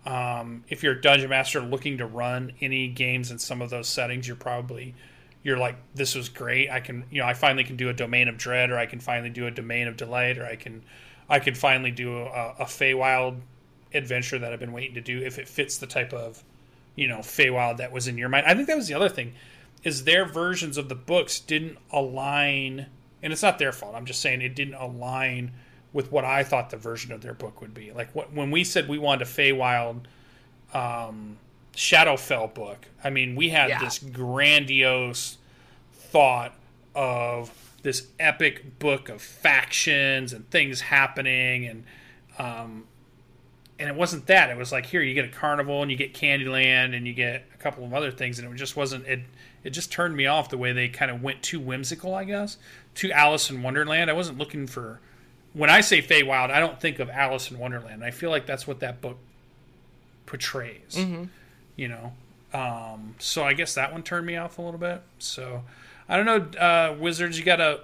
Um, 0.04 0.64
if 0.68 0.82
you're 0.82 0.94
a 0.94 1.00
dungeon 1.00 1.30
master 1.30 1.60
looking 1.60 1.98
to 1.98 2.06
run 2.06 2.52
any 2.60 2.88
games 2.88 3.30
in 3.30 3.38
some 3.38 3.62
of 3.62 3.70
those 3.70 3.88
settings, 3.88 4.26
you're 4.26 4.36
probably 4.36 4.94
you're 5.42 5.58
like, 5.58 5.76
this 5.94 6.14
was 6.14 6.28
great. 6.28 6.70
I 6.70 6.80
can, 6.80 7.04
you 7.10 7.20
know, 7.20 7.26
I 7.26 7.34
finally 7.34 7.64
can 7.64 7.76
do 7.76 7.88
a 7.88 7.92
domain 7.92 8.28
of 8.28 8.38
dread, 8.38 8.70
or 8.70 8.78
I 8.78 8.86
can 8.86 9.00
finally 9.00 9.30
do 9.30 9.46
a 9.46 9.50
domain 9.50 9.88
of 9.88 9.96
delight, 9.96 10.38
or 10.38 10.46
I 10.46 10.56
can, 10.56 10.84
I 11.28 11.40
can 11.40 11.54
finally 11.54 11.90
do 11.90 12.16
a, 12.18 12.54
a 12.60 12.64
Feywild 12.64 13.40
adventure 13.92 14.38
that 14.38 14.52
I've 14.52 14.60
been 14.60 14.72
waiting 14.72 14.94
to 14.94 15.00
do 15.00 15.20
if 15.20 15.38
it 15.38 15.48
fits 15.48 15.78
the 15.78 15.86
type 15.86 16.12
of, 16.12 16.42
you 16.96 17.08
know, 17.08 17.18
Feywild 17.18 17.78
that 17.78 17.92
was 17.92 18.06
in 18.08 18.18
your 18.18 18.28
mind. 18.28 18.46
I 18.46 18.54
think 18.54 18.66
that 18.68 18.76
was 18.76 18.88
the 18.88 18.94
other 18.94 19.08
thing, 19.08 19.34
is 19.82 20.04
their 20.04 20.24
versions 20.24 20.76
of 20.76 20.88
the 20.88 20.94
books 20.94 21.40
didn't 21.40 21.78
align, 21.90 22.86
and 23.22 23.32
it's 23.32 23.42
not 23.42 23.58
their 23.58 23.72
fault. 23.72 23.94
I'm 23.94 24.06
just 24.06 24.20
saying 24.20 24.42
it 24.42 24.54
didn't 24.54 24.74
align 24.74 25.52
with 25.92 26.10
what 26.12 26.24
I 26.24 26.42
thought 26.44 26.70
the 26.70 26.76
version 26.76 27.12
of 27.12 27.20
their 27.22 27.34
book 27.34 27.60
would 27.60 27.74
be. 27.74 27.92
Like 27.92 28.14
what, 28.14 28.32
when 28.32 28.50
we 28.50 28.64
said 28.64 28.88
we 28.88 28.98
wanted 28.98 29.26
a 29.26 29.30
Feywild 29.30 30.00
um, 30.74 31.36
Shadowfell 31.74 32.54
book. 32.54 32.86
I 33.02 33.10
mean, 33.10 33.34
we 33.36 33.48
had 33.50 33.68
Yeah. 33.70 33.78
this 33.80 33.98
grandiose 33.98 35.38
thought 35.92 36.54
of 36.94 37.50
this 37.82 38.06
epic 38.20 38.78
book 38.78 39.08
of 39.08 39.20
factions 39.20 40.32
and 40.32 40.48
things 40.50 40.80
happening, 40.82 41.66
and 41.66 41.84
um, 42.38 42.84
and 43.82 43.90
it 43.90 43.96
wasn't 43.96 44.26
that. 44.26 44.48
It 44.48 44.56
was 44.56 44.70
like 44.72 44.86
here 44.86 45.02
you 45.02 45.12
get 45.12 45.24
a 45.24 45.28
carnival 45.28 45.82
and 45.82 45.90
you 45.90 45.96
get 45.96 46.14
Candyland 46.14 46.96
and 46.96 47.06
you 47.06 47.12
get 47.12 47.44
a 47.52 47.58
couple 47.58 47.84
of 47.84 47.92
other 47.92 48.12
things, 48.12 48.38
and 48.38 48.50
it 48.50 48.56
just 48.56 48.76
wasn't. 48.76 49.06
It 49.06 49.20
it 49.64 49.70
just 49.70 49.90
turned 49.92 50.16
me 50.16 50.26
off 50.26 50.48
the 50.48 50.56
way 50.56 50.72
they 50.72 50.88
kind 50.88 51.10
of 51.10 51.22
went 51.22 51.42
too 51.42 51.60
whimsical. 51.60 52.14
I 52.14 52.24
guess 52.24 52.56
to 52.96 53.10
Alice 53.10 53.50
in 53.50 53.62
Wonderland. 53.62 54.08
I 54.08 54.14
wasn't 54.14 54.38
looking 54.38 54.66
for. 54.66 55.00
When 55.52 55.68
I 55.68 55.82
say 55.82 56.00
Feywild, 56.00 56.50
I 56.50 56.60
don't 56.60 56.80
think 56.80 56.98
of 56.98 57.10
Alice 57.10 57.50
in 57.50 57.58
Wonderland. 57.58 58.02
I 58.02 58.10
feel 58.10 58.30
like 58.30 58.46
that's 58.46 58.66
what 58.66 58.80
that 58.80 59.02
book 59.02 59.18
portrays. 60.24 60.96
You 61.76 61.88
know, 61.88 62.12
um, 62.54 63.16
so 63.18 63.44
I 63.44 63.52
guess 63.52 63.74
that 63.74 63.92
one 63.92 64.02
turned 64.02 64.26
me 64.26 64.36
off 64.36 64.58
a 64.58 64.62
little 64.62 64.80
bit. 64.80 65.02
So 65.18 65.62
I 66.08 66.16
don't 66.16 66.26
know, 66.26 66.60
uh, 66.60 66.94
Wizards, 66.98 67.38
you 67.38 67.44
got 67.44 67.56
to 67.56 67.80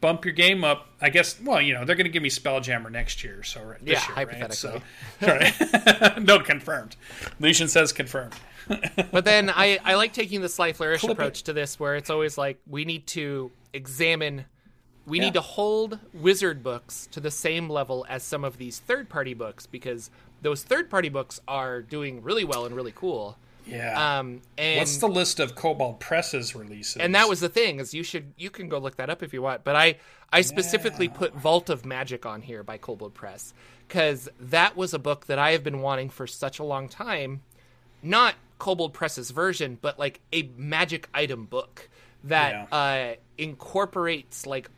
bump 0.00 0.24
your 0.24 0.34
game 0.34 0.64
up. 0.64 0.88
I 1.00 1.10
guess. 1.10 1.40
Well, 1.40 1.60
you 1.60 1.74
know, 1.74 1.84
they're 1.84 1.96
going 1.96 2.04
to 2.06 2.10
give 2.12 2.22
me 2.22 2.30
Spelljammer 2.30 2.90
next 2.90 3.22
year. 3.24 3.42
So 3.42 3.62
right, 3.62 3.84
this 3.84 4.02
Yeah, 4.08 4.08
year, 4.08 4.26
right? 4.26 4.38
hypothetically. 4.38 4.82
So, 5.20 5.26
right. 6.16 6.22
no, 6.22 6.38
confirmed. 6.40 6.96
Lucien 7.38 7.68
says 7.68 7.92
confirmed. 7.92 8.34
But 9.10 9.24
then 9.24 9.50
I, 9.50 9.78
I 9.84 9.94
like 9.96 10.12
taking 10.12 10.42
the 10.42 10.48
sly 10.48 10.72
flourish 10.72 11.00
Clip 11.00 11.10
it. 11.10 11.12
approach 11.14 11.42
to 11.44 11.52
this, 11.52 11.80
where 11.80 11.96
it's 11.96 12.08
always 12.10 12.38
like 12.38 12.60
we 12.68 12.84
need 12.84 13.06
to 13.08 13.50
examine, 13.72 14.44
we 15.06 15.18
Yeah. 15.18 15.24
need 15.24 15.34
to 15.34 15.40
hold 15.40 15.98
wizard 16.14 16.62
books 16.62 17.08
to 17.12 17.18
the 17.20 17.30
same 17.32 17.68
level 17.68 18.06
as 18.08 18.22
some 18.22 18.44
of 18.44 18.58
these 18.58 18.78
third 18.78 19.08
party 19.08 19.34
books 19.34 19.66
because 19.66 20.10
those 20.42 20.62
third 20.62 20.88
party 20.88 21.08
books 21.08 21.40
are 21.48 21.82
doing 21.82 22.22
really 22.22 22.44
well 22.44 22.64
and 22.64 22.76
really 22.76 22.92
cool. 22.94 23.36
Yeah. 23.70 24.18
Um, 24.18 24.42
and 24.58 24.78
What's 24.78 24.96
the 24.98 25.08
list 25.08 25.40
of 25.40 25.54
Kobold 25.54 26.00
Presses 26.00 26.54
releases? 26.54 26.96
and 26.96 27.14
that 27.14 27.28
was 27.28 27.40
the 27.40 27.48
thing 27.48 27.80
is 27.80 27.94
you 27.94 28.02
should 28.02 28.32
you 28.36 28.50
can 28.50 28.68
go 28.68 28.78
look 28.78 28.96
that 28.96 29.08
up 29.10 29.22
if 29.22 29.32
you 29.32 29.42
want 29.42 29.64
but 29.64 29.76
i 29.76 29.96
i 30.32 30.40
specifically 30.40 31.08
put 31.08 31.34
vault 31.34 31.70
of 31.70 31.84
magic 31.86 32.26
on 32.26 32.42
here 32.42 32.62
by 32.62 32.76
Kobold 32.78 33.14
press 33.14 33.54
because 33.86 34.28
that 34.38 34.76
was 34.76 34.92
a 34.94 34.98
book 34.98 35.26
that 35.26 35.38
i 35.38 35.52
have 35.52 35.62
been 35.62 35.80
wanting 35.80 36.08
for 36.10 36.26
such 36.26 36.58
a 36.58 36.64
long 36.64 36.88
time 36.88 37.42
not 38.02 38.34
Kobold 38.58 38.92
press's 38.92 39.30
version 39.30 39.78
but 39.80 39.98
like 39.98 40.20
a 40.32 40.50
magic 40.56 41.08
item 41.14 41.44
book 41.44 41.88
that 42.24 42.68
uh 42.72 43.14
incorporates 43.38 44.46
like 44.46 44.70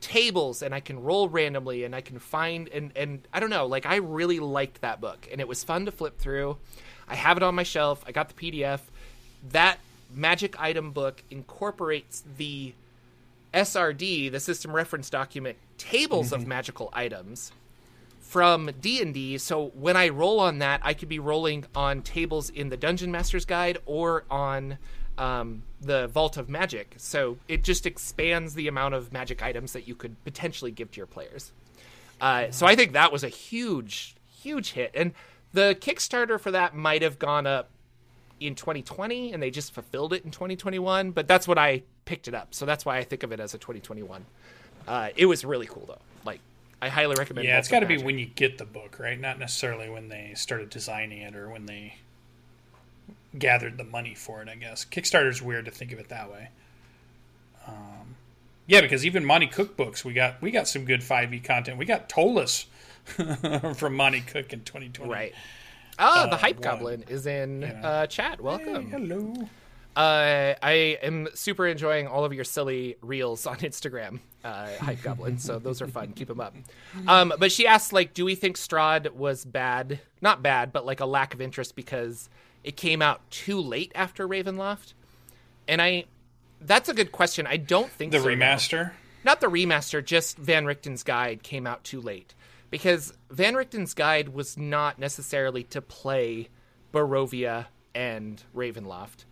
tables 0.00 0.60
and 0.62 0.74
I 0.74 0.80
can 0.80 1.02
roll 1.02 1.28
randomly 1.30 1.84
and 1.84 1.94
I 1.94 2.02
can 2.02 2.18
find 2.18 2.68
and 2.68 2.92
and 2.94 3.26
I 3.32 3.40
don't 3.40 3.50
know 3.50 3.66
like 3.66 3.86
I 3.86 3.96
really 3.96 4.38
liked 4.38 4.82
that 4.82 5.00
book 5.00 5.26
and 5.32 5.40
it 5.40 5.48
was 5.48 5.64
fun 5.64 5.86
to 5.86 5.92
flip 5.92 6.18
through. 6.18 6.58
I 7.08 7.14
have 7.14 7.36
it 7.36 7.42
on 7.42 7.54
my 7.54 7.62
shelf. 7.62 8.04
I 8.06 8.12
got 8.12 8.28
the 8.28 8.34
PDF. 8.52 8.80
That 9.50 9.78
magic 10.14 10.60
item 10.60 10.92
book 10.92 11.22
incorporates 11.30 12.22
the 12.36 12.74
SRD, 13.52 14.32
the 14.32 14.40
system 14.40 14.74
reference 14.74 15.10
document, 15.10 15.56
tables 15.78 16.32
of 16.32 16.46
magical 16.46 16.90
items 16.92 17.52
from 18.20 18.70
D&D. 18.80 19.38
So 19.38 19.68
when 19.74 19.96
I 19.96 20.08
roll 20.08 20.40
on 20.40 20.58
that, 20.58 20.80
I 20.82 20.94
could 20.94 21.08
be 21.08 21.20
rolling 21.20 21.64
on 21.74 22.02
tables 22.02 22.50
in 22.50 22.68
the 22.68 22.76
Dungeon 22.76 23.12
Master's 23.12 23.44
Guide 23.44 23.78
or 23.86 24.24
on 24.30 24.78
um, 25.16 25.62
the 25.80 26.08
Vault 26.08 26.36
of 26.36 26.48
Magic. 26.48 26.94
So 26.96 27.38
it 27.46 27.62
just 27.62 27.86
expands 27.86 28.54
the 28.54 28.66
amount 28.66 28.94
of 28.94 29.12
magic 29.12 29.42
items 29.42 29.72
that 29.74 29.86
you 29.86 29.94
could 29.94 30.22
potentially 30.24 30.72
give 30.72 30.90
to 30.92 30.96
your 30.96 31.06
players. 31.06 31.52
Uh, 32.20 32.50
so 32.50 32.66
I 32.66 32.74
think 32.74 32.92
that 32.92 33.12
was 33.12 33.22
a 33.22 33.28
huge, 33.28 34.16
huge 34.42 34.72
hit. 34.72 34.90
And 34.94 35.12
the 35.54 35.76
Kickstarter 35.80 36.38
for 36.38 36.50
that 36.50 36.74
might 36.74 37.00
have 37.02 37.18
gone 37.18 37.46
up 37.46 37.70
in 38.40 38.54
2020 38.54 39.32
and 39.32 39.42
they 39.42 39.50
just 39.50 39.72
fulfilled 39.72 40.12
it 40.12 40.24
in 40.24 40.30
2021, 40.30 41.12
but 41.12 41.26
that's 41.26 41.48
what 41.48 41.56
I 41.56 41.82
picked 42.04 42.28
it 42.28 42.34
up. 42.34 42.54
So 42.54 42.66
that's 42.66 42.84
why 42.84 42.98
I 42.98 43.04
think 43.04 43.22
of 43.22 43.32
it 43.32 43.40
as 43.40 43.54
a 43.54 43.58
2021. 43.58 44.26
Uh, 44.86 45.08
it 45.16 45.26
was 45.26 45.44
really 45.44 45.66
cool 45.66 45.84
though. 45.86 46.00
Like 46.26 46.40
I 46.82 46.88
highly 46.88 47.14
recommend. 47.16 47.46
It. 47.46 47.48
Yeah, 47.48 47.58
it's 47.58 47.68
got 47.68 47.80
to 47.80 47.86
be 47.86 48.02
when 48.02 48.18
you 48.18 48.26
get 48.26 48.58
the 48.58 48.66
book, 48.66 48.98
right? 48.98 49.18
Not 49.18 49.38
necessarily 49.38 49.88
when 49.88 50.08
they 50.08 50.32
started 50.34 50.68
designing 50.68 51.22
it 51.22 51.34
or 51.36 51.48
when 51.48 51.66
they 51.66 51.94
gathered 53.38 53.78
the 53.78 53.84
money 53.84 54.14
for 54.14 54.42
it. 54.42 54.48
I 54.48 54.56
guess 54.56 54.84
Kickstarter's 54.84 55.40
weird 55.40 55.64
to 55.66 55.70
think 55.70 55.92
of 55.92 55.98
it 56.00 56.08
that 56.08 56.30
way. 56.30 56.48
Um, 57.66 58.16
yeah, 58.66 58.80
because 58.80 59.06
even 59.06 59.24
Monte 59.24 59.46
Cook 59.46 59.76
books, 59.76 60.04
we 60.04 60.12
got 60.12 60.42
we 60.42 60.50
got 60.50 60.68
some 60.68 60.84
good 60.84 61.02
five 61.02 61.32
e 61.32 61.38
content. 61.38 61.78
We 61.78 61.84
got 61.84 62.08
Ptolus 62.08 62.66
from 63.74 63.94
Monte 63.96 64.20
Cook 64.22 64.52
in 64.52 64.60
2020. 64.60 65.10
Right. 65.12 65.34
Ah, 65.98 66.26
the 66.26 66.34
Uh, 66.34 66.38
hype 66.38 66.56
one. 66.56 66.62
goblin 66.62 67.04
is 67.08 67.26
in 67.26 67.64
uh, 67.64 68.06
chat. 68.06 68.36
Hey, 68.38 68.42
Welcome. 68.42 68.90
hello. 68.90 69.34
Uh, 69.96 70.54
I 70.60 70.98
am 71.02 71.28
super 71.34 71.68
enjoying 71.68 72.08
all 72.08 72.24
of 72.24 72.32
your 72.32 72.42
silly 72.42 72.96
reels 73.00 73.46
on 73.46 73.56
Instagram, 73.58 74.18
uh, 74.42 74.68
hype 74.80 75.02
goblin. 75.02 75.38
So 75.38 75.60
those 75.60 75.80
are 75.80 75.86
fun. 75.86 76.12
Keep 76.14 76.28
them 76.28 76.40
up. 76.40 76.54
Um, 77.06 77.32
but 77.38 77.52
she 77.52 77.66
asked, 77.66 77.92
like, 77.92 78.12
do 78.12 78.24
we 78.24 78.34
think 78.34 78.56
Strahd 78.56 79.12
was 79.12 79.44
bad? 79.44 80.00
Not 80.20 80.42
bad, 80.42 80.72
but 80.72 80.84
like 80.84 80.98
a 80.98 81.06
lack 81.06 81.32
of 81.32 81.40
interest 81.40 81.76
because 81.76 82.28
it 82.64 82.76
came 82.76 83.00
out 83.02 83.20
too 83.30 83.60
late 83.60 83.92
after 83.94 84.26
Ravenloft. 84.26 84.94
And 85.68 85.80
I, 85.80 86.06
that's 86.60 86.88
a 86.88 86.94
good 86.94 87.12
question. 87.12 87.46
I 87.46 87.56
don't 87.56 87.90
think 87.90 88.10
The 88.10 88.18
so, 88.18 88.26
remaster. 88.26 88.92
not 89.22 89.40
the 89.40 89.46
remaster, 89.46 90.04
just 90.04 90.38
Van 90.38 90.64
Richten's 90.64 91.04
Guide 91.04 91.44
came 91.44 91.68
out 91.68 91.84
too 91.84 92.00
late. 92.00 92.34
Because 92.70 93.12
Van 93.30 93.54
Richten's 93.54 93.94
Guide 93.94 94.30
was 94.30 94.56
not 94.56 94.98
necessarily 94.98 95.62
to 95.64 95.80
play 95.80 96.48
Barovia 96.92 97.66
and 97.94 98.42
Ravenloft. 98.54 99.24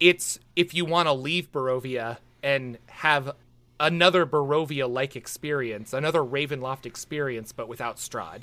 It's 0.00 0.38
if 0.56 0.74
you 0.74 0.84
want 0.84 1.06
to 1.06 1.12
leave 1.12 1.52
Barovia 1.52 2.18
and 2.42 2.78
have 2.86 3.32
another 3.80 4.26
Barovia 4.26 4.90
like 4.90 5.16
experience, 5.16 5.92
another 5.92 6.20
Ravenloft 6.20 6.86
experience, 6.86 7.52
but 7.52 7.68
without 7.68 7.96
Strahd. 7.96 8.42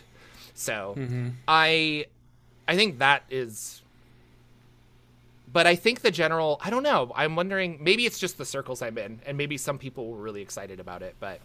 So 0.53 0.95
mm-hmm. 0.97 1.29
I 1.47 2.05
I 2.67 2.75
think 2.75 2.99
that 2.99 3.23
is 3.29 3.81
but 5.55 5.65
I 5.65 5.77
think 5.77 6.01
the 6.01 6.11
general, 6.11 6.59
I 6.61 6.69
don't 6.69 6.83
know. 6.83 7.13
I'm 7.15 7.37
wondering, 7.37 7.77
maybe 7.79 8.05
it's 8.05 8.19
just 8.19 8.37
the 8.37 8.43
circles 8.43 8.81
I'm 8.81 8.97
in, 8.97 9.21
and 9.25 9.37
maybe 9.37 9.55
some 9.55 9.77
people 9.77 10.09
were 10.09 10.17
really 10.17 10.41
excited 10.41 10.81
about 10.81 11.01
it. 11.01 11.15
But 11.21 11.39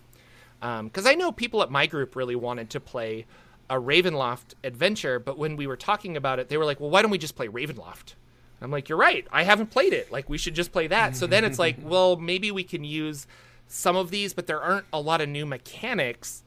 because 0.61 1.07
I 1.07 1.15
know 1.15 1.33
people 1.33 1.63
at 1.63 1.71
my 1.71 1.87
group 1.87 2.15
really 2.17 2.37
wanted 2.37 2.71
to 2.71 2.81
play 2.81 3.27
a 3.69 3.77
Ravenloft 3.77 4.55
adventure, 4.65 5.19
but 5.19 5.39
when 5.39 5.57
we 5.57 5.67
were 5.67 5.77
talking 5.77 6.17
about 6.17 6.39
it, 6.39 6.49
they 6.49 6.57
were 6.57 6.65
like, 6.65 6.81
"Well, 6.81 6.91
why 6.91 7.03
don't 7.03 7.11
we 7.11 7.19
just 7.19 7.37
play 7.37 7.49
Ravenloft?" 7.49 8.15
I'm 8.61 8.71
like, 8.71 8.89
"You're 8.89 8.99
right. 8.99 9.27
I 9.33 9.45
haven't 9.45 9.71
played 9.71 9.93
it. 9.93 10.13
Like, 10.13 10.29
we 10.29 10.37
should 10.39 10.55
just 10.55 10.73
play 10.73 10.87
that." 10.89 11.17
so 11.17 11.27
then 11.27 11.45
it's 11.45 11.59
like, 11.59 11.77
well, 11.83 12.17
maybe 12.17 12.51
we 12.51 12.65
can 12.65 12.85
use 12.85 13.27
some 13.69 13.97
of 13.97 14.11
these, 14.11 14.33
but 14.35 14.47
there 14.47 14.61
aren't 14.61 14.87
a 14.93 15.01
lot 15.01 15.21
of 15.21 15.29
new 15.29 15.47
mechanics 15.47 16.43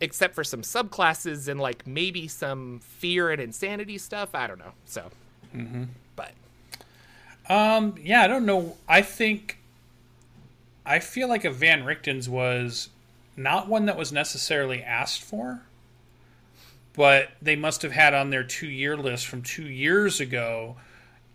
except 0.00 0.34
for 0.34 0.42
some 0.42 0.62
subclasses 0.62 1.46
and 1.46 1.60
like 1.60 1.86
maybe 1.86 2.26
some 2.26 2.80
fear 2.80 3.30
and 3.30 3.40
insanity 3.40 3.98
stuff. 3.98 4.34
I 4.34 4.46
don't 4.48 4.58
know. 4.58 4.72
So, 4.84 5.10
but 6.16 6.32
Um, 7.48 7.94
yeah, 8.02 8.22
I 8.22 8.26
don't 8.26 8.46
know. 8.46 8.76
I 8.88 9.02
think 9.02 9.58
I 10.84 10.98
feel 10.98 11.28
like 11.28 11.44
a 11.44 11.50
Van 11.50 11.84
Richten's 11.84 12.28
was 12.28 12.88
not 13.36 13.68
one 13.68 13.86
that 13.86 13.96
was 13.96 14.12
necessarily 14.12 14.82
asked 14.82 15.22
for, 15.22 15.62
but 16.94 17.30
they 17.40 17.56
must 17.56 17.82
have 17.82 17.92
had 17.92 18.14
on 18.14 18.30
their 18.30 18.44
two 18.44 18.68
year 18.68 18.96
list 18.96 19.26
from 19.26 19.42
two 19.42 19.68
years 19.68 20.20
ago 20.20 20.76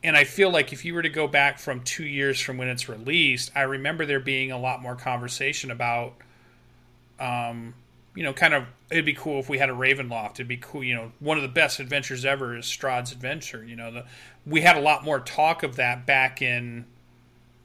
and 0.04 0.16
I 0.16 0.24
feel 0.24 0.52
like 0.52 0.74
if 0.74 0.86
you 0.86 0.94
were 0.94 1.02
to 1.02 1.10
go 1.10 1.28
back 1.28 1.60
from 1.60 1.82
two 1.82 2.06
years 2.06 2.40
from 2.40 2.58
when 2.58 2.68
it's 2.68 2.88
released, 2.88 3.52
I 3.56 3.64
remember 3.64 4.06
there 4.06 4.20
being 4.20 4.52
a 4.52 4.58
lot 4.58 4.82
more 4.82 4.96
conversation 4.96 5.72
about, 5.72 6.14
um, 7.20 7.74
you 8.14 8.24
know, 8.24 8.34
kind 8.34 8.54
of 8.54 8.66
it'd 8.92 9.06
be 9.06 9.14
cool 9.14 9.40
if 9.40 9.50
we 9.50 9.58
had 9.58 9.70
a 9.70 9.74
Ravenloft. 9.74 10.36
It'd 10.36 10.48
be 10.48 10.58
cool, 10.58 10.84
you 10.84 10.96
know, 10.96 11.12
one 11.20 11.38
of 11.38 11.44
the 11.44 11.50
best 11.50 11.80
adventures 11.80 12.26
ever 12.26 12.56
is 12.56 12.66
Strahd's 12.66 13.12
Adventure. 13.12 13.66
You 13.66 13.76
know, 13.76 13.92
the 13.92 14.06
we 14.46 14.62
had 14.62 14.78
a 14.78 14.82
lot 14.82 15.04
more 15.04 15.20
talk 15.20 15.64
of 15.64 15.76
that 15.78 16.06
back 16.06 16.42
in 16.42 16.86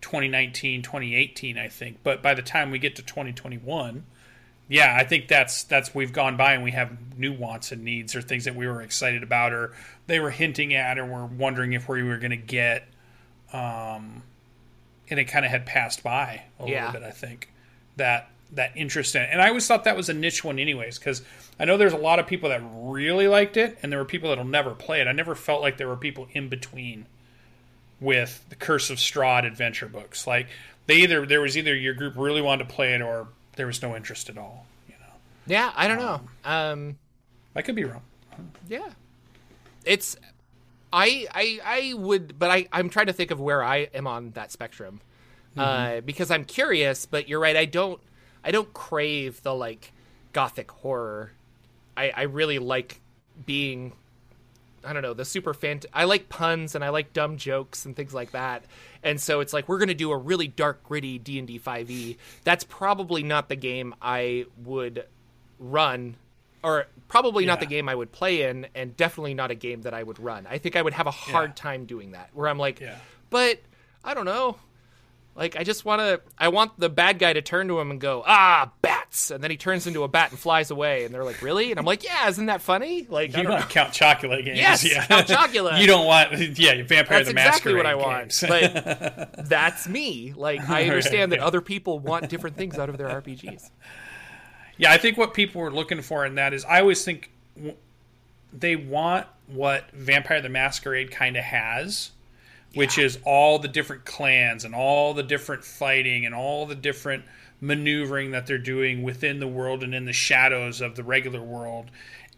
2019, 0.00 0.82
2018, 0.82 1.58
I 1.58 1.68
think. 1.68 1.98
But 2.02 2.22
by 2.22 2.34
the 2.34 2.42
time 2.42 2.70
we 2.70 2.78
get 2.78 2.96
to 2.96 3.02
2021, 3.02 4.04
yeah, 4.68 4.94
I 4.98 5.04
think 5.04 5.28
that's 5.28 5.64
that's 5.64 5.94
we've 5.94 6.12
gone 6.12 6.36
by 6.36 6.54
and 6.54 6.62
we 6.62 6.70
have 6.72 7.18
new 7.18 7.32
wants 7.32 7.72
and 7.72 7.84
needs 7.84 8.14
or 8.16 8.22
things 8.22 8.44
that 8.46 8.54
we 8.54 8.66
were 8.66 8.80
excited 8.82 9.22
about 9.22 9.52
or 9.52 9.72
they 10.06 10.18
were 10.20 10.30
hinting 10.30 10.74
at 10.74 10.98
or 10.98 11.04
were 11.06 11.26
wondering 11.26 11.72
if 11.74 11.88
we 11.88 12.02
were 12.02 12.18
going 12.18 12.30
to 12.30 12.36
get. 12.36 12.84
Um, 13.52 14.22
and 15.10 15.20
it 15.20 15.24
kind 15.26 15.44
of 15.44 15.50
had 15.50 15.66
passed 15.66 16.02
by 16.02 16.42
a 16.58 16.66
Yeah. 16.66 16.86
little 16.86 17.00
bit. 17.00 17.06
I 17.06 17.10
think 17.10 17.52
that 17.96 18.28
that 18.52 18.72
interest 18.76 19.14
in 19.16 19.22
it. 19.22 19.28
And 19.32 19.40
I 19.40 19.48
always 19.48 19.66
thought 19.66 19.84
that 19.84 19.96
was 19.96 20.08
a 20.08 20.14
niche 20.14 20.44
one, 20.44 20.58
anyways, 20.58 20.98
because 20.98 21.22
I 21.58 21.64
know 21.64 21.76
there's 21.78 21.92
a 21.94 21.98
lot 21.98 22.18
of 22.18 22.26
people 22.26 22.50
that 22.50 22.60
really 22.62 23.26
liked 23.26 23.56
it, 23.56 23.78
and 23.82 23.90
there 23.90 23.98
were 23.98 24.04
people 24.04 24.28
that'll 24.28 24.44
never 24.44 24.72
play 24.72 25.00
it. 25.00 25.06
I 25.06 25.12
never 25.12 25.34
felt 25.34 25.62
like 25.62 25.78
there 25.78 25.88
were 25.88 25.96
people 25.96 26.28
in 26.32 26.48
between 26.48 27.06
with 28.00 28.44
the 28.50 28.54
Curse 28.56 28.90
of 28.90 28.98
Strahd 28.98 29.46
adventure 29.46 29.86
books. 29.86 30.26
Like 30.26 30.48
they 30.86 30.96
either 30.96 31.24
there 31.24 31.40
was 31.40 31.56
either 31.56 31.74
your 31.74 31.94
group 31.94 32.14
really 32.16 32.42
wanted 32.42 32.68
to 32.68 32.74
play 32.74 32.94
it 32.94 33.00
or 33.00 33.28
there 33.56 33.66
was 33.66 33.82
no 33.82 33.94
interest 33.96 34.28
at 34.28 34.38
all. 34.38 34.66
You 34.88 34.94
know, 35.00 35.12
Yeah, 35.46 35.72
I 35.74 35.88
don't 35.88 35.98
know. 35.98 36.20
Um, 36.44 36.98
I 37.54 37.62
could 37.62 37.74
be 37.74 37.84
wrong. 37.84 38.02
yeah, 38.68 38.90
it's 39.84 40.16
I 40.92 41.26
I 41.34 41.60
I 41.64 41.94
would, 41.94 42.38
but 42.38 42.50
I 42.50 42.66
I'm 42.72 42.88
trying 42.88 43.06
to 43.06 43.12
think 43.12 43.30
of 43.30 43.40
where 43.40 43.62
I 43.62 43.88
am 43.94 44.06
on 44.06 44.30
that 44.32 44.52
spectrum 44.52 45.00
uh, 45.56 46.00
because 46.00 46.30
I'm 46.30 46.44
curious. 46.44 47.06
But 47.06 47.28
you're 47.28 47.40
right. 47.40 47.56
I 47.56 47.64
don't 47.66 48.00
I 48.44 48.50
don't 48.50 48.72
crave 48.72 49.42
the 49.42 49.54
like 49.54 49.92
gothic 50.32 50.70
horror. 50.70 51.32
I 51.96 52.10
I 52.10 52.22
really 52.22 52.58
like 52.58 53.00
being 53.46 53.92
I 54.84 54.92
don't 54.92 55.02
know, 55.02 55.14
the 55.14 55.24
super 55.24 55.54
fant 55.54 55.84
I 55.92 56.04
like 56.04 56.28
puns 56.28 56.74
and 56.74 56.84
I 56.84 56.88
like 56.90 57.12
dumb 57.12 57.36
jokes 57.36 57.84
and 57.86 57.94
things 57.94 58.12
like 58.14 58.32
that. 58.32 58.64
And 59.02 59.20
so 59.20 59.40
it's 59.40 59.52
like 59.52 59.68
we're 59.68 59.78
going 59.78 59.88
to 59.88 59.94
do 59.94 60.10
a 60.12 60.16
really 60.16 60.48
dark 60.48 60.82
gritty 60.84 61.18
D&D 61.18 61.58
5e. 61.60 62.16
That's 62.44 62.64
probably 62.64 63.22
not 63.22 63.48
the 63.48 63.56
game 63.56 63.94
I 64.02 64.46
would 64.64 65.06
run 65.58 66.16
or 66.64 66.86
probably 67.08 67.44
not 67.44 67.58
the 67.60 67.66
game 67.66 67.88
I 67.88 67.94
would 67.94 68.12
play 68.12 68.42
in 68.42 68.66
and 68.74 68.96
definitely 68.96 69.34
not 69.34 69.50
a 69.50 69.54
game 69.56 69.82
that 69.82 69.94
I 69.94 70.02
would 70.02 70.18
run. 70.20 70.46
I 70.48 70.58
think 70.58 70.76
I 70.76 70.82
would 70.82 70.92
have 70.92 71.06
a 71.06 71.10
hard 71.12 71.50
Yeah. 71.50 71.54
time 71.54 71.84
doing 71.86 72.12
that. 72.12 72.30
Where 72.34 72.48
I'm 72.48 72.58
like, 72.58 72.80
Yeah. 72.80 72.96
but 73.30 73.58
I 74.04 74.14
don't 74.14 74.24
know. 74.26 74.56
Like 75.34 75.56
I 75.56 75.64
just 75.64 75.84
want 75.84 76.00
to 76.00 76.20
I 76.36 76.48
want 76.48 76.78
the 76.78 76.90
bad 76.90 77.18
guy 77.18 77.32
to 77.32 77.40
turn 77.40 77.68
to 77.68 77.80
him 77.80 77.90
and 77.90 77.98
go, 77.98 78.22
"Ah, 78.26 78.70
bats." 78.82 79.30
And 79.30 79.42
then 79.42 79.50
he 79.50 79.56
turns 79.56 79.86
into 79.86 80.02
a 80.02 80.08
bat 80.08 80.30
and 80.30 80.38
flies 80.38 80.70
away 80.70 81.04
and 81.04 81.14
they're 81.14 81.24
like, 81.24 81.40
"Really?" 81.40 81.70
And 81.70 81.78
I'm 81.80 81.86
like, 81.86 82.04
"Yeah, 82.04 82.28
isn't 82.28 82.46
that 82.46 82.60
funny?" 82.60 83.06
Like 83.08 83.30
You 83.30 83.36
don't 83.36 83.44
know. 83.44 83.54
want 83.54 83.70
Count 83.70 83.94
Chocula 83.94 84.44
games? 84.44 84.58
Yes, 84.58 84.84
yeah. 84.84 85.06
Count 85.06 85.26
Chocula. 85.26 85.78
you 85.80 85.86
don't 85.86 86.04
want 86.04 86.32
yeah, 86.58 86.82
Vampire 86.82 87.24
That's 87.24 87.32
the 87.32 87.40
exactly 87.40 87.74
Masquerade 87.74 87.86
That's 88.26 88.42
exactly 88.42 88.64
what 88.64 88.66
I 88.66 88.74
want. 88.74 89.32
But 89.36 89.48
that's 89.48 89.88
me. 89.88 90.34
Like 90.36 90.68
I 90.68 90.84
understand 90.84 91.32
that 91.32 91.38
yeah. 91.38 91.46
other 91.46 91.62
people 91.62 91.98
want 91.98 92.28
different 92.28 92.56
things 92.56 92.78
out 92.78 92.90
of 92.90 92.98
their 92.98 93.08
RPGs. 93.08 93.70
Yeah, 94.76 94.92
I 94.92 94.98
think 94.98 95.16
what 95.16 95.32
people 95.32 95.62
were 95.62 95.70
looking 95.70 96.02
for 96.02 96.26
in 96.26 96.34
that 96.34 96.52
is 96.52 96.64
I 96.66 96.80
always 96.80 97.04
think 97.04 97.30
they 98.52 98.76
want 98.76 99.26
what 99.46 99.90
Vampire 99.92 100.40
the 100.40 100.48
Masquerade 100.48 101.10
kind 101.10 101.36
of 101.36 101.44
has, 101.44 102.10
which 102.74 102.98
is 102.98 103.18
all 103.24 103.58
the 103.58 103.68
different 103.68 104.04
clans 104.04 104.64
and 104.64 104.74
all 104.74 105.14
the 105.14 105.22
different 105.22 105.64
fighting 105.64 106.24
and 106.26 106.34
all 106.34 106.66
the 106.66 106.74
different 106.74 107.24
maneuvering 107.60 108.32
that 108.32 108.46
they're 108.46 108.58
doing 108.58 109.02
within 109.02 109.38
the 109.40 109.46
world 109.46 109.82
and 109.82 109.94
in 109.94 110.04
the 110.04 110.12
shadows 110.12 110.80
of 110.80 110.96
the 110.96 111.04
regular 111.04 111.42
world. 111.42 111.90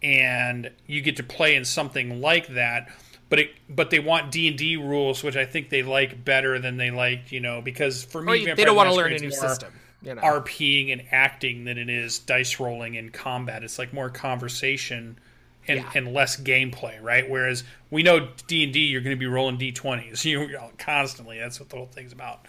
And 0.02 0.70
you 0.86 1.00
get 1.00 1.16
to 1.16 1.22
play 1.22 1.54
in 1.54 1.64
something 1.64 2.20
like 2.20 2.48
that. 2.48 2.90
But 3.30 3.38
it, 3.38 3.50
but 3.68 3.90
they 3.90 4.00
want 4.00 4.30
D 4.30 4.48
and 4.48 4.58
D 4.58 4.76
rules, 4.76 5.24
which 5.24 5.36
I 5.36 5.46
think 5.46 5.70
they 5.70 5.82
like 5.82 6.24
better 6.24 6.58
than 6.58 6.76
they 6.76 6.90
like, 6.90 7.32
you 7.32 7.40
know, 7.40 7.62
because 7.62 8.04
for 8.04 8.20
me, 8.20 8.44
Vampire 8.44 8.54
they 8.54 8.64
don't 8.64 8.76
want 8.76 8.90
to 8.90 8.94
learn 8.94 9.12
a 9.12 9.18
new 9.18 9.30
system. 9.30 9.72
You 10.02 10.14
know. 10.14 10.20
RPing 10.20 10.92
and 10.92 11.02
acting 11.10 11.64
than 11.64 11.78
it 11.78 11.88
is 11.88 12.18
dice 12.18 12.60
rolling 12.60 12.98
and 12.98 13.10
combat. 13.10 13.64
It's 13.64 13.78
like 13.78 13.94
more 13.94 14.10
conversation 14.10 15.18
and, 15.68 15.80
Yeah. 15.80 15.90
and 15.94 16.12
less 16.12 16.36
gameplay, 16.40 17.00
right? 17.02 17.28
Whereas 17.28 17.64
we 17.90 18.02
know 18.02 18.28
D 18.46 18.64
and 18.64 18.72
D, 18.72 18.80
you're 18.86 19.00
going 19.00 19.16
to 19.16 19.20
be 19.20 19.26
rolling 19.26 19.56
D 19.58 19.72
twenties, 19.72 20.24
you 20.24 20.48
know, 20.52 20.70
constantly. 20.78 21.38
That's 21.38 21.58
what 21.60 21.68
the 21.70 21.76
whole 21.76 21.86
thing's 21.86 22.12
about. 22.12 22.46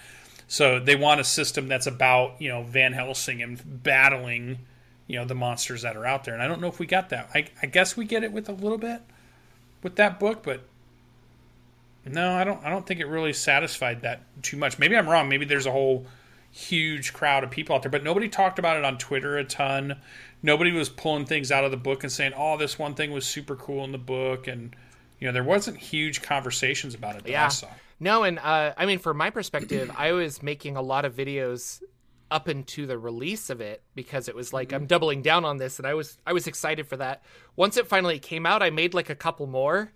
So 0.47 0.79
they 0.79 0.95
want 0.95 1.19
a 1.19 1.23
system 1.23 1.67
that's 1.67 1.87
about 1.87 2.39
you 2.41 2.49
know 2.49 2.63
Van 2.63 2.93
Helsing 2.93 3.41
and 3.41 3.59
battling, 3.83 4.59
you 5.07 5.17
know, 5.19 5.25
the 5.25 5.35
monsters 5.35 5.81
that 5.81 5.95
are 5.97 6.05
out 6.05 6.23
there. 6.23 6.33
And 6.33 6.43
I 6.43 6.47
don't 6.47 6.61
know 6.61 6.67
if 6.67 6.79
we 6.79 6.85
got 6.85 7.09
that. 7.09 7.29
I, 7.33 7.47
I 7.61 7.65
guess 7.65 7.97
we 7.97 8.05
get 8.05 8.23
it 8.23 8.31
with 8.31 8.47
a 8.49 8.53
little 8.53 8.77
bit 8.77 9.01
with 9.81 9.95
that 9.95 10.19
book, 10.19 10.43
but 10.43 10.61
no, 12.05 12.33
I 12.33 12.43
don't. 12.43 12.63
I 12.63 12.69
don't 12.69 12.85
think 12.85 12.99
it 12.99 13.07
really 13.07 13.33
satisfied 13.33 14.03
that 14.03 14.21
too 14.43 14.57
much. 14.57 14.77
Maybe 14.77 14.95
I'm 14.95 15.09
wrong. 15.09 15.27
Maybe 15.27 15.45
there's 15.45 15.65
a 15.65 15.71
whole 15.71 16.05
huge 16.55 17.11
crowd 17.11 17.43
of 17.43 17.51
people 17.51 17.75
out 17.75 17.83
there, 17.83 17.91
but 17.91 18.03
nobody 18.03 18.29
talked 18.29 18.59
about 18.59 18.77
it 18.77 18.85
on 18.85 18.97
Twitter 18.97 19.37
a 19.37 19.43
ton. 19.43 19.97
Nobody 20.41 20.71
was 20.71 20.87
pulling 20.87 21.25
things 21.25 21.51
out 21.51 21.65
of 21.65 21.71
the 21.71 21.77
book 21.77 22.03
and 22.03 22.11
saying, 22.11 22.31
"Oh, 22.35 22.55
this 22.57 22.79
one 22.79 22.93
thing 22.93 23.11
was 23.11 23.25
super 23.25 23.55
cool 23.55 23.83
in 23.83 23.91
the 23.91 23.97
book," 23.97 24.47
and 24.47 24.73
you 25.19 25.27
know, 25.27 25.33
there 25.33 25.43
wasn't 25.43 25.77
huge 25.77 26.21
conversations 26.21 26.93
about 26.93 27.15
it 27.15 27.23
that 27.23 27.29
I 27.29 27.31
Yeah. 27.31 27.47
saw. 27.49 27.69
No, 27.99 28.23
and 28.23 28.39
uh, 28.39 28.73
I 28.77 28.85
mean, 28.85 28.99
from 28.99 29.17
my 29.17 29.29
perspective, 29.29 29.89
I 29.95 30.11
was 30.13 30.41
making 30.43 30.75
a 30.77 30.81
lot 30.81 31.05
of 31.05 31.15
videos 31.15 31.81
up 32.31 32.49
into 32.49 32.85
the 32.85 32.97
release 32.97 33.49
of 33.49 33.61
it 33.61 33.83
because 33.93 34.27
it 34.27 34.35
was 34.35 34.51
like 34.51 34.71
I'm 34.71 34.85
doubling 34.85 35.21
down 35.21 35.43
on 35.45 35.57
this, 35.57 35.77
and 35.77 35.87
I 35.87 35.93
was 35.93 36.17
I 36.25 36.33
was 36.33 36.47
excited 36.47 36.87
for 36.87 36.97
that. 36.97 37.21
Once 37.55 37.75
it 37.77 37.87
finally 37.87 38.19
came 38.19 38.45
out, 38.45 38.63
I 38.63 38.69
made 38.69 38.93
like 38.93 39.09
a 39.09 39.15
couple 39.15 39.47
more, 39.47 39.91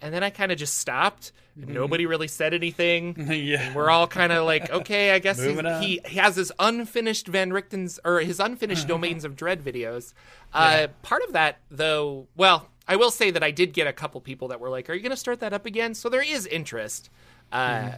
and 0.00 0.12
then 0.12 0.22
I 0.22 0.30
kind 0.30 0.52
of 0.52 0.58
just 0.58 0.78
stopped. 0.78 1.32
And 1.60 1.72
nobody 1.72 2.04
really 2.04 2.26
said 2.26 2.52
anything. 2.52 3.14
yeah, 3.30 3.72
We're 3.74 3.88
all 3.88 4.08
kind 4.08 4.32
of 4.32 4.44
like, 4.44 4.70
okay, 4.80 5.12
I 5.12 5.20
guess 5.20 5.40
he 5.40 6.00
he 6.06 6.18
has 6.18 6.36
his 6.36 6.50
unfinished 6.58 7.28
Van 7.28 7.50
Richten's 7.50 8.00
or 8.04 8.20
his 8.20 8.40
unfinished 8.40 8.88
Domains 8.88 9.24
of 9.24 9.36
Dread 9.36 9.62
videos. 9.64 10.14
Uh, 10.52 10.88
Part 11.02 11.22
of 11.22 11.32
that, 11.32 11.58
though, 11.70 12.26
well, 12.36 12.68
I 12.88 12.96
will 12.96 13.10
say 13.12 13.30
that 13.30 13.42
I 13.42 13.50
did 13.50 13.72
get 13.72 13.86
a 13.86 13.92
couple 13.92 14.20
people 14.20 14.48
that 14.48 14.60
were 14.60 14.68
like, 14.68 14.90
"Are 14.90 14.94
you 14.94 15.00
going 15.00 15.10
to 15.10 15.16
start 15.16 15.40
that 15.40 15.52
up 15.52 15.64
again?" 15.64 15.94
So 15.94 16.08
there 16.08 16.22
is 16.22 16.46
interest, 16.46 17.08
uh, 17.52 17.92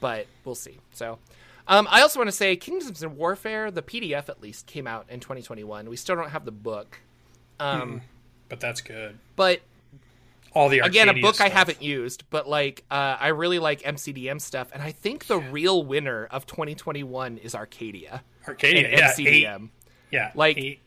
but 0.00 0.26
we'll 0.44 0.54
see. 0.54 0.78
So. 0.92 1.18
Um, 1.68 1.86
I 1.88 2.00
also 2.00 2.18
want 2.18 2.26
to 2.26 2.32
say 2.32 2.56
Kingdoms 2.56 3.00
and 3.00 3.16
Warfare, 3.16 3.70
the 3.70 3.82
PDF 3.82 4.28
at 4.28 4.40
least, 4.42 4.66
came 4.66 4.88
out 4.88 5.06
in 5.08 5.20
2021. 5.20 5.88
We 5.88 5.94
still 5.94 6.16
don't 6.16 6.30
have 6.30 6.44
the 6.44 6.50
book. 6.50 6.98
Um, 7.60 8.00
but 8.48 8.58
that's 8.58 8.80
good. 8.80 9.18
But 9.36 9.60
All 10.52 10.68
the 10.68 10.80
again 10.80 11.08
a 11.08 11.14
book 11.14 11.40
i 11.40 11.48
haven't 11.48 11.80
used 11.82 12.24
but 12.30 12.48
like 12.48 12.84
uh, 12.90 13.16
i 13.20 13.28
really 13.28 13.58
like 13.58 13.82
mcdm 13.82 14.40
stuff 14.40 14.70
and 14.72 14.82
i 14.82 14.90
think 14.92 15.26
the 15.26 15.38
real 15.38 15.82
winner 15.84 16.26
of 16.30 16.46
2021 16.46 17.38
is 17.38 17.54
arcadia 17.54 18.22
Arcadia, 18.48 18.90
yeah, 18.90 19.12
mcdm 19.12 19.64
eight, 19.64 19.70
yeah, 20.10 20.32
Like- 20.34 20.58
eight. 20.58 20.80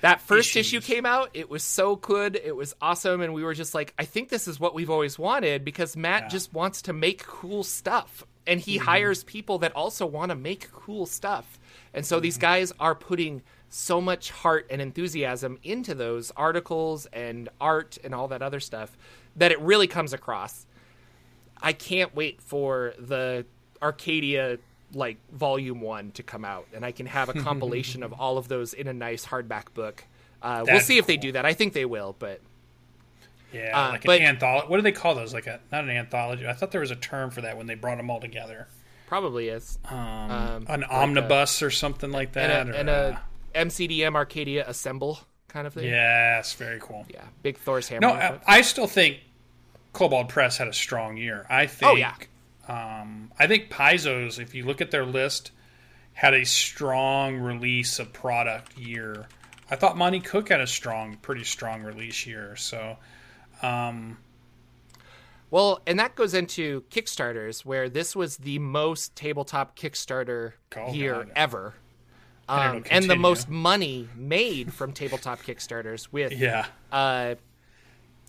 that 0.00 0.20
first 0.20 0.56
issues. 0.56 0.74
issue 0.74 0.80
came 0.80 1.06
out 1.06 1.30
it 1.34 1.48
was 1.48 1.62
so 1.62 1.96
good 1.96 2.34
it 2.42 2.56
was 2.56 2.74
awesome 2.82 3.20
and 3.20 3.32
we 3.34 3.44
were 3.44 3.54
just 3.54 3.74
like 3.74 3.94
i 3.98 4.04
think 4.04 4.30
this 4.30 4.48
is 4.48 4.58
what 4.58 4.74
we've 4.74 4.90
always 4.90 5.18
wanted 5.18 5.64
because 5.64 5.96
matt 5.96 6.28
just 6.30 6.52
wants 6.52 6.82
to 6.82 6.92
make 6.92 7.22
cool 7.24 7.62
stuff 7.62 8.24
and 8.46 8.60
he 8.60 8.76
Mm-hmm. 8.78 8.84
hires 8.86 9.22
people 9.24 9.58
that 9.58 9.72
also 9.76 10.04
want 10.06 10.30
to 10.30 10.34
make 10.36 10.70
cool 10.72 11.06
stuff 11.06 11.58
and 11.94 12.04
so 12.04 12.16
Mm-hmm. 12.16 12.22
these 12.24 12.38
guys 12.38 12.72
are 12.80 12.94
putting 12.94 13.42
so 13.76 14.00
much 14.00 14.30
heart 14.30 14.66
and 14.70 14.80
enthusiasm 14.80 15.58
into 15.64 15.94
those 15.96 16.30
articles 16.36 17.06
and 17.12 17.48
art 17.60 17.98
and 18.04 18.14
all 18.14 18.28
that 18.28 18.40
other 18.40 18.60
stuff 18.60 18.96
that 19.34 19.50
it 19.50 19.58
really 19.60 19.88
comes 19.88 20.12
across 20.12 20.64
I 21.60 21.72
can't 21.72 22.14
wait 22.14 22.40
for 22.40 22.94
the 22.98 23.46
Arcadia 23.82 24.58
like 24.92 25.16
volume 25.32 25.80
one 25.80 26.10
to 26.12 26.22
come 26.22 26.44
out, 26.44 26.66
and 26.74 26.84
I 26.84 26.92
can 26.92 27.06
have 27.06 27.28
a 27.30 27.32
compilation 27.48 28.02
of 28.02 28.12
all 28.12 28.38
of 28.38 28.48
those 28.48 28.74
in 28.74 28.86
a 28.86 28.92
nice 28.92 29.24
hardback 29.26 29.72
book. 29.74 30.04
Uh, 30.42 30.64
we'll 30.68 30.80
see 30.80 30.98
if 30.98 31.06
they 31.06 31.16
do 31.16 31.32
that. 31.32 31.44
I 31.46 31.54
think 31.54 31.72
they 31.72 31.84
will, 31.86 32.14
but 32.18 32.40
Yeah, 33.52 33.86
Uh, 33.88 33.90
like 33.92 34.04
but- 34.04 34.20
an 34.20 34.26
anthology. 34.26 34.66
What 34.68 34.76
do 34.76 34.82
they 34.82 34.92
call 34.92 35.14
those? 35.14 35.32
Like 35.32 35.46
a 35.46 35.58
not 35.72 35.84
an 35.84 35.90
anthology. 35.90 36.46
I 36.46 36.52
thought 36.52 36.70
there 36.70 36.80
was 36.82 36.90
a 36.90 36.96
term 36.96 37.30
for 37.30 37.40
that 37.40 37.56
when 37.56 37.66
they 37.66 37.74
brought 37.74 37.96
them 37.96 38.10
all 38.10 38.20
together. 38.20 38.68
probably 39.06 39.48
is. 39.48 39.78
Um, 39.86 39.98
Um, 39.98 40.66
an 40.68 40.80
like 40.82 40.90
a- 40.90 40.94
omnibus 40.94 41.62
or 41.62 41.70
something 41.70 42.10
like 42.12 42.32
that. 42.32 42.50
and 42.50 42.68
a, 42.70 42.72
or, 42.72 42.76
and 42.76 42.90
a 42.90 43.22
MCDM 43.54 44.14
Arcadia 44.14 44.64
assemble 44.68 45.20
kind 45.48 45.66
of 45.66 45.74
thing. 45.74 45.84
yes, 45.84 46.52
very 46.54 46.78
cool. 46.80 47.06
yeah, 47.08 47.22
big 47.42 47.58
Thor's 47.58 47.88
hammer. 47.88 48.00
No, 48.08 48.12
I. 48.12 48.40
I 48.46 48.60
still 48.62 48.86
think 48.86 49.18
Kobold 49.92 50.28
Press 50.28 50.56
had 50.58 50.68
a 50.68 50.72
strong 50.72 51.16
year. 51.16 51.46
I 51.48 51.66
think. 51.66 51.92
Oh, 51.92 51.94
yeah. 51.96 52.14
Um, 52.66 53.30
I 53.38 53.46
think 53.46 53.70
Paizo's, 53.70 54.38
if 54.38 54.54
you 54.54 54.64
look 54.64 54.80
at 54.80 54.90
their 54.90 55.04
list, 55.04 55.50
had 56.14 56.32
a 56.34 56.44
strong 56.44 57.36
release 57.38 57.98
of 57.98 58.12
product 58.12 58.76
year. 58.78 59.26
I 59.70 59.76
thought 59.76 59.96
Monte 59.96 60.20
Cook 60.20 60.48
had 60.48 60.60
a 60.60 60.66
strong, 60.66 61.16
pretty 61.16 61.44
strong 61.44 61.82
release 61.82 62.26
year. 62.26 62.56
So, 62.56 62.96
um, 63.62 64.16
Well, 65.50 65.80
and 65.86 65.98
that 66.00 66.14
goes 66.14 66.34
into 66.34 66.82
Kickstarters, 66.90 67.64
where 67.64 67.88
this 67.88 68.16
was 68.16 68.38
the 68.38 68.58
most 68.58 69.14
tabletop 69.14 69.76
Kickstarter 69.78 70.52
Oh, 70.76 70.92
year 70.92 71.14
God. 71.24 71.32
ever. 71.36 71.74
Um, 72.48 72.84
and 72.90 73.08
the 73.08 73.16
most 73.16 73.48
money 73.48 74.08
made 74.16 74.72
from 74.72 74.92
tabletop 74.92 75.42
Kickstarters 75.42 76.08
with 76.12 76.32
Yeah. 76.32 76.66
uh, 76.92 77.36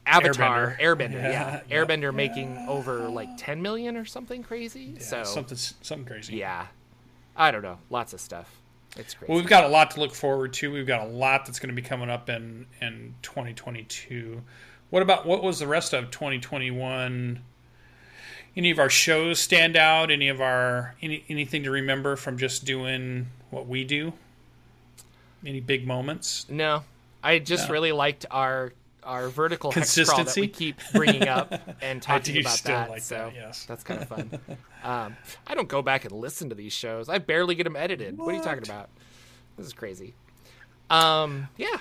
Avatar, 0.08 0.78
Airbender. 0.80 0.80
Airbender, 0.80 1.14
Yeah, 1.14 1.30
yeah, 1.32 1.62
yeah. 1.68 1.76
Airbender 1.78 2.14
making 2.14 2.58
over 2.68 3.08
like 3.10 3.30
10 3.38 3.62
million 3.62 3.98
or 3.98 4.06
something 4.06 4.44
crazy. 4.44 5.00
so 5.00 5.24
something 5.24 5.58
something 5.58 6.06
crazy. 6.06 6.36
yeah, 6.38 6.68
I 7.36 7.52
don't 7.52 7.64
know, 7.64 7.80
lots 7.90 8.14
of 8.14 8.22
stuff. 8.22 8.62
It's 8.98 9.14
crazy. 9.14 9.32
Well, 9.32 9.40
we've 9.42 9.50
got 9.50 9.64
a 9.66 9.68
lot 9.68 9.92
to 9.92 10.00
look 10.00 10.14
forward 10.16 10.54
to. 10.54 10.72
We've 10.72 10.88
got 10.88 11.02
a 11.02 11.10
lot 11.10 11.46
that's 11.46 11.60
going 11.60 11.76
to 11.76 11.82
be 11.82 11.86
coming 11.86 12.10
up 12.10 12.30
in 12.30 12.66
in 12.82 13.16
2022. 13.24 14.42
What 14.92 15.02
about 15.02 15.26
what 15.26 15.44
was 15.44 15.60
the 15.60 15.68
rest 15.68 15.92
of 15.94 16.12
2021? 16.12 17.42
Any 18.58 18.72
of 18.72 18.80
our 18.80 18.90
shows 18.90 19.40
stand 19.40 19.76
out? 19.76 20.10
Any 20.12 20.30
of 20.30 20.40
our 20.42 20.96
any 21.02 21.24
anything 21.30 21.64
to 21.64 21.72
remember 21.72 22.16
from 22.16 22.38
just 22.38 22.64
doing 22.66 23.28
what 23.50 23.68
we 23.68 23.84
do? 23.84 24.14
Any 25.46 25.60
big 25.60 25.86
moments? 25.86 26.46
No, 26.50 26.84
I 27.24 27.40
just 27.40 27.68
No. 27.68 27.74
really 27.74 27.92
liked 27.92 28.26
our 28.32 28.74
our 29.04 29.30
vertical 29.30 29.72
hex 29.72 29.94
crawl 29.94 30.06
that 30.08 30.14
Consistency? 30.16 30.42
we 30.42 30.48
keep 30.48 30.80
bringing 30.94 31.28
up 31.28 31.54
and 31.82 32.02
talking 32.02 32.38
about 32.40 32.58
that. 32.64 32.90
like 32.90 33.02
so 33.04 33.16
that, 33.16 33.36
yes. 33.36 33.64
that's 33.66 33.84
kind 33.84 34.02
of 34.02 34.08
fun. 34.10 34.40
um, 34.84 35.16
I 35.46 35.54
don't 35.54 35.68
go 35.68 35.82
back 35.84 36.06
and 36.06 36.12
listen 36.14 36.50
to 36.50 36.56
these 36.56 36.74
shows. 36.74 37.08
I 37.08 37.20
barely 37.20 37.54
get 37.56 37.66
them 37.66 37.76
edited. 37.76 38.18
What, 38.18 38.34
are 38.34 38.38
you 38.38 38.44
talking 38.44 38.64
about? 38.64 38.90
This 39.58 39.68
is 39.68 39.74
crazy. 39.74 40.16
Um, 40.90 41.48
yeah, 41.58 41.78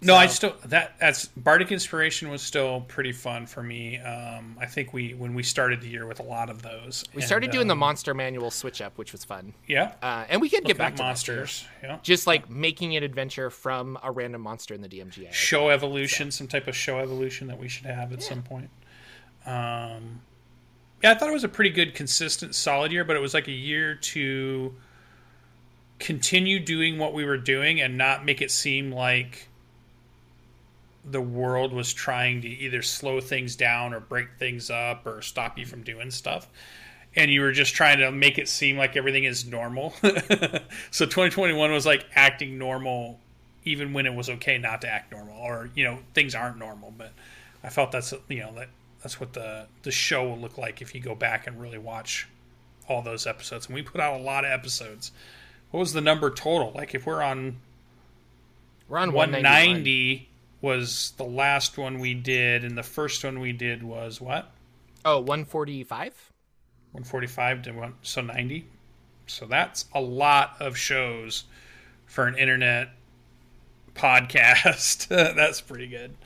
No, 0.00 0.14
I 0.14 0.28
still 0.28 0.54
that 0.66 0.94
that's 1.00 1.26
Bardic 1.26 1.72
Inspiration 1.72 2.30
was 2.30 2.40
still 2.40 2.82
pretty 2.82 3.10
fun 3.10 3.46
for 3.46 3.64
me. 3.64 3.98
Um, 3.98 4.56
I 4.60 4.66
think 4.66 4.92
we 4.92 5.12
when 5.14 5.34
we 5.34 5.42
started 5.42 5.80
the 5.80 5.88
year 5.88 6.06
with 6.06 6.20
a 6.20 6.22
lot 6.22 6.50
of 6.50 6.62
those. 6.62 7.04
we 7.14 7.22
started 7.22 7.46
And, 7.46 7.52
doing 7.52 7.66
the 7.66 7.72
um, 7.72 7.78
monster 7.80 8.14
manual 8.14 8.52
switch 8.52 8.80
up, 8.80 8.96
which 8.96 9.10
was 9.10 9.24
fun. 9.24 9.54
yeah 9.66 9.94
Uh, 10.00 10.24
and 10.28 10.40
we 10.40 10.48
could 10.48 10.62
get 10.64 10.78
back 10.78 10.94
to 10.96 11.02
monsters. 11.02 11.64
Yeah. 11.82 11.98
Just 12.04 12.28
like 12.28 12.48
making 12.48 12.94
an 12.96 13.02
adventure 13.02 13.50
from 13.50 13.98
a 14.02 14.12
random 14.12 14.40
monster 14.42 14.72
in 14.72 14.82
the 14.82 14.88
DMGA. 14.88 15.32
show 15.32 15.70
evolution, 15.70 16.30
some 16.30 16.46
type 16.46 16.68
of 16.68 16.76
show 16.76 17.00
evolution 17.00 17.48
that 17.48 17.58
we 17.58 17.66
should 17.68 17.86
have 17.86 18.12
at 18.12 18.22
some 18.22 18.42
point. 18.42 18.70
Um, 19.46 20.20
yeah, 21.02 21.10
I 21.10 21.14
thought 21.14 21.28
it 21.28 21.32
was 21.32 21.44
a 21.44 21.48
pretty 21.48 21.70
good, 21.70 21.94
consistent, 21.94 22.54
solid 22.54 22.92
year, 22.92 23.02
but 23.04 23.16
it 23.16 23.20
was 23.20 23.34
like 23.34 23.48
a 23.48 23.52
year 23.52 23.94
to 23.96 24.74
continue 25.98 26.60
doing 26.60 26.98
what 26.98 27.12
we 27.14 27.24
were 27.24 27.36
doing 27.36 27.80
and 27.80 27.98
not 27.98 28.24
make 28.24 28.40
it 28.40 28.50
seem 28.52 28.92
like 28.92 29.47
the 31.10 31.20
world 31.20 31.72
was 31.72 31.92
trying 31.92 32.42
to 32.42 32.48
either 32.48 32.82
slow 32.82 33.20
things 33.20 33.56
down 33.56 33.94
or 33.94 34.00
break 34.00 34.28
things 34.38 34.70
up 34.70 35.06
or 35.06 35.22
stop 35.22 35.58
you 35.58 35.66
from 35.66 35.82
doing 35.82 36.10
stuff. 36.10 36.48
And 37.16 37.30
you 37.30 37.40
were 37.40 37.52
just 37.52 37.74
trying 37.74 37.98
to 37.98 38.12
make 38.12 38.38
it 38.38 38.48
seem 38.48 38.76
like 38.76 38.96
everything 38.96 39.24
is 39.24 39.46
normal. 39.46 39.90
so 40.90 41.04
2021 41.06 41.72
was 41.72 41.86
like 41.86 42.04
acting 42.14 42.58
normal 42.58 43.18
even 43.64 43.92
when 43.92 44.06
it 44.06 44.14
was 44.14 44.30
okay 44.30 44.56
not 44.58 44.80
to 44.80 44.88
act 44.88 45.12
normal 45.12 45.36
or 45.36 45.68
you 45.74 45.84
know 45.84 45.98
things 46.14 46.34
aren't 46.34 46.56
normal 46.58 46.92
but 46.96 47.12
i 47.62 47.68
felt 47.68 47.92
that's 47.92 48.14
you 48.28 48.40
know 48.40 48.52
that 48.54 48.68
that's 49.02 49.20
what 49.20 49.32
the 49.34 49.66
the 49.82 49.90
show 49.90 50.26
will 50.26 50.38
look 50.38 50.56
like 50.56 50.80
if 50.80 50.94
you 50.94 51.00
go 51.00 51.14
back 51.14 51.46
and 51.46 51.60
really 51.60 51.78
watch 51.78 52.26
all 52.88 53.02
those 53.02 53.26
episodes 53.26 53.66
and 53.66 53.74
we 53.74 53.82
put 53.82 54.00
out 54.00 54.18
a 54.18 54.22
lot 54.22 54.44
of 54.44 54.50
episodes 54.50 55.12
what 55.70 55.80
was 55.80 55.92
the 55.92 56.00
number 56.00 56.30
total 56.30 56.72
like 56.74 56.94
if 56.94 57.04
we're 57.04 57.22
on 57.22 57.56
We're 58.88 58.98
on 58.98 59.12
190. 59.12 60.28
190 60.60 60.66
was 60.66 61.12
the 61.16 61.24
last 61.24 61.78
one 61.78 61.98
we 61.98 62.14
did 62.14 62.64
and 62.64 62.76
the 62.76 62.82
first 62.82 63.24
one 63.24 63.40
we 63.40 63.52
did 63.52 63.82
was 63.82 64.20
what? 64.20 64.50
Oh, 65.04 65.18
145? 65.18 66.32
145 66.92 67.62
to 67.62 67.72
one 67.72 67.94
so 68.02 68.20
90 68.22 68.66
so 69.26 69.46
that's 69.46 69.84
a 69.94 70.00
lot 70.00 70.56
of 70.60 70.76
shows 70.76 71.44
for 72.06 72.26
an 72.26 72.36
internet 72.36 72.88
podcast. 73.94 75.08
That's 75.36 75.60
pretty 75.60 75.86
good. 75.86 76.16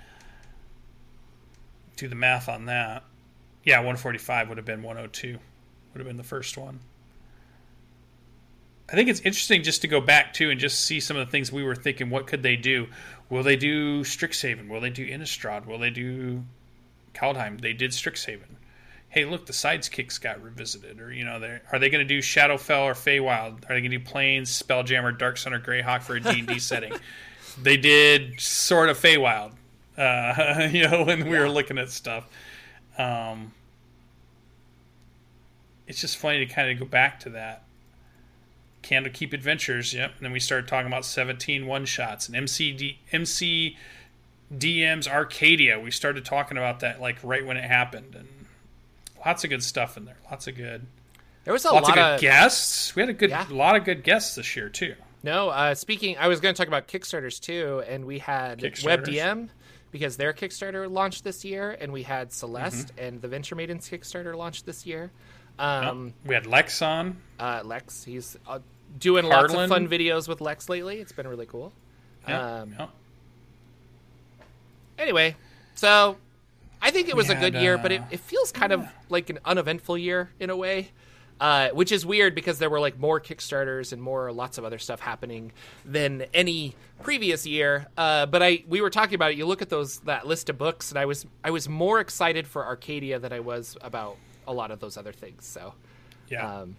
Do 1.97 2.07
the 2.07 2.15
math 2.15 2.49
on 2.49 2.67
that. 2.67 3.03
Yeah 3.65 3.79
145 3.79 4.49
would 4.49 4.59
have 4.59 4.65
been 4.65 4.83
102 4.83 5.39
would 5.93 5.99
have 5.99 6.07
been 6.07 6.17
the 6.17 6.23
first 6.23 6.57
one 6.57 6.81
i 8.93 8.95
think 8.95 9.09
it's 9.09 9.21
interesting 9.21 9.63
just 9.63 9.83
to 9.83 9.89
go 9.89 10.01
back 10.01 10.33
to 10.33 10.51
and 10.51 10.61
just 10.61 10.81
see 10.81 11.01
some 11.01 11.17
of 11.17 11.27
the 11.27 11.31
things 11.31 11.51
we 11.51 11.65
were 11.65 11.75
thinking 11.75 12.11
what 12.11 12.27
could 12.27 12.43
they 12.43 12.57
do 12.57 12.87
will 13.31 13.43
they 13.43 13.57
do 13.57 14.03
strixhaven 14.03 14.69
will 14.69 14.81
they 14.81 14.91
do 14.91 15.07
innistrad 15.07 15.67
will 15.67 15.79
they 15.79 15.91
do 15.91 16.43
kaldheim 17.15 17.61
they 17.61 17.73
did 17.73 17.91
strixhaven 17.91 18.57
hey, 19.13 19.27
look, 19.27 19.45
the 19.45 19.53
sidekicks 19.53 20.19
got 20.19 20.43
revisited, 20.43 20.99
or 20.99 21.13
you 21.13 21.25
know, 21.25 21.39
they're, 21.39 21.61
are 21.71 21.79
they 21.79 21.91
going 21.91 22.07
to 22.07 22.09
do 22.09 22.21
Shadowfell 22.21 22.85
or 22.85 22.95
Feywild? 22.95 23.65
Are 23.65 23.75
they 23.75 23.81
going 23.81 23.91
to 23.91 23.99
do 23.99 24.01
Plains, 24.01 24.51
Spelljammer, 24.51 25.17
Dark 25.17 25.37
Sun, 25.37 25.53
or 25.53 25.61
Greyhawk 25.61 26.03
for 26.03 26.17
a 26.17 26.21
D 26.21 26.41
and 26.41 26.49
D 26.49 26.59
setting? 26.59 26.95
They 27.61 27.77
did 27.77 28.41
sort 28.41 28.89
of 28.89 28.99
Feywild, 28.99 29.53
uh, 29.99 30.69
you 30.73 30.89
know, 30.89 31.05
when 31.05 31.29
we 31.29 31.39
were 31.39 31.51
looking 31.51 31.79
at 31.79 31.91
stuff. 31.91 32.27
Um, 32.97 33.53
it's 35.87 36.01
just 36.01 36.17
funny 36.17 36.47
to 36.47 36.47
kind 36.47 36.71
of 36.71 36.79
go 36.79 36.87
back 36.87 37.21
to 37.21 37.31
that. 37.31 37.65
Candlekeep 38.83 39.33
Adventures, 39.33 39.95
yep. 39.95 40.13
And 40.17 40.25
then 40.27 40.33
we 40.33 40.41
started 40.41 40.69
talking 40.69 40.87
about 40.87 41.05
17 41.05 41.67
one 41.67 41.85
shots 41.85 42.29
and 42.29 42.37
MCD, 42.37 42.97
MC 43.13 43.77
DM's 44.55 45.09
Arcadia. 45.09 45.79
We 45.81 45.91
started 45.91 46.25
talking 46.25 46.57
about 46.59 46.81
that 46.81 47.01
like 47.01 47.17
right 47.23 47.45
when 47.45 47.57
it 47.57 47.65
happened, 47.65 48.15
and 48.15 48.29
lots 49.25 49.45
of 49.45 49.51
good 49.51 49.63
stuff 49.63 49.97
in 49.97 50.05
there. 50.05 50.17
Lots 50.31 50.47
of 50.47 50.57
good, 50.57 50.87
There 51.45 51.53
was 51.53 51.65
a 51.65 51.69
of 51.71 51.83
lot 51.83 51.95
good 51.95 51.99
of 51.99 52.21
guests. 52.21 52.95
We 52.95 53.01
had 53.03 53.09
a 53.09 53.15
good, 53.15 53.31
Yeah. 53.31 53.47
lot 53.51 53.77
of 53.77 53.85
good 53.85 54.03
guests 54.05 54.35
this 54.35 54.55
year 54.57 54.69
too. 54.69 54.95
No, 55.25 55.51
uh, 55.51 55.75
speaking, 55.75 56.17
I 56.19 56.27
was 56.29 56.41
going 56.41 56.53
to 56.55 56.59
talk 56.59 56.67
about 56.69 56.89
Kickstarters 56.89 57.41
too, 57.41 57.83
and 57.89 58.05
we 58.05 58.19
had. 58.19 58.59
WebDM 58.61 59.49
because 59.93 60.17
their 60.17 60.33
Kickstarter 60.33 60.91
launched 60.91 61.23
this 61.23 61.45
year, 61.45 61.77
and 61.81 61.93
we 61.93 62.03
had 62.03 62.33
Celeste 62.33 62.89
Mm-hmm. 62.97 63.05
and 63.05 63.23
the 63.23 63.29
Venture 63.29 63.55
Maidens 63.55 63.89
Kickstarter 63.89 64.35
launched 64.35 64.67
this 64.67 64.85
year. 64.87 65.11
Um, 65.59 66.15
We 66.25 66.35
had 66.35 66.47
Lex 66.47 66.81
on. 66.83 67.19
uh, 67.39 67.61
Lex, 67.65 68.03
he's 68.05 68.37
uh, 68.95 68.99
doing 68.99 69.27
lots 69.27 69.53
of 69.55 69.69
fun 69.69 69.89
videos 69.89 70.29
with 70.29 70.41
Lex 70.41 70.69
lately. 70.69 70.99
It's 70.99 71.13
been 71.13 71.27
really 71.27 71.47
cool. 71.47 71.73
Yeah, 72.29 72.61
Um, 72.61 72.75
yeah. 72.79 72.87
Anyway, 74.99 75.35
so 75.75 76.17
I 76.81 76.91
think 76.91 77.09
it 77.09 77.17
was 77.17 77.31
a 77.31 77.35
good 77.35 77.55
year, 77.55 77.79
but 77.79 77.93
it, 77.93 78.01
uh, 78.03 78.07
it 78.11 78.21
feels 78.21 78.53
kind 78.53 78.73
of 78.73 78.87
like 79.09 79.31
an 79.31 79.39
uneventful 79.45 79.99
year 79.99 80.31
in 80.39 80.51
a 80.51 80.57
way. 80.57 80.91
Uh, 81.41 81.71
which 81.71 81.91
is 81.91 82.07
weird 82.07 82.37
because 82.37 82.61
there 82.61 82.71
were 82.71 82.79
like 82.79 83.01
more 83.01 83.21
Kickstarters 83.21 83.93
and 83.93 84.01
more 84.01 84.31
lots 84.31 84.59
of 84.59 84.65
other 84.65 84.79
stuff 84.79 85.01
happening 85.01 85.51
than 85.85 86.25
any 86.33 86.77
previous 87.03 87.45
year. 87.45 87.89
Uh, 87.99 88.27
but 88.27 88.45
I 88.45 88.63
we 88.69 88.81
were 88.81 88.91
talking 88.91 89.17
about 89.17 89.33
it. 89.33 89.39
You 89.39 89.47
look 89.47 89.61
at 89.61 89.69
those 89.69 89.99
that 90.01 90.25
list 90.25 90.51
of 90.51 90.59
books, 90.59 90.93
and 90.93 90.99
I 91.01 91.05
was 91.05 91.27
I 91.43 91.51
was 91.51 91.69
more 91.69 91.99
excited 91.99 92.47
for 92.47 92.65
Arcadia 92.65 93.19
than 93.19 93.33
I 93.33 93.41
was 93.41 93.77
about 93.81 94.19
a 94.47 94.53
lot 94.53 94.71
of 94.71 94.79
those 94.79 94.97
other 94.97 95.11
things. 95.11 95.45
So 95.45 95.75
yeah. 96.29 96.61
um, 96.61 96.77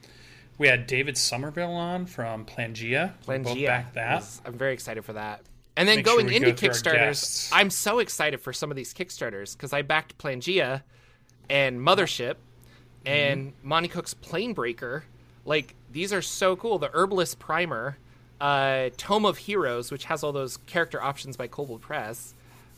we 0.57 0.67
had 0.67 0.87
David 0.87 1.17
Somerville 1.17 1.71
on 1.73 2.05
from 2.05 2.45
Planegea. 2.45 3.13
We 3.27 3.37
both 3.39 3.55
Planegea, 3.57 3.65
back 3.67 3.93
that. 3.93 4.15
was- 4.15 4.41
I'm 4.45 4.57
very 4.57 4.73
excited 4.73 5.03
for 5.05 5.13
that. 5.13 5.41
And 5.75 5.87
then 5.87 5.97
Make 5.97 6.05
going 6.05 6.27
we 6.27 6.35
into 6.35 6.51
go 6.51 6.67
Kickstarters. 6.69 7.49
I'm 7.51 7.71
so 7.71 7.97
excited 7.99 8.39
for 8.41 8.53
some 8.53 8.69
of 8.69 8.77
these 8.77 8.93
Kickstarters 8.93 9.53
because 9.57 9.73
I 9.73 9.81
backed 9.81 10.17
Planegea 10.19 10.83
and 11.49 11.79
Mothership 11.79 12.35
and 13.05 13.53
Monte 13.63 13.89
Cook's 13.89 14.13
Plane 14.13 14.53
Breaker. 14.53 15.03
Like 15.45 15.73
these 15.91 16.13
are 16.13 16.21
so 16.21 16.55
cool. 16.55 16.77
The 16.77 16.89
Herbalist 16.93 17.39
Primer, 17.39 17.97
uh, 18.39 18.89
Tome 18.97 19.25
of 19.25 19.37
Heroes, 19.39 19.91
which 19.91 20.05
has 20.05 20.23
all 20.23 20.31
those 20.31 20.57
character 20.57 21.01
options 21.01 21.37
by 21.37 21.47
Kobold 21.47 21.81
Press. 21.81 22.35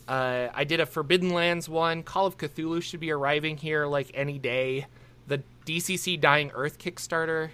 Uh, 0.08 0.48
I 0.54 0.64
did 0.64 0.80
a 0.80 0.86
Forbidden 0.86 1.30
Lands 1.34 1.68
one. 1.68 2.02
Call 2.02 2.26
of 2.26 2.38
Cthulhu 2.38 2.82
should 2.82 3.00
be 3.00 3.10
arriving 3.10 3.58
here 3.58 3.86
like 3.86 4.10
any 4.14 4.38
day. 4.38 4.86
The 5.26 5.42
DCC 5.66 6.18
Dying 6.20 6.50
Earth 6.54 6.78
Kickstarter, 6.78 7.50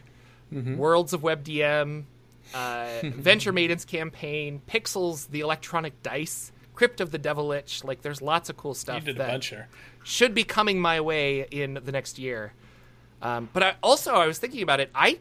Worlds 0.52 1.12
of 1.12 1.22
WebDM, 1.22 2.04
uh, 2.54 2.88
Venture 3.02 3.52
Maidens 3.52 3.84
campaign, 3.84 4.60
Pixels, 4.68 5.28
the 5.28 5.40
electronic 5.40 6.02
dice, 6.02 6.52
Crypt 6.74 7.00
of 7.00 7.10
the 7.10 7.18
Devil 7.18 7.48
Devilich. 7.48 7.84
Like, 7.84 8.02
there's 8.02 8.20
lots 8.22 8.50
of 8.50 8.56
cool 8.56 8.72
You 8.72 8.76
stuff 8.76 9.04
did 9.04 9.16
a 9.16 9.18
that 9.18 9.68
should 10.02 10.34
be 10.34 10.44
coming 10.44 10.80
my 10.80 11.00
way 11.00 11.46
in 11.50 11.78
the 11.82 11.92
next 11.92 12.18
year. 12.18 12.52
Um, 13.20 13.48
but 13.52 13.62
I, 13.62 13.74
also, 13.82 14.14
I 14.14 14.26
was 14.26 14.38
thinking 14.38 14.62
about 14.62 14.80
it. 14.80 14.90
I 14.94 15.20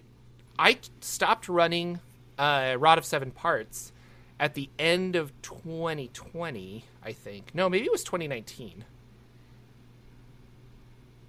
I 0.58 0.80
stopped 1.02 1.48
running 1.48 2.00
uh, 2.38 2.76
Rod 2.80 2.98
of 2.98 3.06
Seven 3.06 3.32
Parts 3.32 3.92
at 4.40 4.56
the 4.56 4.70
end 4.80 5.16
of 5.16 5.40
2020. 5.44 6.86
I 7.04 7.14
think 7.14 7.54
no, 7.54 7.70
maybe 7.70 7.86
it 7.86 7.92
was 7.92 8.04
2019. 8.04 8.86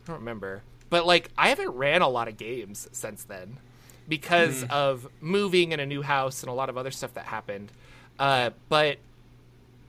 I 0.05 0.07
don't 0.11 0.18
remember. 0.18 0.62
But 0.88 1.07
like, 1.07 1.30
I 1.36 1.48
haven't 1.48 1.70
ran 1.70 2.03
a 2.03 2.09
lot 2.09 2.28
of 2.28 2.36
games 2.36 2.88
since 2.92 3.24
then 3.24 3.59
because 4.09 4.64
of 4.70 5.09
moving 5.20 5.72
in 5.72 5.80
a 5.80 5.86
new 5.86 6.03
house 6.03 6.42
and 6.42 6.50
a 6.50 6.53
lot 6.53 6.68
of 6.68 6.76
other 6.76 6.90
stuff 6.90 7.14
that 7.14 7.24
happened. 7.26 7.70
Uh, 8.18 8.50
but 8.68 8.98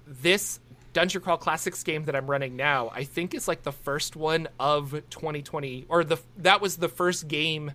this 0.08 0.60
Dungeon 0.94 1.22
Crawl 1.22 1.38
Classics 1.38 1.84
game 1.84 2.04
that 2.06 2.16
I'm 2.16 2.30
running 2.30 2.56
now, 2.56 2.92
I 2.94 3.04
think 3.04 3.34
is 3.34 3.48
like 3.48 3.64
the 3.64 3.72
first 3.72 4.16
one 4.16 4.48
of 4.60 4.92
2020, 5.10 5.86
or 5.90 6.04
the 6.04 6.18
that 6.38 6.62
was 6.62 6.78
the 6.78 6.90
first 6.90 7.28
game 7.28 7.72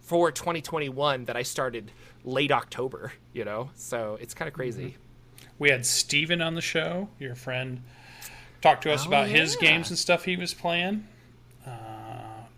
for 0.00 0.30
2021 0.32 1.26
that 1.26 1.36
I 1.36 1.42
started 1.42 1.90
late 2.24 2.52
October. 2.52 3.12
You 3.32 3.44
know, 3.44 3.70
so 3.74 4.18
it's 4.20 4.34
kind 4.34 4.48
of 4.48 4.54
crazy. 4.54 4.96
We 5.58 5.70
had 5.70 5.84
Steven 5.84 6.40
on 6.40 6.54
the 6.54 6.62
show, 6.62 7.08
your 7.18 7.34
friend, 7.34 7.82
talk 8.62 8.80
to 8.82 8.92
us 8.92 9.04
Oh, 9.04 9.08
about 9.08 9.28
his 9.28 9.56
games 9.56 9.90
and 9.90 9.98
stuff 9.98 10.24
he 10.24 10.36
was 10.36 10.54
playing. 10.54 11.06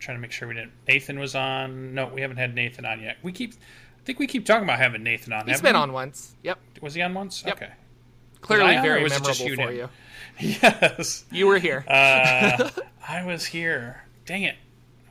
Trying 0.02 0.16
to 0.16 0.20
make 0.20 0.32
sure 0.32 0.48
we 0.48 0.54
didn't. 0.54 0.72
Nathan 0.88 1.20
was 1.20 1.36
on. 1.36 1.94
No, 1.94 2.08
we 2.08 2.22
haven't 2.22 2.36
had 2.36 2.56
Nathan 2.56 2.84
on 2.84 3.00
yet. 3.00 3.18
We 3.22 3.30
keep. 3.30 3.52
I 3.54 4.04
think 4.04 4.18
we 4.18 4.26
keep 4.26 4.44
talking 4.44 4.64
about 4.64 4.80
having 4.80 5.04
Nathan 5.04 5.32
on. 5.32 5.46
He's 5.46 5.60
been 5.60 5.74
we? 5.76 5.80
on 5.80 5.92
once. 5.92 6.34
Yep, 6.42 6.58
Was 6.80 6.94
he 6.94 7.02
on 7.02 7.14
once? 7.14 7.44
Yep. 7.46 7.54
Okay. 7.54 7.72
clearly 8.40 8.70
I 8.70 8.78
on, 8.78 8.80
or 8.80 8.82
very 8.82 9.02
was 9.04 9.12
memorable 9.12 9.46
you 9.46 9.54
for 9.54 9.62
and 9.68 9.76
you. 9.76 9.88
Yes. 10.40 11.24
You 11.30 11.46
were 11.46 11.58
here. 11.58 11.84
Uh, 11.86 12.68
I 13.08 13.24
was 13.24 13.46
here. 13.46 14.02
Dang 14.26 14.42
it. 14.42 14.56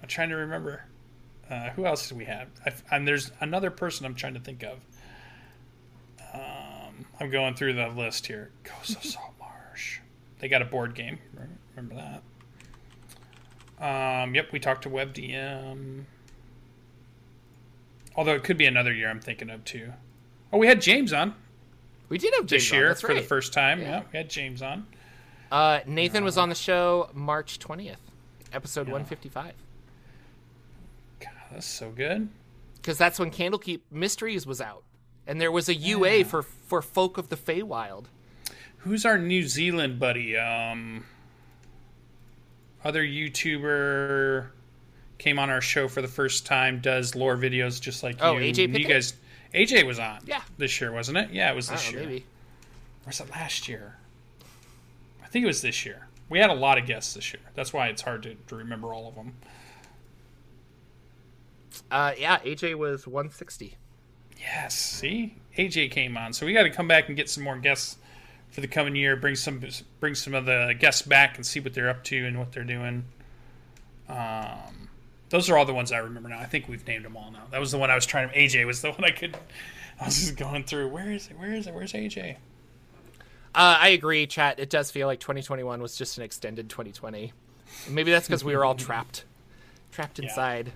I'm 0.01 0.09
trying 0.09 0.27
to 0.27 0.35
remember. 0.35 0.83
Uh, 1.49 1.69
who 1.69 1.85
else 1.85 2.09
did 2.09 2.17
we 2.17 2.25
have? 2.25 2.49
I, 2.65 2.73
and 2.93 3.07
there's 3.07 3.31
another 3.39 3.71
person 3.71 4.05
I'm 4.05 4.15
trying 4.15 4.33
to 4.33 4.41
think 4.41 4.61
of. 4.63 4.79
Um, 6.33 7.05
I'm 7.17 7.29
going 7.29 7.53
through 7.53 7.73
the 7.75 7.87
list 7.87 8.27
here. 8.27 8.51
Ghost 8.63 8.97
of 8.97 9.03
Salt 9.05 9.35
Marsh. 9.39 9.99
They 10.39 10.49
got 10.49 10.61
a 10.61 10.65
board 10.65 10.95
game. 10.95 11.17
Remember 11.77 11.95
that? 11.95 12.23
Um, 13.81 14.35
yep, 14.35 14.51
we 14.51 14.59
talked 14.59 14.83
to 14.83 14.89
WebDM. 14.89 16.03
Although 18.15 18.35
it 18.35 18.43
could 18.43 18.57
be 18.57 18.65
another 18.65 18.93
year 18.93 19.09
I'm 19.09 19.19
thinking 19.21 19.49
of 19.49 19.65
too. 19.65 19.93
Oh, 20.53 20.57
we 20.57 20.67
had 20.67 20.81
James 20.81 21.11
on 21.13 21.33
we 22.11 22.17
did 22.17 22.33
have 22.33 22.45
James 22.45 22.63
this 22.63 22.71
year 22.73 22.93
for 22.93 23.13
the 23.13 23.21
first 23.21 23.53
time. 23.53 23.79
Yeah. 23.79 23.89
Yeah, 23.89 24.03
we 24.11 24.17
had 24.17 24.29
James 24.29 24.61
on. 24.61 24.85
Uh, 25.49 25.79
Nathan 25.85 26.25
was 26.25 26.37
on 26.37 26.49
the 26.49 26.55
show 26.55 27.09
March 27.13 27.57
20th, 27.57 27.95
episode 28.51 28.87
155. 28.87 29.53
God, 31.21 31.29
that's 31.49 31.65
so 31.65 31.89
good. 31.89 32.27
because 32.75 32.97
that's 32.97 33.17
when 33.17 33.31
Candlekeep 33.31 33.79
Mysteries 33.89 34.45
was 34.45 34.59
out, 34.59 34.83
and 35.25 35.39
there 35.39 35.53
was 35.53 35.69
a 35.69 35.73
UA 35.73 36.25
for 36.25 36.41
for 36.41 36.81
Folk 36.81 37.17
of 37.17 37.29
the 37.29 37.37
Feywild. 37.37 38.07
Who's 38.79 39.05
our 39.05 39.17
New 39.17 39.43
Zealand 39.43 39.97
buddy? 39.97 40.35
Um, 40.35 41.05
other 42.83 43.03
YouTuber 43.03 44.47
came 45.17 45.37
on 45.39 45.49
our 45.49 45.61
show 45.61 45.87
for 45.87 46.01
the 46.01 46.07
first 46.07 46.45
time. 46.45 46.79
Does 46.81 47.15
lore 47.15 47.37
videos 47.37 47.79
just 47.79 48.01
like 48.03 48.17
Oh, 48.21 48.37
you. 48.37 48.51
AJ 48.51 48.77
You 48.79 48.85
guys, 48.87 49.13
AJ 49.53 49.85
was 49.85 49.99
on. 49.99 50.19
Yeah. 50.25 50.41
this 50.57 50.81
year 50.81 50.91
wasn't 50.91 51.17
it? 51.17 51.29
Yeah, 51.31 51.51
it 51.51 51.55
was 51.55 51.69
this 51.69 51.91
know, 51.91 51.99
year. 51.99 52.07
maybe. 52.07 52.25
Or 53.05 53.07
was 53.07 53.19
it 53.19 53.29
last 53.31 53.67
year? 53.67 53.95
I 55.23 55.27
think 55.27 55.43
it 55.43 55.47
was 55.47 55.61
this 55.61 55.85
year. 55.85 56.07
We 56.29 56.39
had 56.39 56.49
a 56.49 56.53
lot 56.55 56.77
of 56.77 56.85
guests 56.85 57.13
this 57.13 57.33
year. 57.33 57.41
That's 57.55 57.73
why 57.73 57.87
it's 57.87 58.01
hard 58.01 58.23
to, 58.23 58.35
to 58.47 58.55
remember 58.55 58.93
all 58.93 59.07
of 59.07 59.15
them. 59.15 59.33
Uh, 61.89 62.13
yeah, 62.17 62.39
AJ 62.39 62.75
was 62.75 63.05
160. 63.05 63.75
Yes. 64.39 64.75
See, 64.75 65.35
AJ 65.57 65.91
came 65.91 66.17
on, 66.17 66.33
so 66.33 66.45
we 66.45 66.53
got 66.53 66.63
to 66.63 66.69
come 66.69 66.87
back 66.87 67.07
and 67.07 67.15
get 67.17 67.29
some 67.29 67.43
more 67.43 67.57
guests 67.57 67.97
for 68.51 68.61
the 68.61 68.67
coming 68.67 68.95
year. 68.95 69.15
Bring 69.15 69.35
some 69.35 69.61
bring 69.99 70.15
some 70.15 70.33
of 70.33 70.45
the 70.45 70.75
guests 70.77 71.01
back 71.01 71.35
and 71.37 71.45
see 71.45 71.59
what 71.59 71.73
they're 71.73 71.89
up 71.89 72.03
to 72.05 72.25
and 72.25 72.37
what 72.37 72.51
they're 72.51 72.63
doing. 72.63 73.05
Um, 74.09 74.89
those 75.29 75.49
are 75.49 75.57
all 75.57 75.65
the 75.65 75.73
ones 75.73 75.91
I 75.91 75.99
remember 75.99 76.29
now. 76.29 76.39
I 76.39 76.45
think 76.45 76.67
we've 76.67 76.85
named 76.85 77.05
them 77.05 77.15
all 77.15 77.31
now. 77.31 77.43
That 77.51 77.59
was 77.59 77.71
the 77.71 77.77
one 77.77 77.89
I 77.89 77.95
was 77.95 78.05
trying 78.05 78.29
to. 78.29 78.35
AJ 78.35 78.65
was 78.65 78.81
the 78.81 78.91
one 78.91 79.03
I 79.05 79.11
could. 79.11 79.37
I 79.99 80.05
was 80.05 80.19
just 80.19 80.35
going 80.35 80.63
through. 80.63 80.89
Where 80.89 81.11
is 81.11 81.27
it? 81.27 81.37
Where 81.39 81.53
is 81.53 81.67
it? 81.67 81.73
Where's 81.73 81.93
AJ? 81.93 82.35
Uh, 83.53 83.77
I 83.79 83.89
agree, 83.89 84.27
chat. 84.27 84.59
It 84.59 84.69
does 84.69 84.91
feel 84.91 85.07
like 85.07 85.19
2021 85.19 85.81
was 85.81 85.97
just 85.97 86.17
an 86.17 86.23
extended 86.23 86.69
2020. 86.69 87.33
Maybe 87.89 88.11
that's 88.11 88.25
because 88.27 88.43
we 88.43 88.55
were 88.55 88.63
all 88.63 88.75
trapped, 88.75 89.25
trapped 89.91 90.19
inside. 90.19 90.71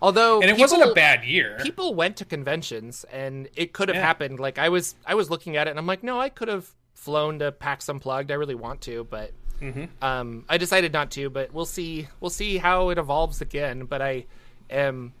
Although, 0.00 0.40
And 0.40 0.50
it 0.50 0.58
wasn't 0.58 0.82
a 0.82 0.94
bad 0.94 1.24
year. 1.24 1.58
People 1.62 1.94
went 1.94 2.16
to 2.18 2.24
conventions, 2.24 3.04
and 3.12 3.48
it 3.54 3.72
could 3.72 3.88
have 3.88 3.96
Yeah. 3.96 4.02
happened. 4.02 4.40
Like 4.40 4.58
I 4.58 4.68
was, 4.68 4.94
I 5.06 5.14
was 5.14 5.30
looking 5.30 5.56
at 5.56 5.66
it, 5.66 5.70
and 5.70 5.78
I'm 5.78 5.86
like, 5.86 6.02
no, 6.02 6.20
I 6.20 6.28
could 6.28 6.48
have 6.48 6.70
flown 7.02 7.40
to 7.40 7.50
PAX 7.50 7.88
Unplugged. 7.88 8.30
I 8.30 8.34
really 8.34 8.54
want 8.54 8.80
to, 8.82 9.04
but 9.10 9.32
Mm-hmm. 9.60 9.84
um, 10.04 10.44
I 10.48 10.56
decided 10.58 10.92
not 10.92 11.10
to. 11.12 11.30
But 11.30 11.52
we'll 11.52 11.64
see. 11.66 12.08
We'll 12.20 12.30
see 12.30 12.56
how 12.58 12.88
it 12.90 12.98
evolves 12.98 13.40
again. 13.40 13.84
But 13.84 14.02
I 14.02 14.24
am 14.70 15.12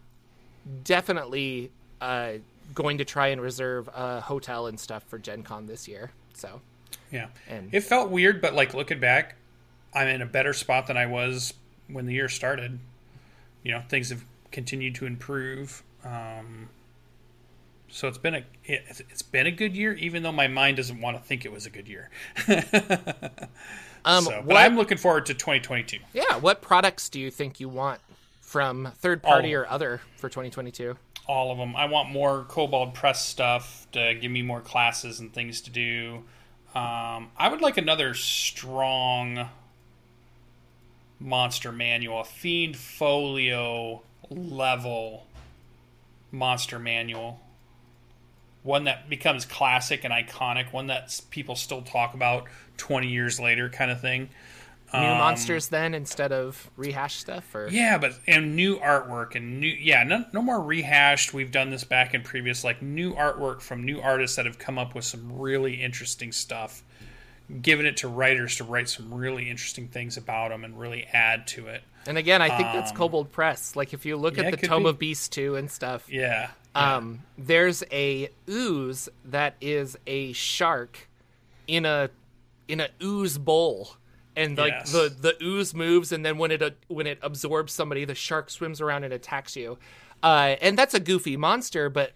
definitely 0.84 1.70
uh, 2.00 2.32
going 2.74 2.98
to 2.98 3.04
try 3.04 3.28
and 3.28 3.40
reserve 3.40 3.88
a 3.94 4.20
hotel 4.20 4.66
and 4.66 4.78
stuff 4.78 5.02
for 5.08 5.18
Gen 5.18 5.42
Con 5.42 5.66
this 5.66 5.86
year. 5.88 6.10
So 6.34 6.60
Yeah. 7.10 7.28
And- 7.48 7.72
it 7.74 7.82
felt 7.82 8.10
weird, 8.10 8.40
but 8.40 8.54
like 8.54 8.74
looking 8.74 9.00
back, 9.00 9.36
I'm 9.94 10.08
in 10.08 10.22
a 10.22 10.26
better 10.26 10.52
spot 10.52 10.86
than 10.86 10.96
I 10.96 11.06
was 11.06 11.52
when 11.88 12.06
the 12.06 12.14
year 12.14 12.28
started. 12.28 12.78
You 13.62 13.72
know, 13.72 13.82
things 13.88 14.10
have 14.10 14.24
continued 14.50 14.94
to 14.96 15.06
improve. 15.06 15.82
Um, 16.04 16.68
so 17.92 18.08
it's 18.08 18.18
been 18.18 18.34
a 18.34 18.44
it, 18.64 19.02
it's 19.10 19.20
been 19.22 19.46
a 19.46 19.50
good 19.50 19.76
year, 19.76 19.92
even 19.94 20.22
though 20.22 20.32
my 20.32 20.48
mind 20.48 20.78
doesn't 20.78 21.00
want 21.00 21.16
to 21.18 21.22
think 21.22 21.44
it 21.44 21.52
was 21.52 21.66
a 21.66 21.70
good 21.70 21.86
year. 21.86 22.10
um, 24.04 24.24
so, 24.24 24.30
but 24.30 24.46
what- 24.46 24.56
I'm 24.56 24.76
looking 24.76 24.96
forward 24.98 25.26
to 25.26 25.34
2022. 25.34 25.98
Yeah, 26.14 26.36
what 26.38 26.62
products 26.62 27.08
do 27.10 27.20
you 27.20 27.30
think 27.30 27.60
you 27.60 27.68
want 27.68 28.00
from 28.40 28.92
third 28.98 29.22
party 29.22 29.54
or 29.54 29.68
other 29.68 30.00
for 30.16 30.28
2022? 30.30 30.96
All 31.28 31.52
of 31.52 31.58
them. 31.58 31.76
I 31.76 31.84
want 31.84 32.10
more 32.10 32.44
Kobold 32.48 32.94
Press 32.94 33.24
stuff 33.24 33.86
to 33.92 34.14
give 34.14 34.30
me 34.32 34.40
more 34.42 34.60
classes 34.60 35.20
and 35.20 35.32
things 35.32 35.60
to 35.62 35.70
do. 35.70 36.24
Um, 36.74 37.30
I 37.36 37.48
would 37.50 37.60
like 37.60 37.76
another 37.76 38.14
strong 38.14 39.48
monster 41.20 41.70
manual, 41.70 42.22
a 42.22 42.24
Fiend 42.24 42.76
Folio 42.76 44.02
level 44.30 45.26
monster 46.32 46.78
manual. 46.78 47.38
One 48.62 48.84
that 48.84 49.08
becomes 49.08 49.44
classic 49.44 50.04
and 50.04 50.12
iconic, 50.12 50.72
one 50.72 50.86
that 50.86 51.20
people 51.30 51.56
still 51.56 51.82
talk 51.82 52.14
about 52.14 52.44
20 52.76 53.08
years 53.08 53.40
later, 53.40 53.68
kind 53.68 53.90
of 53.90 54.00
thing. 54.00 54.28
New 54.94 55.00
monsters 55.00 55.68
then 55.68 55.94
instead 55.94 56.32
of 56.32 56.70
rehash 56.76 57.16
stuff 57.16 57.54
or 57.54 57.68
Um, 57.68 57.72
Yeah, 57.72 57.96
but 57.96 58.12
and 58.26 58.54
new 58.54 58.78
artwork 58.78 59.34
and 59.34 59.58
new 59.58 59.68
yeah, 59.68 60.04
no, 60.04 60.26
no 60.34 60.42
more 60.42 60.60
rehashed. 60.60 61.32
We've 61.32 61.50
done 61.50 61.70
this 61.70 61.82
back 61.82 62.12
in 62.12 62.22
previous 62.22 62.62
like 62.62 62.82
new 62.82 63.14
artwork 63.14 63.62
from 63.62 63.84
new 63.84 64.00
artists 64.00 64.36
that 64.36 64.44
have 64.44 64.58
come 64.58 64.78
up 64.78 64.94
with 64.94 65.06
some 65.06 65.38
really 65.38 65.82
interesting 65.82 66.30
stuff. 66.30 66.82
Giving 67.62 67.86
it 67.86 67.96
to 67.98 68.08
writers 68.08 68.56
to 68.56 68.64
write 68.64 68.88
some 68.88 69.14
really 69.14 69.48
interesting 69.48 69.88
things 69.88 70.18
about 70.18 70.50
them 70.50 70.62
and 70.62 70.78
really 70.78 71.04
add 71.04 71.46
to 71.48 71.68
it. 71.68 71.82
And 72.06 72.18
again, 72.18 72.42
I 72.42 72.48
think 72.56 72.72
that's 72.72 72.90
Kobold 72.92 73.30
Press. 73.32 73.76
Like 73.76 73.92
if 73.94 74.04
you 74.04 74.16
look 74.16 74.38
Um, 74.38 74.44
yeah, 74.44 74.50
at 74.50 74.60
the 74.60 74.66
Tome 74.66 74.84
be. 74.84 74.88
of 74.90 74.98
Beasts 74.98 75.28
2 75.28 75.56
and 75.56 75.70
stuff, 75.70 76.06
Yeah. 76.08 76.50
yeah. 76.74 76.96
um, 76.96 77.22
there's 77.38 77.84
a 77.92 78.28
ooze 78.48 79.08
that 79.24 79.54
is 79.60 79.96
a 80.06 80.32
shark 80.32 81.08
in 81.66 81.84
a 81.86 82.10
in 82.68 82.80
a 82.80 82.88
ooze 83.02 83.38
bowl. 83.38 83.96
And 84.34 84.56
like 84.56 84.72
Yes. 84.72 84.92
the 84.92 85.14
the 85.16 85.36
ooze 85.44 85.74
moves, 85.74 86.10
and 86.10 86.24
then 86.24 86.38
when 86.38 86.50
it 86.50 86.62
uh, 86.62 86.70
when 86.88 87.06
it 87.06 87.18
absorbs 87.22 87.72
somebody, 87.72 88.04
the 88.06 88.14
shark 88.14 88.48
swims 88.50 88.80
around 88.80 89.04
and 89.04 89.12
attacks 89.12 89.54
you. 89.56 89.78
Uh, 90.22 90.56
and 90.62 90.78
that's 90.78 90.94
a 90.94 91.00
goofy 91.00 91.36
monster, 91.36 91.90
but 91.90 92.12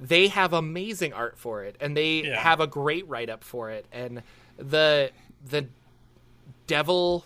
they 0.00 0.28
have 0.28 0.52
amazing 0.54 1.12
art 1.12 1.36
for 1.38 1.62
it, 1.64 1.76
and 1.80 1.94
they 1.96 2.22
Yeah. 2.22 2.40
have 2.40 2.60
a 2.60 2.66
great 2.66 3.06
write 3.06 3.28
up 3.28 3.44
for 3.44 3.68
it. 3.70 3.84
And 3.92 4.22
the 4.56 5.10
the 5.44 5.66
devil 6.66 7.24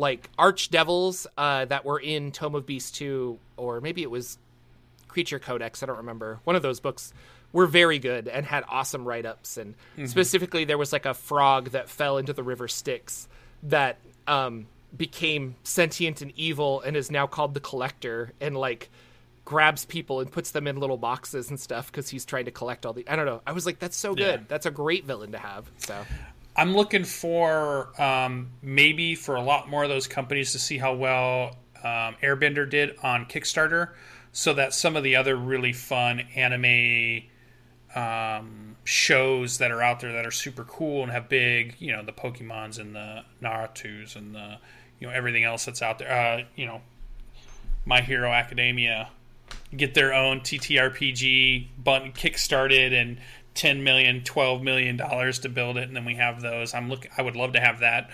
like 0.00 0.34
archdevils 0.38 1.26
uh, 1.36 1.66
that 1.66 1.84
were 1.84 2.00
in 2.00 2.32
Tome 2.32 2.54
of 2.54 2.64
Beast 2.66 2.96
2, 2.96 3.38
or 3.58 3.80
maybe 3.80 4.02
it 4.02 4.10
was 4.10 4.38
Creature 5.08 5.40
Codex, 5.40 5.82
I 5.82 5.86
don't 5.86 5.98
remember. 5.98 6.40
One 6.44 6.56
of 6.56 6.62
those 6.62 6.80
books 6.80 7.12
were 7.52 7.66
very 7.66 7.98
good 7.98 8.26
and 8.26 8.46
had 8.46 8.64
awesome 8.68 9.04
write 9.04 9.26
ups. 9.26 9.58
And 9.58 9.74
specifically, 10.06 10.64
there 10.64 10.78
was 10.78 10.92
like 10.92 11.04
a 11.04 11.14
frog 11.14 11.70
that 11.70 11.90
fell 11.90 12.16
into 12.16 12.32
the 12.32 12.42
river 12.42 12.66
Styx 12.66 13.28
that 13.64 13.98
um, 14.26 14.66
became 14.96 15.56
sentient 15.64 16.22
and 16.22 16.32
evil 16.34 16.80
and 16.80 16.96
is 16.96 17.10
now 17.10 17.26
called 17.26 17.52
the 17.54 17.60
Collector 17.60 18.32
and 18.40 18.56
like 18.56 18.88
grabs 19.44 19.84
people 19.84 20.20
and 20.20 20.30
puts 20.30 20.52
them 20.52 20.66
in 20.66 20.78
little 20.78 20.96
boxes 20.96 21.50
and 21.50 21.58
stuff 21.58 21.90
because 21.90 22.08
he's 22.08 22.24
trying 22.24 22.46
to 22.46 22.52
collect 22.52 22.86
all 22.86 22.92
the. 22.92 23.06
I 23.06 23.16
don't 23.16 23.26
know. 23.26 23.42
I 23.46 23.52
was 23.52 23.66
like, 23.66 23.80
that's 23.80 23.96
so 23.96 24.14
good. 24.14 24.40
Yeah. 24.40 24.46
That's 24.48 24.64
a 24.64 24.70
great 24.70 25.04
villain 25.04 25.32
to 25.32 25.38
have. 25.38 25.70
So. 25.78 26.06
I'm 26.60 26.76
looking 26.76 27.04
for 27.04 27.98
um, 27.98 28.50
maybe 28.60 29.14
for 29.14 29.36
a 29.36 29.40
lot 29.40 29.70
more 29.70 29.82
of 29.82 29.88
those 29.88 30.06
companies 30.06 30.52
to 30.52 30.58
see 30.58 30.76
how 30.76 30.92
well 30.92 31.56
um, 31.78 32.16
Airbender 32.22 32.68
did 32.68 32.96
on 33.02 33.24
Kickstarter, 33.24 33.92
so 34.32 34.52
that 34.52 34.74
some 34.74 34.94
of 34.94 35.02
the 35.02 35.16
other 35.16 35.36
really 35.36 35.72
fun 35.72 36.20
anime 36.36 37.22
um, 37.94 38.76
shows 38.84 39.56
that 39.56 39.70
are 39.70 39.80
out 39.80 40.00
there 40.00 40.12
that 40.12 40.26
are 40.26 40.30
super 40.30 40.64
cool 40.64 41.02
and 41.02 41.10
have 41.10 41.30
big, 41.30 41.76
you 41.78 41.92
know, 41.92 42.04
the 42.04 42.12
Pokemons 42.12 42.78
and 42.78 42.94
the 42.94 43.24
Naruto's 43.42 44.14
and 44.14 44.34
the, 44.34 44.58
you 44.98 45.06
know, 45.06 45.14
everything 45.14 45.44
else 45.44 45.64
that's 45.64 45.80
out 45.80 45.98
there. 45.98 46.12
Uh, 46.12 46.44
you 46.56 46.66
know, 46.66 46.82
My 47.86 48.02
Hero 48.02 48.30
Academia 48.30 49.08
get 49.74 49.94
their 49.94 50.12
own 50.12 50.40
TTRPG 50.40 51.68
button 51.82 52.12
kickstarted 52.12 52.92
and 52.92 53.18
10 53.54 53.82
million 53.82 54.22
12 54.22 54.62
million 54.62 54.96
dollars 54.96 55.38
to 55.40 55.48
build 55.48 55.76
it 55.76 55.88
and 55.88 55.96
then 55.96 56.04
we 56.04 56.14
have 56.14 56.40
those 56.40 56.72
i'm 56.74 56.88
look 56.88 57.06
i 57.18 57.22
would 57.22 57.36
love 57.36 57.52
to 57.52 57.60
have 57.60 57.80
that 57.80 58.10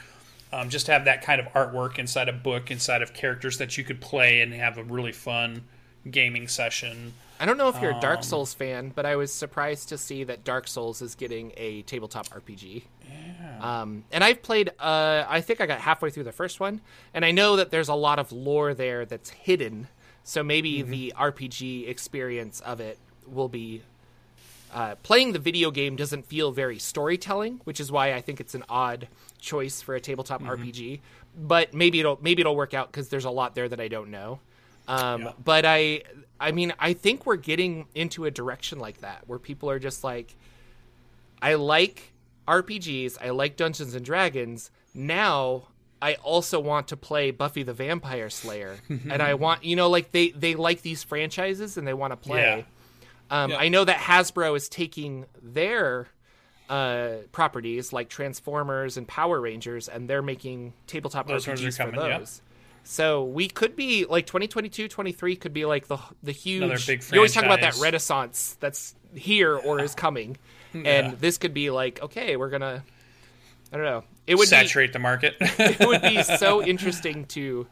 um, 0.52 0.70
just 0.70 0.86
have 0.86 1.04
that 1.06 1.22
kind 1.22 1.40
of 1.40 1.46
artwork 1.48 1.98
inside 1.98 2.28
a 2.28 2.32
book 2.32 2.70
inside 2.70 3.02
of 3.02 3.12
characters 3.12 3.58
that 3.58 3.76
you 3.76 3.84
could 3.84 4.00
play 4.00 4.40
and 4.40 4.54
have 4.54 4.78
a 4.78 4.84
really 4.84 5.12
fun 5.12 5.62
gaming 6.10 6.48
session 6.48 7.12
I 7.38 7.44
don't 7.44 7.58
know 7.58 7.68
if 7.68 7.78
you're 7.82 7.90
a 7.90 8.00
Dark 8.00 8.24
Souls 8.24 8.54
fan, 8.54 8.92
but 8.94 9.04
I 9.04 9.16
was 9.16 9.30
surprised 9.30 9.90
to 9.90 9.98
see 9.98 10.24
that 10.24 10.42
Dark 10.42 10.66
Souls 10.66 11.02
is 11.02 11.14
getting 11.14 11.52
a 11.58 11.82
tabletop 11.82 12.28
RPG. 12.30 12.84
Yeah. 13.06 13.58
Um, 13.82 14.04
and 14.10 14.24
I've 14.24 14.42
played. 14.42 14.70
Uh, 14.80 15.22
I 15.28 15.42
think 15.42 15.60
I 15.60 15.66
got 15.66 15.80
halfway 15.80 16.08
through 16.08 16.24
the 16.24 16.32
first 16.32 16.60
one, 16.60 16.80
and 17.12 17.26
I 17.26 17.32
know 17.32 17.56
that 17.56 17.70
there's 17.70 17.90
a 17.90 17.94
lot 17.94 18.18
of 18.18 18.32
lore 18.32 18.72
there 18.72 19.04
that's 19.04 19.28
hidden. 19.28 19.88
So 20.24 20.42
maybe 20.42 20.78
Mm-hmm. 20.80 20.90
the 20.90 21.12
RPG 21.14 21.86
experience 21.90 22.60
of 22.60 22.80
it 22.80 22.98
will 23.26 23.50
be. 23.50 23.82
Uh, 24.72 24.94
playing 25.02 25.32
the 25.32 25.38
video 25.38 25.70
game 25.70 25.96
doesn't 25.96 26.26
feel 26.26 26.52
very 26.52 26.78
storytelling, 26.78 27.60
which 27.64 27.80
is 27.80 27.90
why 27.90 28.12
I 28.12 28.20
think 28.20 28.40
it's 28.40 28.54
an 28.54 28.64
odd 28.68 29.08
choice 29.38 29.80
for 29.80 29.94
a 29.94 30.00
tabletop 30.00 30.42
Mm-hmm. 30.42 30.62
RPG. 30.62 31.00
But 31.38 31.74
maybe 31.74 32.00
it'll 32.00 32.18
maybe 32.22 32.40
it'll 32.40 32.56
work 32.56 32.74
out 32.74 32.90
because 32.90 33.08
there's 33.08 33.24
a 33.26 33.30
lot 33.30 33.54
there 33.54 33.68
that 33.68 33.80
I 33.80 33.88
don't 33.88 34.10
know. 34.10 34.40
Um, 34.88 35.22
Yeah. 35.22 35.32
But 35.42 35.64
I, 35.64 36.02
I 36.40 36.52
mean, 36.52 36.72
I 36.78 36.92
think 36.92 37.26
we're 37.26 37.36
getting 37.36 37.86
into 37.94 38.24
a 38.24 38.30
direction 38.30 38.78
like 38.78 39.00
that 39.00 39.24
where 39.26 39.38
people 39.38 39.68
are 39.70 39.78
just 39.78 40.02
like, 40.04 40.34
I 41.42 41.54
like 41.54 42.12
RPGs, 42.48 43.18
I 43.22 43.30
like 43.30 43.56
Dungeons 43.56 43.94
and 43.94 44.04
Dragons. 44.04 44.70
Now 44.94 45.68
I 46.00 46.14
also 46.14 46.60
want 46.60 46.88
to 46.88 46.96
play 46.96 47.30
Buffy 47.30 47.62
the 47.62 47.72
Vampire 47.72 48.30
Slayer, 48.30 48.76
and 48.88 49.22
I 49.22 49.34
want, 49.34 49.64
you 49.64 49.76
know, 49.76 49.88
like 49.90 50.12
they 50.12 50.30
they 50.30 50.54
like 50.54 50.82
these 50.82 51.02
franchises 51.02 51.76
and 51.76 51.86
they 51.86 51.94
want 51.94 52.12
to 52.12 52.16
play. 52.16 52.64
Um, 53.30 53.50
Yeah. 53.50 53.56
I 53.58 53.68
know 53.68 53.84
that 53.84 53.98
Hasbro 53.98 54.56
is 54.56 54.68
taking 54.68 55.26
their 55.42 56.08
uh, 56.68 57.08
properties 57.32 57.92
like 57.92 58.08
Transformers 58.08 58.96
and 58.96 59.06
Power 59.06 59.40
Rangers, 59.40 59.88
and 59.88 60.08
they're 60.08 60.22
making 60.22 60.72
tabletop 60.86 61.26
Those 61.28 61.46
RPGs 61.46 61.76
for 61.76 61.84
coming, 61.90 62.00
yeah. 62.00 62.18
those. 62.18 62.42
So 62.84 63.24
we 63.24 63.48
could 63.48 63.74
be 63.74 64.04
like 64.04 64.26
2022, 64.26 64.88
23 64.88 65.36
could 65.36 65.52
be 65.52 65.64
like 65.64 65.88
the 65.88 65.98
the 66.22 66.32
huge. 66.32 66.62
Another 66.62 66.80
big 66.86 67.02
you 67.10 67.18
always 67.18 67.34
talk 67.34 67.44
about 67.44 67.60
that 67.60 67.76
renaissance 67.78 68.56
that's 68.60 68.94
here 69.14 69.56
or 69.56 69.80
is 69.80 69.94
coming, 69.94 70.36
Yeah. 70.72 70.82
and 70.82 71.18
this 71.18 71.36
could 71.38 71.52
be 71.54 71.70
like 71.70 72.00
okay, 72.02 72.36
we're 72.36 72.50
gonna. 72.50 72.84
I 73.72 73.76
don't 73.76 73.86
know. 73.86 74.04
It 74.28 74.36
would 74.36 74.46
saturate 74.46 74.92
the 74.92 75.00
market 75.00 75.34
it 75.40 75.84
would 75.86 76.02
be 76.02 76.22
so 76.22 76.62
interesting 76.62 77.24
to, 77.26 77.66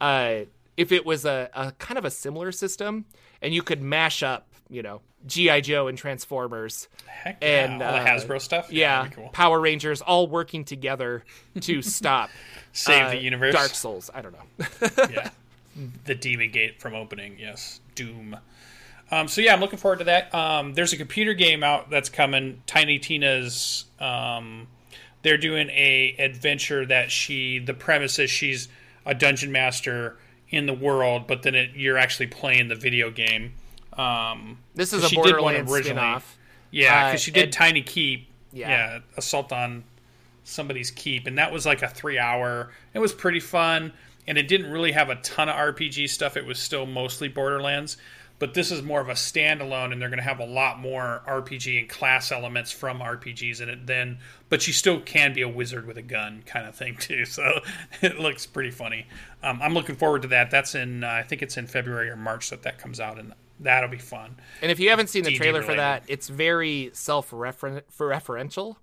uh, 0.00 0.34
if 0.76 0.92
it 0.92 1.04
was 1.04 1.24
a, 1.24 1.50
a 1.54 1.72
kind 1.72 1.98
of 1.98 2.04
a 2.04 2.10
similar 2.10 2.52
system, 2.52 3.04
and 3.40 3.52
you 3.52 3.62
could 3.62 3.82
mash 3.82 4.22
up, 4.22 4.46
you 4.72 4.82
know, 4.82 5.02
GI 5.26 5.60
Joe 5.60 5.86
and 5.86 5.98
Transformers, 5.98 6.88
Heck 7.06 7.42
yeah, 7.42 7.64
and 7.64 7.82
all 7.82 7.92
the 7.92 7.98
uh, 7.98 8.06
hasbro 8.06 8.40
stuff 8.40 8.72
yeah, 8.72 9.06
cool. 9.08 9.28
Power 9.28 9.60
Rangers 9.60 10.00
all 10.00 10.26
working 10.26 10.64
together 10.64 11.24
to 11.60 11.82
stop 11.82 12.30
save 12.72 13.04
uh, 13.04 13.10
the 13.10 13.22
universe 13.22 13.54
Dark 13.54 13.70
Souls. 13.70 14.10
I 14.12 14.22
don't 14.22 14.32
know. 14.32 14.88
yeah. 15.10 15.30
The 16.04 16.14
Demon 16.14 16.50
Gate 16.50 16.80
from 16.80 16.94
opening, 16.94 17.36
yes. 17.38 17.80
Doom. 17.94 18.36
Um, 19.10 19.28
so 19.28 19.42
yeah, 19.42 19.52
I'm 19.52 19.60
looking 19.60 19.78
forward 19.78 19.98
to 19.98 20.04
that. 20.04 20.34
Um, 20.34 20.72
there's 20.72 20.94
a 20.94 20.96
computer 20.96 21.34
game 21.34 21.62
out 21.62 21.90
that's 21.90 22.08
coming. 22.08 22.62
Tiny 22.66 22.98
Tina's. 22.98 23.84
Um, 24.00 24.68
they're 25.22 25.38
doing 25.38 25.68
a 25.68 26.16
adventure 26.18 26.86
that 26.86 27.10
she. 27.10 27.58
The 27.58 27.74
premise 27.74 28.18
is 28.18 28.30
she's 28.30 28.68
a 29.04 29.14
dungeon 29.14 29.52
master 29.52 30.16
in 30.48 30.66
the 30.66 30.74
world, 30.74 31.26
but 31.26 31.42
then 31.42 31.54
it, 31.54 31.70
you're 31.74 31.98
actually 31.98 32.26
playing 32.28 32.68
the 32.68 32.74
video 32.74 33.10
game. 33.10 33.52
Um, 33.98 34.58
This 34.74 34.92
is 34.92 35.04
a 35.04 35.08
she 35.08 35.16
did 35.16 35.22
one 35.22 35.32
Borderlands 35.32 35.72
originally. 35.72 35.96
spin-off. 36.00 36.38
Yeah, 36.70 36.94
Uh, 37.04 37.08
because 37.10 37.20
she 37.22 37.30
did 37.30 37.44
and- 37.44 37.52
Tiny 37.52 37.82
Keep. 37.82 38.28
Yeah. 38.54 38.68
Yeah. 38.68 38.98
assault 39.16 39.50
on 39.52 39.84
somebody's 40.44 40.90
keep, 40.90 41.26
and 41.26 41.38
that 41.38 41.52
was 41.52 41.64
like 41.64 41.80
a 41.82 41.88
three-hour. 41.88 42.70
It 42.92 42.98
was 42.98 43.12
pretty 43.12 43.40
fun, 43.40 43.92
and 44.26 44.36
it 44.36 44.46
didn't 44.48 44.70
really 44.70 44.92
have 44.92 45.08
a 45.08 45.14
ton 45.16 45.48
of 45.48 45.54
RPG 45.56 46.06
stuff. 46.08 46.36
It 46.36 46.44
was 46.44 46.58
still 46.58 46.84
mostly 46.84 47.28
Borderlands, 47.28 47.96
but 48.38 48.52
this 48.54 48.70
is 48.70 48.82
more 48.82 49.00
of 49.00 49.08
a 49.08 49.12
standalone, 49.14 49.92
and 49.92 50.02
they're 50.02 50.08
going 50.10 50.18
to 50.18 50.24
have 50.24 50.40
a 50.40 50.44
lot 50.44 50.78
more 50.80 51.22
RPG 51.26 51.78
and 51.78 51.88
class 51.88 52.30
elements 52.32 52.72
from 52.72 52.98
RPGs 53.00 53.60
in 53.62 53.68
it. 53.70 53.86
Then, 53.86 54.18
but 54.50 54.66
you 54.66 54.72
still 54.74 55.00
can 55.00 55.32
be 55.32 55.40
a 55.42 55.48
wizard 55.48 55.86
with 55.86 55.96
a 55.96 56.02
gun, 56.02 56.42
kind 56.44 56.66
of 56.66 56.74
thing 56.74 56.96
too. 57.00 57.24
So 57.24 57.60
it 58.02 58.18
looks 58.18 58.44
pretty 58.44 58.70
funny. 58.72 59.06
Um, 59.42 59.60
I'm 59.62 59.72
looking 59.72 59.96
forward 59.96 60.22
to 60.22 60.28
that. 60.28 60.50
That's 60.50 60.74
in, 60.74 61.04
uh, 61.04 61.08
I 61.08 61.22
think 61.22 61.40
it's 61.40 61.56
in 61.56 61.66
February 61.68 62.10
or 62.10 62.16
March 62.16 62.50
that 62.50 62.62
that 62.64 62.78
comes 62.78 63.00
out, 63.00 63.18
and 63.18 63.32
that'll 63.62 63.88
be 63.88 63.98
fun. 63.98 64.36
And 64.60 64.70
if 64.70 64.78
you 64.78 64.90
haven't 64.90 65.08
seen 65.08 65.24
the 65.24 65.30
D&D 65.30 65.38
trailer 65.38 65.62
for 65.62 65.74
that, 65.74 66.04
it's 66.08 66.28
very 66.28 66.90
self-referential. 66.92 68.76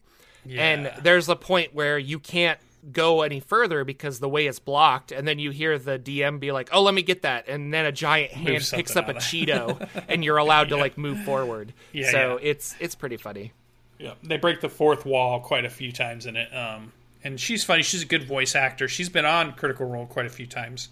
Yeah. 0.46 0.64
And 0.64 0.92
there's 1.04 1.30
a 1.30 1.36
point 1.36 1.74
where 1.74 1.98
you 1.98 2.20
can't 2.20 2.60
go 2.92 3.22
any 3.22 3.40
further 3.40 3.84
because 3.84 4.20
the 4.20 4.30
way 4.30 4.48
it's 4.48 4.60
blocked, 4.60 5.12
and 5.12 5.28
then 5.28 5.40
you 5.40 5.52
hear 5.52 5.78
the 5.78 6.00
DM 6.00 6.40
be 6.40 6.52
like, 6.52 6.70
"Oh, 6.72 6.82
let 6.82 6.94
me 6.94 7.02
get 7.02 7.24
that," 7.24 7.48
and 7.48 7.74
then 7.74 7.86
a 7.86 7.92
giant 7.92 8.32
hand 8.32 8.68
picks 8.72 8.96
up 8.96 9.10
a 9.10 9.16
Cheeto, 9.16 9.88
and 10.08 10.24
you're 10.24 10.38
allowed 10.38 10.70
to 10.70 10.78
like 10.78 10.98
move 10.98 11.22
forward. 11.24 11.74
Yeah, 11.92 12.12
so 12.12 12.40
yeah. 12.42 12.50
it's 12.50 12.76
it's 12.80 12.96
pretty 12.96 13.18
funny. 13.18 13.54
Yeah, 13.98 14.14
they 14.24 14.38
break 14.38 14.62
the 14.62 14.70
fourth 14.70 15.06
wall 15.06 15.42
quite 15.42 15.66
a 15.66 15.70
few 15.70 15.92
times 15.92 16.26
in 16.26 16.38
it. 16.38 16.56
Um, 16.56 16.94
and 17.24 17.40
she's 17.40 17.64
funny. 17.64 17.84
She's 17.84 18.04
a 18.04 18.06
good 18.06 18.24
voice 18.24 18.56
actor. 18.56 18.88
She's 18.88 19.10
been 19.10 19.26
on 19.26 19.54
Critical 19.54 19.86
Role 19.86 20.06
quite 20.06 20.26
a 20.26 20.30
few 20.30 20.48
times. 20.48 20.90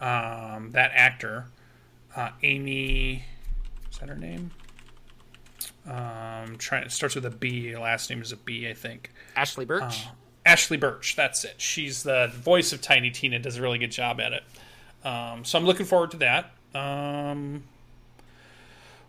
Um, 0.00 0.72
that 0.72 0.90
actor, 0.94 1.46
uh, 2.16 2.30
Amy, 2.42 3.24
is 3.90 3.98
that 3.98 4.08
her 4.08 4.16
name? 4.16 4.50
Um, 5.86 6.56
trying 6.58 6.84
it 6.84 6.92
starts 6.92 7.14
with 7.14 7.26
a 7.26 7.30
B. 7.30 7.76
Last 7.76 8.08
name 8.10 8.22
is 8.22 8.32
a 8.32 8.36
B, 8.36 8.68
I 8.68 8.74
think. 8.74 9.10
Ashly 9.36 9.66
Burch. 9.66 10.06
Ashly 10.46 10.78
Burch. 10.78 11.16
That's 11.16 11.44
it. 11.44 11.54
She's 11.58 12.02
the 12.02 12.30
voice 12.34 12.72
of 12.72 12.80
Tiny 12.80 13.10
Tina. 13.10 13.38
Does 13.38 13.56
a 13.56 13.62
really 13.62 13.78
good 13.78 13.90
job 13.90 14.20
at 14.20 14.32
it. 14.32 14.42
Um, 15.04 15.44
so 15.44 15.58
I'm 15.58 15.64
looking 15.64 15.86
forward 15.86 16.12
to 16.12 16.16
that. 16.18 16.52
Um, 16.74 17.64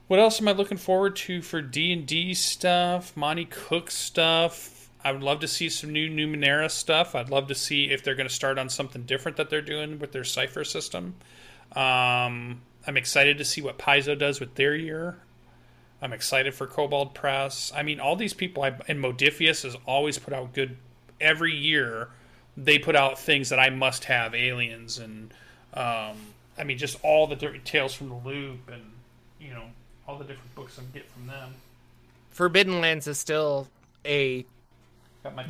what 0.08 0.20
else 0.20 0.42
am 0.42 0.48
I 0.48 0.52
looking 0.52 0.78
forward 0.78 1.16
to 1.18 1.42
for 1.42 1.62
D 1.62 1.94
and 1.94 2.06
D 2.06 2.34
stuff? 2.34 3.16
Monte 3.16 3.46
Cook 3.46 3.92
stuff. 3.92 4.90
I 5.04 5.12
would 5.12 5.24
love 5.24 5.42
to 5.42 5.48
see 5.48 5.70
some 5.70 5.92
new 5.92 6.10
Numenera 6.10 6.72
stuff. 6.72 7.14
I'd 7.14 7.30
love 7.30 7.48
to 7.48 7.56
see 7.56 7.92
if 7.92 8.04
they're 8.04 8.16
going 8.16 8.28
to 8.28 8.34
start 8.34 8.58
on 8.58 8.70
something 8.70 9.04
different 9.04 9.38
that 9.38 9.50
they're 9.50 9.62
doing 9.62 10.00
with 10.00 10.12
their 10.12 10.24
cipher 10.24 10.64
system. 10.64 11.16
Um, 11.76 12.62
I'm 12.86 12.98
excited 12.98 13.38
to 13.38 13.46
see 13.46 13.62
what 13.62 13.78
Paizo 13.78 14.18
does 14.18 14.40
with 14.40 14.56
their 14.56 14.76
year. 14.76 15.18
I'm 16.02 16.12
excited 16.12 16.54
for 16.54 16.68
Kobold 16.68 17.14
Press. 17.14 17.72
I 17.74 17.84
mean, 17.84 18.00
all 18.00 18.16
these 18.16 18.34
people, 18.34 18.64
I, 18.64 18.76
and 18.88 19.00
Modiphius 19.00 19.64
has 19.64 19.78
always 19.86 20.18
put 20.18 20.34
out 20.34 20.54
good. 20.54 20.76
Every 21.22 21.56
year, 21.56 22.10
they 22.58 22.78
put 22.78 22.96
out 22.96 23.18
things 23.18 23.50
that 23.50 23.60
I 23.60 23.70
must 23.70 24.06
have. 24.06 24.36
Aliens 24.36 25.00
and, 25.00 25.34
um, 25.74 26.18
I 26.58 26.66
mean, 26.66 26.78
just 26.78 26.98
all 27.04 27.28
the 27.28 27.38
different 27.38 27.64
tales 27.64 27.94
from 27.94 28.10
the 28.10 28.16
loop, 28.16 28.70
and 28.70 28.84
you 29.40 29.54
know, 29.54 29.64
all 30.08 30.18
the 30.18 30.26
different 30.26 30.54
books 30.56 30.78
I 30.78 30.84
get 30.94 31.10
from 31.10 31.28
them. 31.28 31.54
Forbidden 32.32 32.82
Lands 32.82 33.08
is 33.08 33.18
still 33.18 33.68
a 34.06 34.46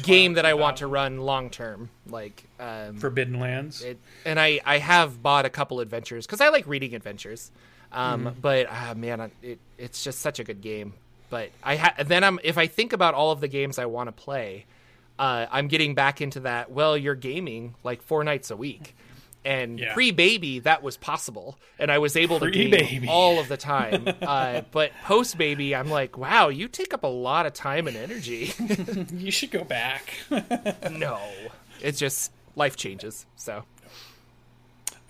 game 0.04 0.34
that 0.34 0.46
I 0.46 0.54
want 0.54 0.78
to 0.78 0.88
run 0.88 1.20
long 1.20 1.50
term. 1.50 1.90
Like, 2.08 2.44
um, 2.60 2.98
Forbidden 2.98 3.40
Lands. 3.40 3.82
it, 3.84 3.98
and 4.26 4.40
I 4.40 4.60
I 4.66 4.78
have 4.78 5.22
bought 5.22 5.46
a 5.46 5.50
couple 5.50 5.80
adventures 5.80 6.26
because 6.26 6.42
I 6.42 6.50
like 6.50 6.68
reading 6.68 6.96
adventures. 6.96 7.52
Um, 7.92 8.26
Mm-hmm. 8.26 8.40
But 8.42 8.68
ah, 8.70 8.94
man, 8.96 9.32
it 9.42 9.60
it's 9.78 10.04
just 10.04 10.20
such 10.20 10.40
a 10.40 10.44
good 10.44 10.62
game. 10.62 10.94
But 11.30 11.50
I 11.64 11.76
ha- 11.78 11.96
then 12.06 12.24
I'm 12.24 12.40
if 12.44 12.58
I 12.58 12.68
think 12.68 12.94
about 12.94 13.14
all 13.14 13.32
of 13.32 13.40
the 13.42 13.48
games 13.48 13.78
I 13.80 13.86
want 13.86 14.08
to 14.08 14.12
play, 14.12 14.66
uh, 15.20 15.46
I'm 15.52 15.68
getting 15.68 15.96
back 15.96 16.22
into 16.22 16.40
that. 16.42 16.72
Well, 16.72 16.98
you're 16.98 17.16
gaming 17.16 17.76
like 17.84 18.02
four 18.02 18.24
nights 18.24 18.52
a 18.52 18.56
week. 18.56 18.96
And 19.46 19.78
Yeah. 19.80 19.94
pre 19.94 20.12
baby, 20.12 20.60
that 20.60 20.82
was 20.84 20.96
possible, 20.96 21.58
and 21.78 21.92
I 21.92 21.98
was 21.98 22.16
able 22.16 22.40
to 22.40 22.50
game 22.50 22.70
Pre-baby. 22.72 23.08
all 23.10 23.40
of 23.40 23.50
the 23.50 23.58
time. 23.58 24.08
uh, 24.22 24.62
but 24.72 24.92
post 25.04 25.38
baby, 25.38 25.76
I'm 25.76 25.90
like, 25.90 26.18
wow, 26.18 26.48
you 26.48 26.70
take 26.70 26.94
up 26.94 27.04
a 27.04 27.08
lot 27.08 27.46
of 27.46 27.54
time 27.54 27.88
and 27.88 27.98
energy. 27.98 28.54
you 29.14 29.32
should 29.32 29.52
go 29.52 29.64
back. 29.66 30.14
no, 30.92 31.20
it's 31.82 32.00
just 32.00 32.32
life 32.56 32.78
changes. 32.78 33.26
So 33.36 33.64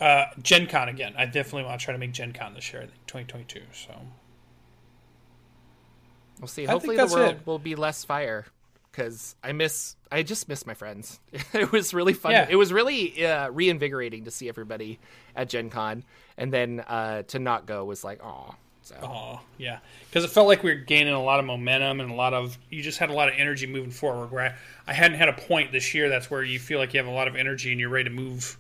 uh, 0.02 0.26
Gen 0.42 0.66
Con 0.66 0.90
again. 0.90 1.14
I 1.16 1.26
definitely 1.28 1.64
want 1.66 1.80
to 1.80 1.86
try 1.86 1.92
to 1.92 2.00
make 2.00 2.12
Gen 2.12 2.34
Con 2.34 2.56
this 2.56 2.74
year. 2.74 2.82
I 2.82 2.86
think 2.88 3.06
2022. 3.06 3.62
So 3.74 3.94
We'll 6.40 6.48
see. 6.48 6.66
Hopefully, 6.66 6.98
the 6.98 7.06
world 7.06 7.36
it. 7.36 7.46
will 7.48 7.60
be 7.60 7.76
less 7.76 8.04
fire 8.04 8.46
because 8.94 9.36
I 9.44 9.52
miss. 9.52 9.96
I 10.12 10.24
just 10.24 10.48
miss 10.48 10.66
my 10.66 10.76
friends. 10.76 11.20
it 11.54 11.72
was 11.72 11.94
really 11.94 12.14
fun. 12.14 12.32
Yeah. 12.32 12.48
It 12.50 12.56
was 12.56 12.72
really 12.72 13.26
uh, 13.26 13.50
reinvigorating 13.50 14.26
to 14.26 14.32
see 14.32 14.48
everybody 14.48 15.00
at 15.36 15.50
Gen 15.50 15.70
Con, 15.70 16.04
and 16.38 16.54
then 16.54 16.80
uh, 16.80 17.24
to 17.24 17.40
not 17.40 17.66
go 17.66 17.84
was 17.84 18.04
like, 18.04 18.24
oh. 18.24 18.56
So 18.84 18.96
Oh, 19.02 19.40
yeah. 19.58 19.80
Because 20.10 20.26
it 20.26 20.30
felt 20.30 20.48
like 20.48 20.62
we 20.62 20.72
were 20.72 20.80
gaining 20.82 21.14
a 21.14 21.24
lot 21.24 21.40
of 21.40 21.46
momentum 21.46 22.02
and 22.02 22.12
a 22.12 22.16
lot 22.16 22.34
of, 22.34 22.58
you 22.70 22.84
just 22.84 23.00
had 23.00 23.10
a 23.10 23.14
lot 23.14 23.30
of 23.30 23.36
energy 23.38 23.66
moving 23.66 23.92
forward. 23.92 24.30
Where 24.30 24.44
I, 24.44 24.56
I 24.92 24.94
hadn't 24.94 25.18
had 25.18 25.30
a 25.30 25.34
point 25.34 25.72
this 25.72 25.94
year 25.94 26.10
that's 26.10 26.30
where 26.30 26.44
you 26.44 26.60
feel 26.60 26.80
like 26.80 26.94
you 26.94 26.98
have 26.98 27.08
a 27.08 27.16
lot 27.16 27.30
of 27.30 27.38
energy 27.38 27.72
and 27.72 27.80
you're 27.80 27.88
ready 27.88 28.10
to 28.10 28.16
move 28.16 28.58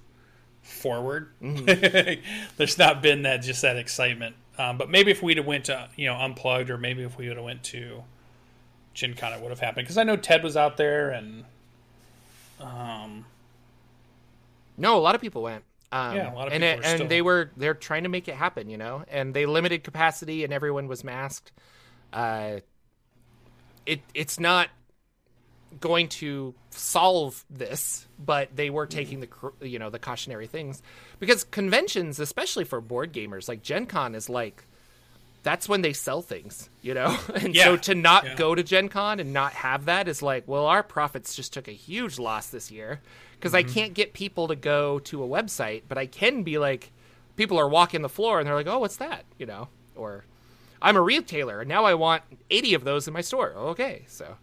forward. 0.62 1.32
There's 1.42 2.78
not 2.78 3.02
been 3.02 3.24
that, 3.24 3.42
just 3.42 3.64
that 3.64 3.76
excitement. 3.76 4.38
Um, 4.58 4.78
but 4.78 4.90
maybe 4.90 5.12
if 5.12 5.22
we'd 5.22 5.36
have 5.36 5.46
went 5.46 5.66
to, 5.66 5.90
you 5.98 6.08
know, 6.08 6.16
Unplugged 6.16 6.70
or 6.70 6.78
maybe 6.78 7.04
if 7.04 7.18
we 7.18 7.28
would 7.28 7.36
have 7.36 7.46
went 7.46 7.64
to 7.64 8.04
Gen 8.94 9.14
Con 9.14 9.34
it 9.34 9.42
would 9.42 9.50
have 9.50 9.60
happened 9.60 9.86
because 9.86 9.98
I 9.98 10.04
know 10.04 10.16
Ted 10.16 10.44
was 10.44 10.56
out 10.56 10.78
there 10.78 11.10
and 11.12 11.46
um 12.60 13.26
No, 14.78 14.98
a 14.98 15.02
lot 15.02 15.16
of 15.16 15.22
people 15.22 15.44
went. 15.44 15.64
Um, 15.92 16.16
Yeah, 16.16 16.34
a 16.34 16.36
lot 16.36 16.48
of 16.48 16.54
and 16.54 16.64
people 16.64 16.80
it, 16.80 16.86
and 16.86 16.98
still- 16.98 17.08
they 17.08 17.22
were 17.22 17.52
they're 17.58 17.74
trying 17.74 18.04
to 18.04 18.10
make 18.10 18.28
it 18.28 18.36
happen, 18.36 18.70
you 18.70 18.78
know, 18.78 19.04
and 19.10 19.34
they 19.34 19.46
limited 19.46 19.84
capacity 19.84 20.44
and 20.44 20.52
everyone 20.54 20.88
was 20.88 21.04
masked. 21.04 21.52
Uh, 22.12 22.60
it 23.86 24.02
it's 24.14 24.40
not 24.40 24.70
going 25.80 26.08
to 26.08 26.54
solve 26.70 27.44
this, 27.50 28.08
but 28.24 28.56
they 28.56 28.70
were 28.70 28.86
taking 28.86 29.20
the 29.22 29.28
you 29.62 29.80
know 29.80 29.90
the 29.90 30.00
cautionary 30.00 30.48
things 30.48 30.82
because 31.20 31.44
conventions, 31.44 32.20
especially 32.20 32.64
for 32.64 32.80
board 32.80 33.12
gamers, 33.12 33.48
like 33.48 33.64
Gen 33.64 33.86
Con 33.86 34.14
is 34.16 34.30
like 34.30 34.66
that's 35.44 35.68
when 35.68 35.82
they 35.82 35.94
sell 35.94 36.22
things, 36.22 36.70
you 36.82 36.94
know? 36.94 37.18
And 37.36 37.56
so 37.56 37.76
to 37.78 37.94
not 37.96 38.24
Yeah. 38.24 38.36
go 38.36 38.56
to 38.56 38.64
Gen 38.64 38.90
Con 38.90 39.20
and 39.20 39.34
not 39.34 39.54
have 39.54 39.86
that 39.86 40.08
is 40.08 40.22
like, 40.22 40.48
well, 40.48 40.66
our 40.66 40.82
profits 40.82 41.36
just 41.36 41.54
took 41.54 41.68
a 41.68 41.74
huge 41.74 42.18
loss 42.18 42.48
this 42.48 42.72
year 42.72 43.02
because 43.38 43.54
I 43.54 43.64
mm-hmm. 43.64 43.74
can't 43.74 43.94
get 43.94 44.14
people 44.14 44.48
to 44.48 44.56
go 44.56 45.00
to 45.00 45.22
a 45.24 45.28
website, 45.28 45.84
but 45.88 45.98
I 45.98 46.06
can 46.06 46.44
be 46.44 46.58
like, 46.58 46.92
people 47.36 47.60
are 47.60 47.68
walking 47.68 48.02
the 48.02 48.10
floor 48.10 48.40
and 48.40 48.48
they're 48.48 48.56
like, 48.56 48.68
oh, 48.68 48.80
what's 48.80 48.96
that? 48.98 49.26
You 49.38 49.46
know? 49.46 49.68
Or 49.96 50.24
I'm 50.82 50.96
a 50.96 51.02
retailer 51.02 51.60
and 51.60 51.70
now 51.70 51.84
I 51.84 51.94
want 51.94 52.24
80 52.50 52.74
of 52.76 52.84
those 52.86 53.08
in 53.08 53.14
my 53.14 53.22
store. 53.22 53.52
Okay. 53.54 54.06
So 54.08 54.38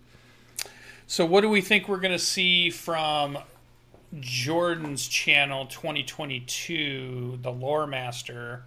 So, 1.06 1.24
what 1.24 1.40
do 1.40 1.48
we 1.48 1.60
think 1.62 1.88
we're 1.88 2.00
going 2.00 2.12
to 2.12 2.18
see 2.18 2.70
from 2.70 3.38
Jordan's 4.18 5.08
channel 5.08 5.66
2022, 5.66 7.38
the 7.40 7.50
Lore 7.50 7.86
Master? 7.86 8.64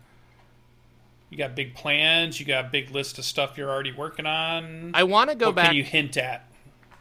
You 1.33 1.39
got 1.39 1.55
big 1.55 1.73
plans. 1.73 2.39
You 2.39 2.45
got 2.45 2.65
a 2.65 2.67
big 2.67 2.91
list 2.91 3.17
of 3.17 3.25
stuff 3.25 3.57
you're 3.57 3.71
already 3.71 3.91
working 3.91 4.27
on. 4.27 4.91
I 4.93 5.01
want 5.01 5.31
to 5.31 5.35
go 5.35 5.47
what 5.47 5.55
back. 5.55 5.65
can 5.69 5.75
you 5.75 5.83
hint 5.83 6.15
at? 6.15 6.45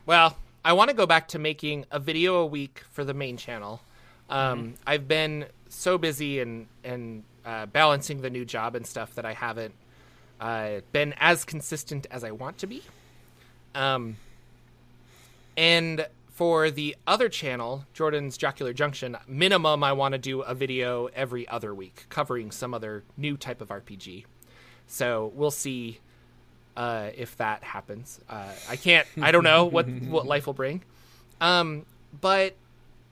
Well, 0.07 0.39
I 0.65 0.73
want 0.73 0.89
to 0.89 0.97
go 0.97 1.05
back 1.05 1.29
to 1.29 1.39
making 1.39 1.85
a 1.91 1.99
video 1.99 2.37
a 2.37 2.47
week 2.47 2.83
for 2.93 3.05
the 3.05 3.13
main 3.13 3.37
channel. 3.37 3.83
Um, 4.31 4.73
I've 4.87 5.07
been 5.07 5.45
so 5.69 5.99
busy 5.99 6.41
and 6.41 6.67
and 6.83 7.25
uh, 7.45 7.67
balancing 7.67 8.23
the 8.23 8.31
new 8.31 8.47
job 8.47 8.75
and 8.75 8.87
stuff 8.87 9.15
that 9.17 9.27
I 9.27 9.35
haven't 9.35 9.75
uh, 10.41 10.81
been 10.93 11.13
as 11.19 11.45
consistent 11.45 12.07
as 12.11 12.25
I 12.25 12.31
want 12.31 12.57
to 12.59 12.67
be. 12.67 12.83
Um, 13.75 14.17
and 15.59 16.07
for 16.33 16.71
the 16.71 16.97
other 17.07 17.29
channel, 17.29 17.85
Jordan's 17.93 18.37
Jocular 18.37 18.73
Junction, 18.73 19.17
minimum 19.29 19.85
I 19.85 19.93
want 19.93 20.13
to 20.13 20.19
do 20.19 20.41
a 20.41 20.55
video 20.55 21.07
every 21.15 21.47
other 21.49 21.75
week 21.75 22.07
covering 22.09 22.51
some 22.51 22.73
other 22.75 23.05
new 23.17 23.37
type 23.37 23.61
of 23.61 23.69
RPG. 23.69 24.25
So 24.87 25.31
we'll 25.35 25.51
see 25.51 26.01
uh, 26.77 27.11
if 27.17 27.37
that 27.37 27.63
happens. 27.63 28.19
Uh, 28.29 28.49
I 28.69 28.77
can't. 28.77 29.07
I 29.21 29.31
don't 29.31 29.45
know 29.45 29.65
what 29.67 29.89
what 30.09 30.27
life 30.27 30.47
will 30.47 30.55
bring. 30.55 30.83
Um, 31.41 31.85
but 32.21 32.55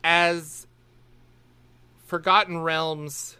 as 0.03 0.67
Forgotten 2.07 2.59
Realms, 2.63 3.37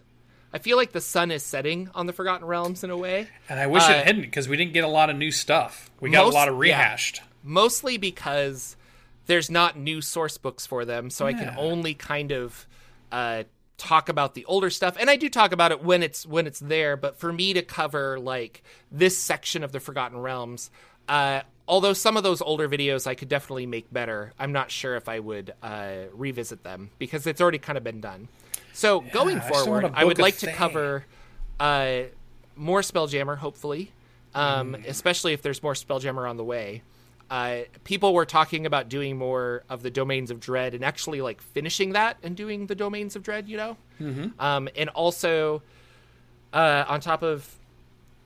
I 0.53 0.59
feel 0.59 0.77
like 0.77 0.91
the 0.91 1.01
sun 1.01 1.31
is 1.31 1.43
setting 1.43 1.89
on 1.95 2.05
the 2.05 2.13
Forgotten 2.13 2.45
Realms 2.47 2.83
in 2.83 2.89
a 2.89 2.97
way. 2.97 3.27
And 3.49 3.59
I 3.59 3.67
wish 3.67 3.83
Uh, 3.83 3.93
it 3.93 4.05
hadn't 4.05 4.21
because 4.21 4.47
we 4.47 4.57
didn't 4.57 4.73
get 4.73 4.83
a 4.83 4.87
lot 4.89 5.09
of 5.09 5.15
new 5.17 5.31
stuff. 5.31 5.89
We 5.99 6.09
got 6.09 6.25
Most- 6.25 6.33
a 6.33 6.37
lot 6.37 6.47
of 6.49 6.55
yeah. 6.55 6.59
rehashed. 6.59 7.21
mostly 7.43 7.97
because 7.97 8.75
there's 9.31 9.49
not 9.49 9.77
new 9.77 10.01
source 10.01 10.37
books 10.37 10.65
for 10.65 10.83
them, 10.83 11.09
so 11.09 11.25
I 11.25 11.31
can 11.31 11.55
only 11.57 11.93
kind 11.93 12.31
of 12.33 12.67
uh, 13.13 13.43
talk 13.77 14.09
about 14.09 14.33
the 14.35 14.43
older 14.43 14.69
stuff, 14.69 14.97
and 14.99 15.09
I 15.09 15.15
do 15.15 15.29
talk 15.29 15.53
about 15.53 15.71
it 15.71 15.81
when 15.81 16.03
it's 16.03 16.25
when 16.25 16.47
it's 16.47 16.59
there. 16.59 16.97
But 16.97 17.17
for 17.17 17.31
me 17.31 17.53
to 17.53 17.61
cover 17.61 18.19
like 18.19 18.61
this 18.91 19.17
section 19.17 19.63
of 19.63 19.71
the 19.71 19.79
Forgotten 19.79 20.17
Realms, 20.19 20.69
uh, 21.07 21.41
although 21.65 21.93
some 21.93 22.17
of 22.17 22.23
those 22.23 22.41
older 22.41 22.67
videos 22.67 23.07
I 23.07 23.15
could 23.15 23.29
definitely 23.29 23.67
make 23.67 23.91
better, 23.93 24.33
I'm 24.37 24.51
not 24.51 24.69
sure 24.69 24.97
if 24.97 25.07
I 25.07 25.19
would 25.19 25.53
uh, 25.63 25.93
revisit 26.11 26.63
them 26.63 26.89
because 26.99 27.25
it's 27.25 27.39
already 27.39 27.59
kind 27.59 27.77
of 27.77 27.85
been 27.85 28.01
done. 28.01 28.27
So 28.73 28.99
going 28.99 29.39
forward, 29.39 29.85
I, 29.85 30.01
I 30.01 30.03
would 30.03 30.19
like 30.19 30.39
to 30.39 30.47
Fae. 30.47 30.51
cover 30.53 31.05
uh, 31.57 32.01
more 32.57 32.81
Spelljammer, 32.81 33.37
hopefully, 33.37 33.93
um, 34.35 34.73
Mm. 34.73 34.87
especially 34.87 35.31
if 35.31 35.41
there's 35.41 35.63
more 35.63 35.73
Spelljammer 35.73 36.29
on 36.29 36.35
the 36.35 36.43
way. 36.43 36.81
Uh, 37.31 37.61
people 37.85 38.13
were 38.13 38.25
talking 38.25 38.65
about 38.65 38.89
doing 38.89 39.17
more 39.17 39.63
of 39.69 39.83
the 39.83 39.89
Domains 39.89 40.31
of 40.31 40.41
Dread 40.41 40.73
and 40.73 40.83
actually 40.83 41.21
like 41.21 41.41
finishing 41.41 41.93
that 41.93 42.17
and 42.21 42.35
doing 42.35 42.67
the 42.67 42.75
Domains 42.75 43.15
of 43.15 43.23
Dread, 43.23 43.47
you 43.47 43.55
know? 43.55 43.77
Mm-hmm. 44.01 44.27
Um, 44.37 44.67
and 44.75 44.89
also, 44.89 45.61
uh, 46.51 46.83
on 46.89 46.99
top 46.99 47.23
of 47.23 47.49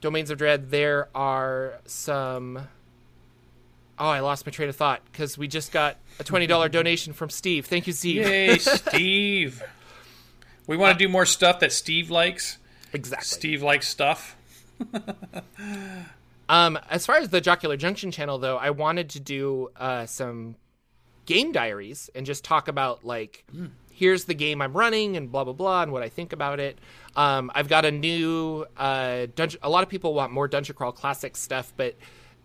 Domains 0.01 0.31
of 0.31 0.39
Dread, 0.39 0.71
there 0.71 1.07
are 1.13 1.75
some. 1.85 2.67
Oh, 3.99 4.07
I 4.07 4.21
lost 4.21 4.43
my 4.47 4.51
train 4.51 4.69
of 4.69 4.75
thought 4.75 5.01
because 5.11 5.37
we 5.37 5.47
just 5.47 5.71
got 5.71 5.97
a 6.19 6.23
$20 6.23 6.71
donation 6.71 7.13
from 7.13 7.29
Steve. 7.29 7.67
Thank 7.67 7.85
you, 7.85 7.93
Steve. 7.93 8.25
Yay, 8.25 8.57
Steve. 8.59 9.61
We 10.65 10.77
want 10.77 10.97
to 10.97 11.05
do 11.05 11.07
more 11.07 11.27
stuff 11.27 11.59
that 11.59 11.71
Steve 11.71 12.09
likes. 12.09 12.57
Exactly. 12.91 13.25
Steve 13.27 13.61
likes 13.61 13.87
stuff. 13.87 14.35
Um, 16.47 16.77
as 16.89 17.05
far 17.05 17.17
as 17.17 17.29
the 17.29 17.41
Jocular 17.41 17.77
Junction 17.77 18.11
channel, 18.11 18.37
though, 18.37 18.57
I 18.57 18.69
wanted 18.69 19.09
to 19.11 19.19
do 19.19 19.69
uh, 19.77 20.05
some 20.05 20.55
game 21.25 21.51
diaries 21.51 22.09
and 22.13 22.25
just 22.25 22.43
talk 22.43 22.67
about 22.67 23.03
like, 23.03 23.43
here's 23.91 24.25
the 24.25 24.35
game 24.35 24.61
I'm 24.61 24.73
running 24.73 25.17
and 25.17 25.31
blah 25.31 25.43
blah 25.43 25.53
blah 25.53 25.81
and 25.83 25.91
what 25.91 26.03
I 26.03 26.09
think 26.09 26.33
about 26.33 26.59
it. 26.59 26.77
Um, 27.15 27.49
I've 27.55 27.67
got 27.67 27.83
a 27.85 27.91
new 27.91 28.65
uh, 28.77 29.25
dungeon. 29.35 29.59
A 29.63 29.69
lot 29.69 29.81
of 29.83 29.89
people 29.89 30.13
want 30.13 30.31
more 30.31 30.47
Dungeon 30.47 30.75
Crawl 30.75 30.91
Classic 30.91 31.35
stuff, 31.35 31.73
but 31.77 31.95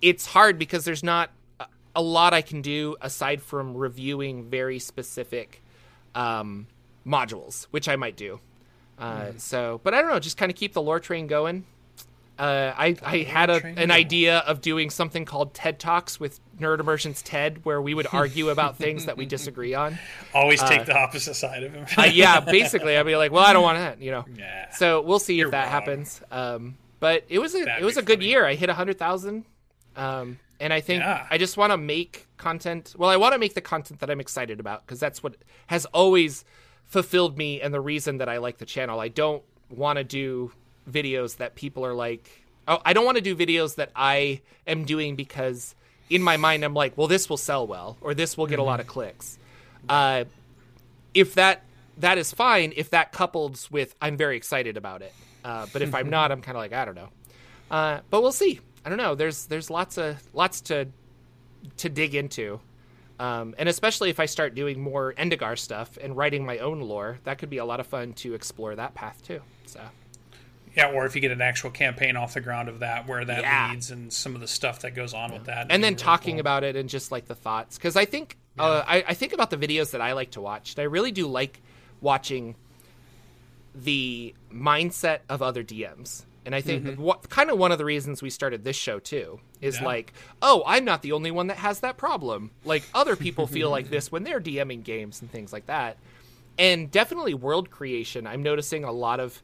it's 0.01 0.25
hard 0.27 0.59
because 0.59 0.85
there's 0.87 1.03
not 1.03 1.31
a- 1.59 1.67
a 1.97 2.01
lot 2.03 2.33
I 2.33 2.41
can 2.41 2.63
do 2.63 2.97
aside 3.03 3.43
from 3.43 3.77
reviewing 3.77 4.49
very 4.49 4.79
specific 4.79 5.63
um, 6.15 6.69
modules, 7.07 7.65
which 7.71 7.87
I 7.89 7.97
might 7.97 8.17
do. 8.17 8.41
Uh, 8.99 9.33
So, 9.37 9.81
but 9.85 9.93
I 9.93 10.01
don't 10.01 10.11
know, 10.11 10.21
just 10.21 10.37
kind 10.39 10.51
of 10.51 10.57
keep 10.57 10.73
the 10.73 10.81
lore 10.83 11.01
train 11.01 11.27
going. 11.27 11.65
Uh, 12.41 12.75
I, 12.77 12.97
I 13.05 13.19
had 13.19 13.51
a, 13.51 13.63
an 13.77 13.91
idea 13.91 14.39
of 14.39 14.63
doing 14.63 14.89
something 14.89 15.27
called 15.27 15.53
TED 15.53 15.79
Talks 15.79 16.19
with 16.19 16.41
Nerd 16.59 16.81
Immersion's 16.81 17.21
Ted, 17.21 17.67
where 17.67 17.83
we 17.83 17.93
would 17.93 18.07
argue 18.13 18.49
about 18.49 18.77
things 18.79 19.05
that 19.05 19.19
we 19.19 19.27
disagree 19.27 19.75
on. 19.75 19.99
Always 20.33 20.63
take 20.63 20.87
the 20.87 20.97
opposite 20.97 21.35
side 21.35 21.65
of 21.65 21.75
him. 21.75 21.85
Uh, 21.99 22.05
yeah, 22.05 22.41
basically, 22.59 22.97
I'd 22.97 23.05
be 23.05 23.15
like, 23.17 23.31
well, 23.31 23.45
I 23.45 23.53
don't 23.53 23.63
want 23.63 23.77
that, 23.77 24.01
you 24.01 24.11
know. 24.11 24.25
Yeah. 24.35 24.71
So 24.71 25.03
we'll 25.03 25.19
see 25.19 25.35
You're 25.35 25.49
if 25.49 25.53
that 25.53 25.65
wrong. 25.65 25.71
happens. 25.71 26.23
Um, 26.31 26.79
but 26.99 27.25
it 27.29 27.39
was 27.41 27.55
a 27.55 27.65
That'd 27.65 27.83
it 27.83 27.85
was 27.85 27.99
a 27.99 28.03
good 28.03 28.21
funny. 28.21 28.31
year. 28.31 28.47
I 28.47 28.55
hit 28.55 28.71
a 28.71 28.75
hundred 28.75 28.99
thousand, 28.99 29.45
um, 29.97 30.39
and 30.59 30.73
I 30.73 30.81
think 30.81 31.03
Yeah. 31.03 31.27
I 31.31 31.37
just 31.37 31.59
want 31.59 31.73
to 31.73 31.77
make 31.77 32.27
content. 32.39 32.95
Well, 32.97 33.11
I 33.11 33.17
want 33.19 33.35
to 33.35 33.39
make 33.39 33.53
the 33.55 33.61
content 33.61 34.01
that 34.01 34.11
I'm 34.11 34.21
excited 34.21 34.61
about 34.61 34.87
because 34.87 34.99
that's 34.99 35.23
what 35.23 35.37
has 35.67 35.85
always 35.87 36.45
fulfilled 36.87 37.37
me 37.37 37.61
and 37.61 37.73
the 37.75 37.81
reason 37.81 38.17
that 38.19 38.29
I 38.31 38.39
like 38.39 38.57
the 38.59 38.67
channel. 38.67 38.99
I 38.99 39.09
don't 39.09 39.43
want 39.69 39.99
to 39.99 40.05
do 40.05 40.53
videos 40.89 41.39
that 41.39 41.55
people 41.55 41.85
are 41.85 41.95
like. 41.95 42.31
Oh, 42.69 42.81
I 42.85 42.93
don't 42.93 43.05
want 43.05 43.17
to 43.17 43.23
do 43.23 43.35
videos 43.35 43.77
that 43.77 43.91
I 43.97 44.43
am 44.67 44.85
doing 44.85 45.17
because 45.17 45.75
in 46.09 46.23
my 46.23 46.37
mind 46.37 46.65
I'm 46.65 46.75
like, 46.75 46.97
well, 46.97 47.09
this 47.09 47.29
will 47.29 47.37
sell 47.37 47.67
well 47.67 47.97
or 48.01 48.15
this 48.15 48.37
will 48.37 48.47
get 48.47 48.59
a 48.59 48.63
lot 48.63 48.81
of 48.81 48.87
clicks. 48.87 49.39
Uh, 49.89 50.25
if 51.15 51.35
that 51.35 51.65
that 51.99 52.19
is 52.19 52.33
fine 52.33 52.73
if 52.77 52.91
that 52.91 53.13
couples 53.13 53.71
with 53.71 53.95
I'm 54.01 54.17
very 54.17 54.37
excited 54.37 54.77
about 54.77 55.03
it. 55.03 55.13
Uh, 55.45 55.67
but 55.73 55.83
if 55.83 55.95
I'm 55.95 56.11
not, 56.17 56.31
I'm 56.31 56.43
kind 56.43 56.57
of 56.57 56.61
like 56.61 56.73
I 56.73 56.85
don't 56.85 56.95
know. 56.95 57.09
Uh, 57.71 58.01
but 58.11 58.23
we'll 58.23 58.33
see. 58.33 58.61
I 58.85 58.89
don't 58.89 58.99
know. 58.99 59.15
There's 59.15 59.47
there's 59.47 59.71
lots 59.71 59.99
of 59.99 60.23
lots 60.35 60.61
to 60.63 60.89
to 61.79 61.89
dig 61.89 62.15
into, 62.15 62.61
um, 63.19 63.55
and 63.59 63.69
especially 63.69 64.11
if 64.11 64.19
I 64.19 64.27
start 64.27 64.55
doing 64.55 64.81
more 64.81 65.13
Endigar 65.15 65.59
stuff 65.59 65.99
and 66.01 66.17
writing 66.17 66.45
my 66.45 66.59
own 66.59 66.81
lore, 66.81 67.19
that 67.25 67.39
could 67.39 67.51
be 67.51 67.59
a 67.59 67.65
lot 67.65 67.81
of 67.81 67.87
fun 67.87 68.15
to 68.15 68.35
explore 68.35 68.75
that 68.75 68.95
path 68.95 69.23
too. 69.23 69.41
So 69.67 69.81
Yeah, 70.77 70.93
or 70.93 71.05
if 71.07 71.15
you 71.15 71.21
get 71.21 71.33
an 71.33 71.41
actual 71.41 71.71
campaign 71.71 72.17
off 72.17 72.35
the 72.35 72.41
ground 72.41 72.69
of 72.69 72.79
that, 72.81 73.09
where 73.09 73.25
that 73.25 73.43
Yeah. 73.43 73.71
leads 73.73 73.91
and 73.91 74.13
some 74.13 74.35
of 74.35 74.41
the 74.41 74.47
stuff 74.49 74.81
that 74.81 74.95
goes 74.95 75.13
on 75.15 75.33
with 75.33 75.45
that. 75.47 75.67
and 75.71 75.83
then 75.83 75.93
Really 75.95 76.03
talking 76.03 76.35
cool. 76.37 76.41
about 76.41 76.63
it 76.65 76.77
and 76.77 76.89
just 76.89 77.11
like 77.11 77.27
the 77.27 77.35
thoughts 77.35 77.77
because 77.77 77.97
i 77.97 78.05
think 78.05 78.37
uh, 78.59 78.83
I, 78.87 79.05
I 79.09 79.15
think 79.15 79.33
about 79.33 79.51
the 79.51 79.57
videos 79.57 79.91
that 79.93 80.01
i 80.01 80.13
like 80.13 80.33
to 80.33 80.41
watch 80.41 80.79
i 80.79 80.83
really 80.83 81.13
do 81.13 81.27
like 81.27 81.61
watching 82.01 82.55
the 83.75 84.35
mindset 84.53 85.21
of 85.29 85.43
other 85.43 85.63
dms 85.63 86.25
and 86.45 86.55
i 86.55 86.61
think 86.61 86.99
what 86.99 87.29
kind 87.31 87.51
of 87.51 87.59
one 87.59 87.71
of 87.73 87.79
the 87.79 87.85
reasons 87.85 88.21
we 88.23 88.31
started 88.31 88.65
this 88.65 88.77
show 88.77 88.99
too 88.99 89.41
is 89.61 89.79
Yeah. 89.79 89.85
like 89.87 90.13
oh 90.43 90.63
i'm 90.67 90.85
not 90.85 91.03
the 91.03 91.13
only 91.13 91.31
one 91.31 91.47
that 91.49 91.57
has 91.59 91.81
that 91.81 91.97
problem 91.97 92.51
like 92.65 92.83
other 92.95 93.15
people 93.17 93.47
feel 93.47 93.71
like 93.71 93.89
this 93.91 94.11
when 94.11 94.25
they're 94.25 94.41
dming 94.41 94.83
games 94.83 95.21
and 95.21 95.31
things 95.31 95.53
like 95.53 95.67
that 95.67 95.99
and 96.59 96.91
definitely 96.91 97.35
world 97.35 97.71
creation 97.71 98.27
i'm 98.27 98.43
noticing 98.43 98.83
a 98.85 98.93
lot 98.93 99.21
of 99.21 99.41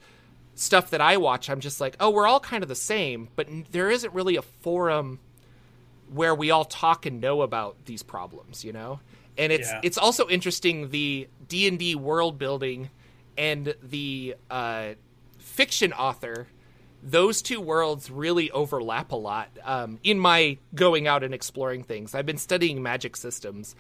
stuff 0.57 0.91
that 0.91 1.01
i 1.01 1.17
watch 1.17 1.49
i'm 1.49 1.61
just 1.61 1.81
like 1.81 1.95
oh 2.01 2.11
we're 2.11 2.27
all 2.27 2.41
kind 2.41 2.63
of 2.65 2.69
the 2.69 2.75
same 2.75 3.29
but 3.37 3.47
there 3.71 3.91
isn't 3.91 4.13
really 4.13 4.37
a 4.37 4.43
forum 4.43 5.21
where 6.13 6.35
we 6.35 6.51
all 6.51 6.65
talk 6.65 7.07
and 7.07 7.21
know 7.21 7.43
about 7.43 7.77
these 7.85 8.03
problems, 8.03 8.65
you 8.65 8.73
know? 8.73 9.01
And 9.37 9.53
it's 9.53 9.69
Yeah. 9.69 9.81
it's 9.83 9.99
also 9.99 10.29
interesting 10.29 10.91
the 10.91 11.29
D&D 11.49 11.95
world 11.97 12.39
building 12.39 12.91
and 13.37 13.75
the 13.83 14.37
uh, 14.51 14.91
fiction 15.39 15.93
author 15.93 16.47
those 17.03 17.41
two 17.43 17.61
worlds 17.61 18.11
really 18.11 18.51
overlap 18.51 19.13
a 19.13 19.17
lot 19.17 19.49
um, 19.65 19.99
in 20.03 20.19
my 20.19 20.59
going 20.75 21.07
out 21.07 21.23
and 21.23 21.35
exploring 21.35 21.85
things. 21.85 22.15
I've 22.17 22.27
been 22.27 22.39
studying 22.39 22.83
magic 22.83 23.15
systems, 23.17 23.77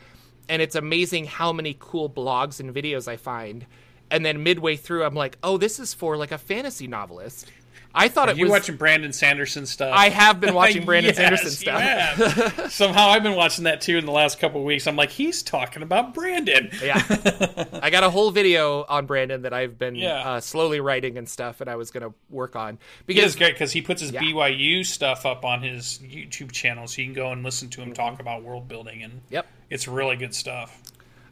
and 0.48 0.62
it's 0.62 0.76
amazing 0.76 1.24
how 1.24 1.52
many 1.52 1.76
cool 1.78 2.08
blogs 2.08 2.60
and 2.60 2.72
videos 2.72 3.08
I 3.08 3.16
find. 3.16 3.66
And 4.10 4.24
then 4.24 4.42
midway 4.42 4.76
through, 4.76 5.04
I'm 5.04 5.14
like, 5.14 5.36
oh, 5.42 5.56
this 5.58 5.78
is 5.80 5.92
for 5.94 6.16
like 6.16 6.32
a 6.32 6.38
fantasy 6.38 6.86
novelist. 6.86 7.50
I 7.98 8.08
thought 8.08 8.28
Are 8.28 8.32
it 8.32 8.36
you 8.36 8.44
was. 8.44 8.50
watching 8.50 8.76
Brandon 8.76 9.10
Sanderson 9.10 9.64
stuff? 9.64 9.90
I 9.96 10.10
have 10.10 10.38
been 10.38 10.52
watching 10.54 10.84
Brandon 10.84 11.08
Yes, 11.08 11.16
Sanderson 11.16 11.46
you 11.46 11.50
stuff. 11.50 12.70
Somehow 12.70 13.08
I've 13.08 13.22
been 13.22 13.36
watching 13.36 13.64
that 13.64 13.80
too 13.80 13.96
in 13.96 14.04
the 14.04 14.12
last 14.12 14.38
couple 14.38 14.60
of 14.60 14.66
weeks. 14.66 14.86
I'm 14.86 14.96
like, 14.96 15.08
he's 15.08 15.42
talking 15.42 15.82
about 15.82 16.12
Brandon. 16.12 16.68
yeah, 16.84 17.02
I 17.82 17.88
got 17.88 18.04
a 18.04 18.10
whole 18.10 18.30
video 18.32 18.84
on 18.86 19.06
Brandon 19.06 19.40
that 19.42 19.54
I've 19.54 19.78
been 19.78 19.94
Yeah. 19.94 20.28
uh, 20.28 20.40
slowly 20.40 20.78
writing 20.78 21.16
and 21.16 21.26
stuff, 21.26 21.62
and 21.62 21.70
I 21.70 21.76
was 21.76 21.90
gonna 21.90 22.12
work 22.28 22.54
on 22.54 22.78
because 23.06 23.34
great 23.34 23.54
because 23.54 23.72
he 23.72 23.80
puts 23.80 24.02
his 24.02 24.12
Yeah. 24.12 24.20
BYU 24.20 24.84
stuff 24.84 25.24
up 25.24 25.46
on 25.46 25.62
his 25.62 25.98
YouTube 26.04 26.52
channel, 26.52 26.86
so 26.88 27.00
you 27.00 27.06
can 27.06 27.14
go 27.14 27.32
and 27.32 27.42
listen 27.42 27.70
to 27.70 27.80
him 27.80 27.94
talk 27.94 28.20
about 28.20 28.42
world 28.42 28.68
building, 28.68 29.02
and 29.04 29.22
Yep. 29.30 29.46
it's 29.70 29.88
really 29.88 30.16
good 30.16 30.34
stuff. 30.34 30.82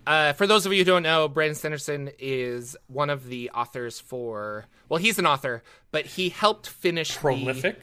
Uh, 0.07 0.33
for 0.35 0.47
those 0.47 0.67
of 0.67 0.73
you 0.73 0.79
who 0.79 0.85
don't 0.85 1.03
know, 1.03 1.29
Brandon 1.29 1.55
Sanderson 1.55 2.11
is 2.19 2.77
one 2.89 3.09
of 3.11 3.27
the 3.29 3.51
authors 3.51 4.01
for. 4.01 4.67
Well, 4.89 4.99
he's 4.99 5.19
an 5.19 5.27
author, 5.27 5.63
but 5.93 6.05
he 6.05 6.29
helped 6.29 6.69
finish 6.69 7.17
Prolific 7.17 7.81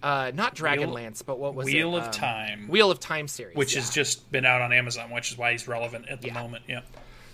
the 0.00 0.06
uh, 0.06 0.32
not 0.34 0.56
Dragonlance, 0.56 1.24
but 1.24 1.38
what 1.38 1.54
was 1.54 1.66
Wheel 1.66 1.94
it? 1.96 2.00
of 2.00 2.04
Um, 2.06 2.10
Time, 2.12 2.68
Wheel 2.68 2.90
of 2.90 2.98
Time 2.98 3.28
series, 3.28 3.56
which 3.56 3.74
yeah. 3.74 3.80
has 3.82 3.90
just 3.90 4.30
been 4.32 4.44
out 4.44 4.62
on 4.62 4.72
Amazon, 4.72 5.10
which 5.10 5.30
is 5.30 5.38
why 5.38 5.52
he's 5.52 5.68
relevant 5.68 6.08
at 6.08 6.20
the 6.22 6.28
Yeah. 6.28 6.34
moment. 6.34 6.64
Yeah, 6.66 6.80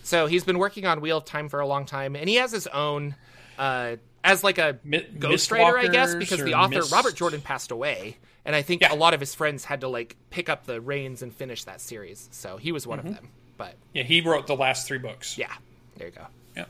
So 0.03 0.27
he's 0.27 0.45
been 0.45 0.59
working 0.59 0.85
on 0.85 1.01
Wheel 1.01 1.19
of 1.19 1.25
Time 1.25 1.49
for 1.49 1.61
a 1.61 1.67
long 1.67 1.87
time, 1.87 2.15
and 2.15 2.29
he 2.29 2.35
has 2.37 2.53
his 2.53 2.67
own 2.67 3.15
uh, 3.59 3.97
as 4.23 4.45
like 4.45 4.59
a 4.59 4.79
Mi- 4.85 5.07
ghostwriter, 5.19 5.77
I 5.79 5.87
guess, 5.89 6.15
because 6.15 6.43
the 6.45 6.53
author 6.55 6.75
Mist- 6.77 6.93
Robert 6.93 7.15
Jordan 7.15 7.41
passed 7.41 7.71
away, 7.71 8.19
and 8.45 8.55
I 8.55 8.61
think 8.61 8.83
Yeah. 8.83 8.93
a 8.93 8.97
lot 8.97 9.15
of 9.15 9.21
his 9.21 9.35
friends 9.35 9.65
had 9.65 9.81
to 9.81 9.89
like 9.89 10.17
pick 10.29 10.51
up 10.51 10.67
the 10.67 10.79
reins 10.81 11.23
and 11.23 11.35
finish 11.35 11.65
that 11.65 11.81
series. 11.81 12.29
So 12.33 12.59
he 12.59 12.71
was 12.71 12.87
one 12.87 12.99
Mm-hmm. 12.99 13.09
of 13.09 13.15
them. 13.15 13.29
But 13.57 13.75
yeah, 13.93 14.03
he 14.03 14.21
wrote 14.21 14.47
the 14.47 14.57
last 14.57 14.87
three 14.87 14.99
books. 14.99 15.39
yeah, 15.39 15.53
there 15.97 16.09
you 16.09 16.13
go. 16.13 16.27
Yeah. 16.57 16.65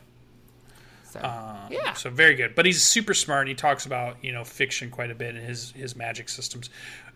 So 1.03 1.19
um, 1.21 1.71
yeah, 1.71 1.93
So 1.93 2.09
very 2.09 2.35
good. 2.35 2.55
But 2.55 2.65
he's 2.65 2.83
super 2.83 3.13
smart 3.13 3.41
and 3.41 3.49
he 3.49 3.55
talks 3.55 3.85
about, 3.85 4.17
you 4.23 4.31
know, 4.31 4.43
fiction 4.43 4.89
quite 4.89 5.11
a 5.11 5.15
bit 5.15 5.35
in 5.35 5.41
his 5.41 5.71
his 5.71 5.95
magic 5.95 6.29
systems. 6.29 6.69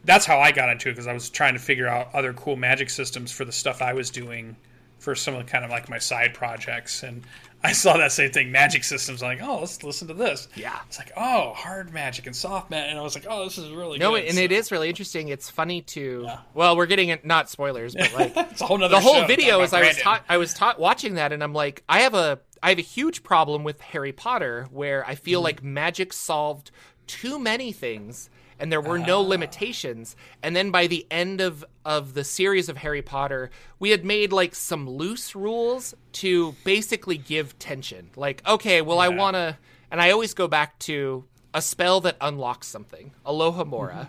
That's 0.03 0.25
how 0.25 0.39
I 0.39 0.51
got 0.51 0.69
into 0.69 0.89
it 0.89 0.93
because 0.93 1.07
I 1.07 1.13
was 1.13 1.29
trying 1.29 1.53
to 1.53 1.59
figure 1.59 1.87
out 1.87 2.09
other 2.13 2.33
cool 2.33 2.55
magic 2.55 2.89
systems 2.89 3.31
for 3.31 3.45
the 3.45 3.51
stuff 3.51 3.81
I 3.81 3.93
was 3.93 4.09
doing 4.09 4.55
for 4.99 5.15
some 5.15 5.35
of 5.35 5.45
the 5.45 5.51
kind 5.51 5.63
of 5.65 5.71
like 5.71 5.89
my 5.89 5.97
side 5.97 6.33
projects 6.33 7.03
and 7.03 7.23
I 7.63 7.73
saw 7.73 7.95
that 7.97 8.11
same 8.11 8.31
thing, 8.31 8.51
magic 8.51 8.83
systems. 8.83 9.21
I'm 9.21 9.37
like, 9.37 9.47
oh, 9.47 9.59
let's 9.59 9.83
listen 9.83 10.07
to 10.07 10.13
this. 10.15 10.47
Yeah. 10.55 10.79
It's 10.87 10.97
like, 10.97 11.11
oh, 11.15 11.53
hard 11.53 11.93
magic 11.93 12.25
and 12.25 12.35
soft 12.35 12.71
magic. 12.71 12.89
And 12.89 12.99
I 12.99 13.03
was 13.03 13.13
like, 13.13 13.27
oh, 13.29 13.43
this 13.43 13.57
is 13.59 13.69
really 13.71 13.99
No, 13.99 14.11
good. 14.15 14.25
and 14.25 14.33
So 14.35 14.41
it 14.41 14.51
is 14.51 14.71
really 14.71 14.89
interesting. 14.89 15.29
It's 15.29 15.49
funny 15.49 15.81
to. 15.83 16.27
Well, 16.55 16.75
we're 16.75 16.87
getting 16.87 17.09
it, 17.09 17.23
not 17.23 17.49
spoilers, 17.51 17.93
but 17.93 18.11
like 18.13 18.33
it's 18.51 18.61
a 18.61 18.65
whole 18.65 18.79
the 18.79 18.99
whole 18.99 19.25
video 19.27 19.61
is 19.61 19.73
I 19.73 19.81
was 19.87 19.97
taught 19.97 20.23
I 20.27 20.37
was 20.37 20.53
taught 20.55 20.79
watching 20.79 21.15
that, 21.15 21.31
and 21.31 21.43
I'm 21.43 21.53
like, 21.53 21.83
I 21.87 21.99
have 21.99 22.15
a 22.15 22.39
I 22.63 22.69
have 22.69 22.79
a 22.79 22.83
huge 22.83 23.21
problem 23.21 23.63
with 23.63 23.79
Harry 23.81 24.11
Potter 24.11 24.67
where 24.71 25.05
I 25.05 25.11
Mm-hmm. 25.13 25.23
feel 25.23 25.41
like 25.41 25.63
magic 25.63 26.13
solved 26.13 26.71
too 27.05 27.37
many 27.37 27.71
things. 27.71 28.30
And 28.61 28.71
there 28.71 28.79
were 28.79 28.99
Ah. 28.99 29.05
no 29.05 29.21
limitations. 29.21 30.15
And 30.41 30.55
then 30.55 30.71
by 30.71 30.87
the 30.87 31.05
end 31.11 31.41
of, 31.41 31.65
of 31.83 32.13
the 32.13 32.23
series 32.23 32.69
of 32.69 32.77
Harry 32.77 33.01
Potter, 33.01 33.49
we 33.79 33.89
had 33.89 34.05
made 34.05 34.31
like 34.31 34.55
some 34.55 34.87
loose 34.89 35.35
rules 35.35 35.93
to 36.13 36.55
basically 36.63 37.17
give 37.17 37.57
tension. 37.59 38.11
Like, 38.15 38.41
okay, 38.47 38.81
well, 38.81 38.99
I 38.99 39.09
want 39.09 39.35
to. 39.35 39.57
And 39.89 39.99
I 39.99 40.11
always 40.11 40.33
go 40.33 40.47
back 40.47 40.77
to 40.79 41.25
a 41.53 41.61
spell 41.61 41.99
that 42.01 42.15
unlocks 42.21 42.67
something, 42.67 43.11
Alohomora. 43.25 43.91
Mm-hmm. 43.91 44.03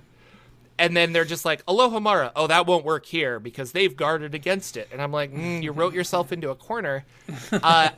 And 0.78 0.96
then 0.96 1.12
they're 1.12 1.24
just 1.24 1.44
like, 1.44 1.64
Alohomora, 1.66 2.32
oh, 2.36 2.46
that 2.46 2.66
won't 2.66 2.84
work 2.84 3.06
here 3.06 3.38
because 3.40 3.72
they've 3.72 3.96
guarded 3.96 4.34
against 4.34 4.76
it. 4.76 4.88
And 4.92 5.00
I'm 5.00 5.12
like, 5.12 5.32
mm, 5.32 5.62
you 5.62 5.70
wrote 5.72 5.94
yourself 5.94 6.32
into 6.32 6.50
a 6.50 6.54
corner. 6.54 7.04
Uh, 7.52 7.88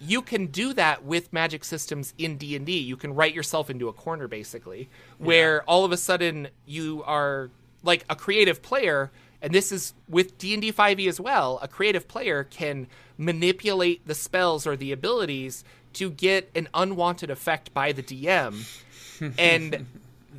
you 0.00 0.22
can 0.22 0.46
do 0.46 0.72
that 0.74 1.04
with 1.04 1.32
magic 1.32 1.64
systems 1.64 2.14
in 2.18 2.36
D&D. 2.36 2.78
You 2.78 2.96
can 2.96 3.14
write 3.14 3.34
yourself 3.34 3.70
into 3.70 3.88
a 3.88 3.92
corner, 3.92 4.28
basically, 4.28 4.88
where 5.18 5.62
all 5.62 5.84
of 5.84 5.92
a 5.92 5.96
sudden 5.96 6.48
you 6.66 7.02
are 7.04 7.50
like 7.82 8.04
a 8.10 8.16
creative 8.16 8.62
player 8.62 9.10
and 9.42 9.54
this 9.54 9.70
is 9.70 9.94
with 10.08 10.38
D&D 10.38 10.72
5e 10.72 10.98
E 10.98 11.08
as 11.08 11.20
well. 11.20 11.58
A 11.62 11.68
creative 11.68 12.08
player 12.08 12.44
can 12.44 12.86
manipulate 13.18 14.06
the 14.06 14.14
spells 14.14 14.66
or 14.66 14.76
the 14.76 14.92
abilities 14.92 15.62
to 15.94 16.10
get 16.10 16.50
an 16.54 16.68
unwanted 16.74 17.30
effect 17.30 17.72
by 17.72 17.92
the 17.92 18.02
DM. 18.02 18.66
and 19.38 19.86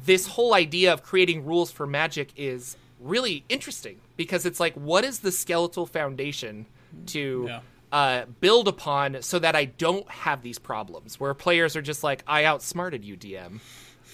this 0.06 0.28
whole 0.28 0.54
idea 0.54 0.92
of 0.92 1.04
creating 1.04 1.46
rules 1.46 1.72
for 1.72 1.88
magic 1.88 2.32
is 2.36 2.78
really 3.00 3.44
interesting 3.50 3.98
because 4.16 4.46
it's 4.46 4.60
like 4.60 4.74
what 4.74 5.04
is 5.04 5.20
the 5.20 5.32
skeletal 5.32 5.86
foundation 5.86 6.66
to 7.06 7.46
Yeah. 7.48 7.60
Uh, 7.92 8.26
build 8.42 8.68
upon 8.68 9.22
so 9.22 9.40
that 9.40 9.56
I 9.56 9.66
don't 9.66 10.10
have 10.10 10.42
these 10.42 10.60
problems 10.60 11.20
where 11.20 11.34
players 11.34 11.76
are 11.76 11.82
just 11.82 12.04
like 12.04 12.24
I 12.28 12.46
outsmarted 12.46 13.06
you 13.06 13.16
DM. 13.16 13.60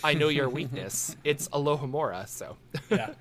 I 0.03 0.13
know 0.13 0.27
your 0.27 0.49
weakness. 0.59 1.15
It's 1.23 1.47
Alohomora, 1.49 2.27
so 2.27 2.57
yeah. 2.89 3.11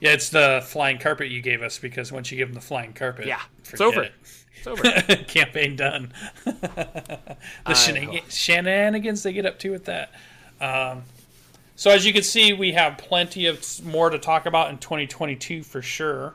Yeah, 0.00 0.12
it's 0.12 0.28
the 0.28 0.62
flying 0.64 0.98
carpet 0.98 1.28
you 1.28 1.40
gave 1.40 1.60
us 1.60 1.78
because 1.78 2.12
once 2.12 2.30
you 2.30 2.38
give 2.38 2.48
them 2.48 2.54
the 2.54 2.60
flying 2.60 2.92
carpet, 2.92 3.26
yeah, 3.26 3.40
it's 3.58 3.80
over. 3.80 4.02
it. 4.04 4.12
It's 4.56 4.66
over. 4.66 4.82
campaign 5.26 5.74
done. 5.74 6.12
the 6.44 7.36
shenig- 7.66 8.30
shenanigans 8.30 9.24
they 9.24 9.32
get 9.32 9.44
up 9.44 9.58
to 9.60 9.70
with 9.70 9.86
that. 9.86 10.12
Um, 10.60 11.02
so 11.74 11.90
as 11.90 12.06
you 12.06 12.12
can 12.12 12.22
see, 12.22 12.52
we 12.52 12.72
have 12.72 12.98
plenty 12.98 13.46
of 13.46 13.84
more 13.84 14.10
to 14.10 14.18
talk 14.18 14.46
about 14.46 14.70
in 14.70 14.78
2022 14.78 15.62
for 15.64 15.82
sure. 15.82 16.34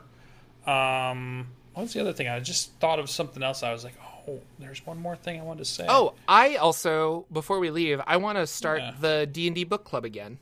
Um, 0.66 1.48
what's 1.74 1.92
the 1.92 2.00
other 2.00 2.12
thing? 2.12 2.28
I 2.28 2.40
just 2.40 2.72
thought 2.80 2.98
of 2.98 3.08
something 3.10 3.42
else. 3.42 3.62
I 3.62 3.72
was 3.72 3.84
like, 3.84 3.94
oh, 4.28 4.40
there's 4.58 4.84
one 4.86 4.98
more 4.98 5.16
thing 5.16 5.40
I 5.40 5.44
wanted 5.44 5.64
to 5.64 5.70
say. 5.70 5.86
Oh, 5.88 6.14
I 6.26 6.56
also 6.56 7.26
before 7.32 7.58
we 7.58 7.70
leave, 7.70 8.00
I 8.06 8.16
want 8.16 8.38
to 8.38 8.46
start 8.46 8.80
Yeah. 8.80 8.94
the 9.00 9.28
D 9.30 9.46
and 9.46 9.54
D 9.54 9.64
book 9.64 9.84
club 9.84 10.04
again. 10.04 10.38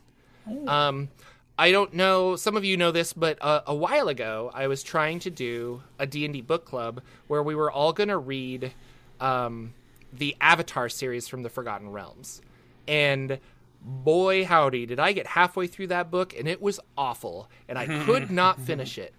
Um, 0.67 1.09
I 1.57 1.71
don't 1.71 1.93
know. 1.93 2.35
Some 2.35 2.57
of 2.57 2.65
you 2.65 2.75
know 2.77 2.91
this, 2.91 3.13
but 3.13 3.37
uh, 3.41 3.61
a 3.67 3.75
while 3.75 4.07
ago, 4.09 4.51
I 4.53 4.67
was 4.67 4.83
trying 4.83 5.19
to 5.19 5.29
do 5.29 5.83
a 5.99 6.05
D 6.07 6.25
and 6.25 6.33
D 6.33 6.41
book 6.41 6.65
club 6.65 7.01
where 7.27 7.43
we 7.43 7.55
were 7.55 7.71
all 7.71 7.93
going 7.93 8.09
to 8.09 8.17
read 8.17 8.73
um, 9.21 9.73
the 10.11 10.35
Avatar 10.41 10.89
series 10.89 11.27
from 11.27 11.43
the 11.43 11.49
Forgotten 11.49 11.91
Realms, 11.91 12.41
and 12.87 13.39
boy 13.81 14.45
howdy, 14.45 14.85
did 14.85 14.99
I 14.99 15.11
get 15.11 15.27
halfway 15.27 15.67
through 15.67 15.87
that 15.87 16.09
book 16.09 16.33
and 16.37 16.47
it 16.47 16.61
was 16.61 16.79
awful, 16.97 17.49
and 17.67 17.77
I 17.77 17.85
could 18.05 18.31
not 18.43 18.59
finish 18.59 18.97
it. 18.97 19.13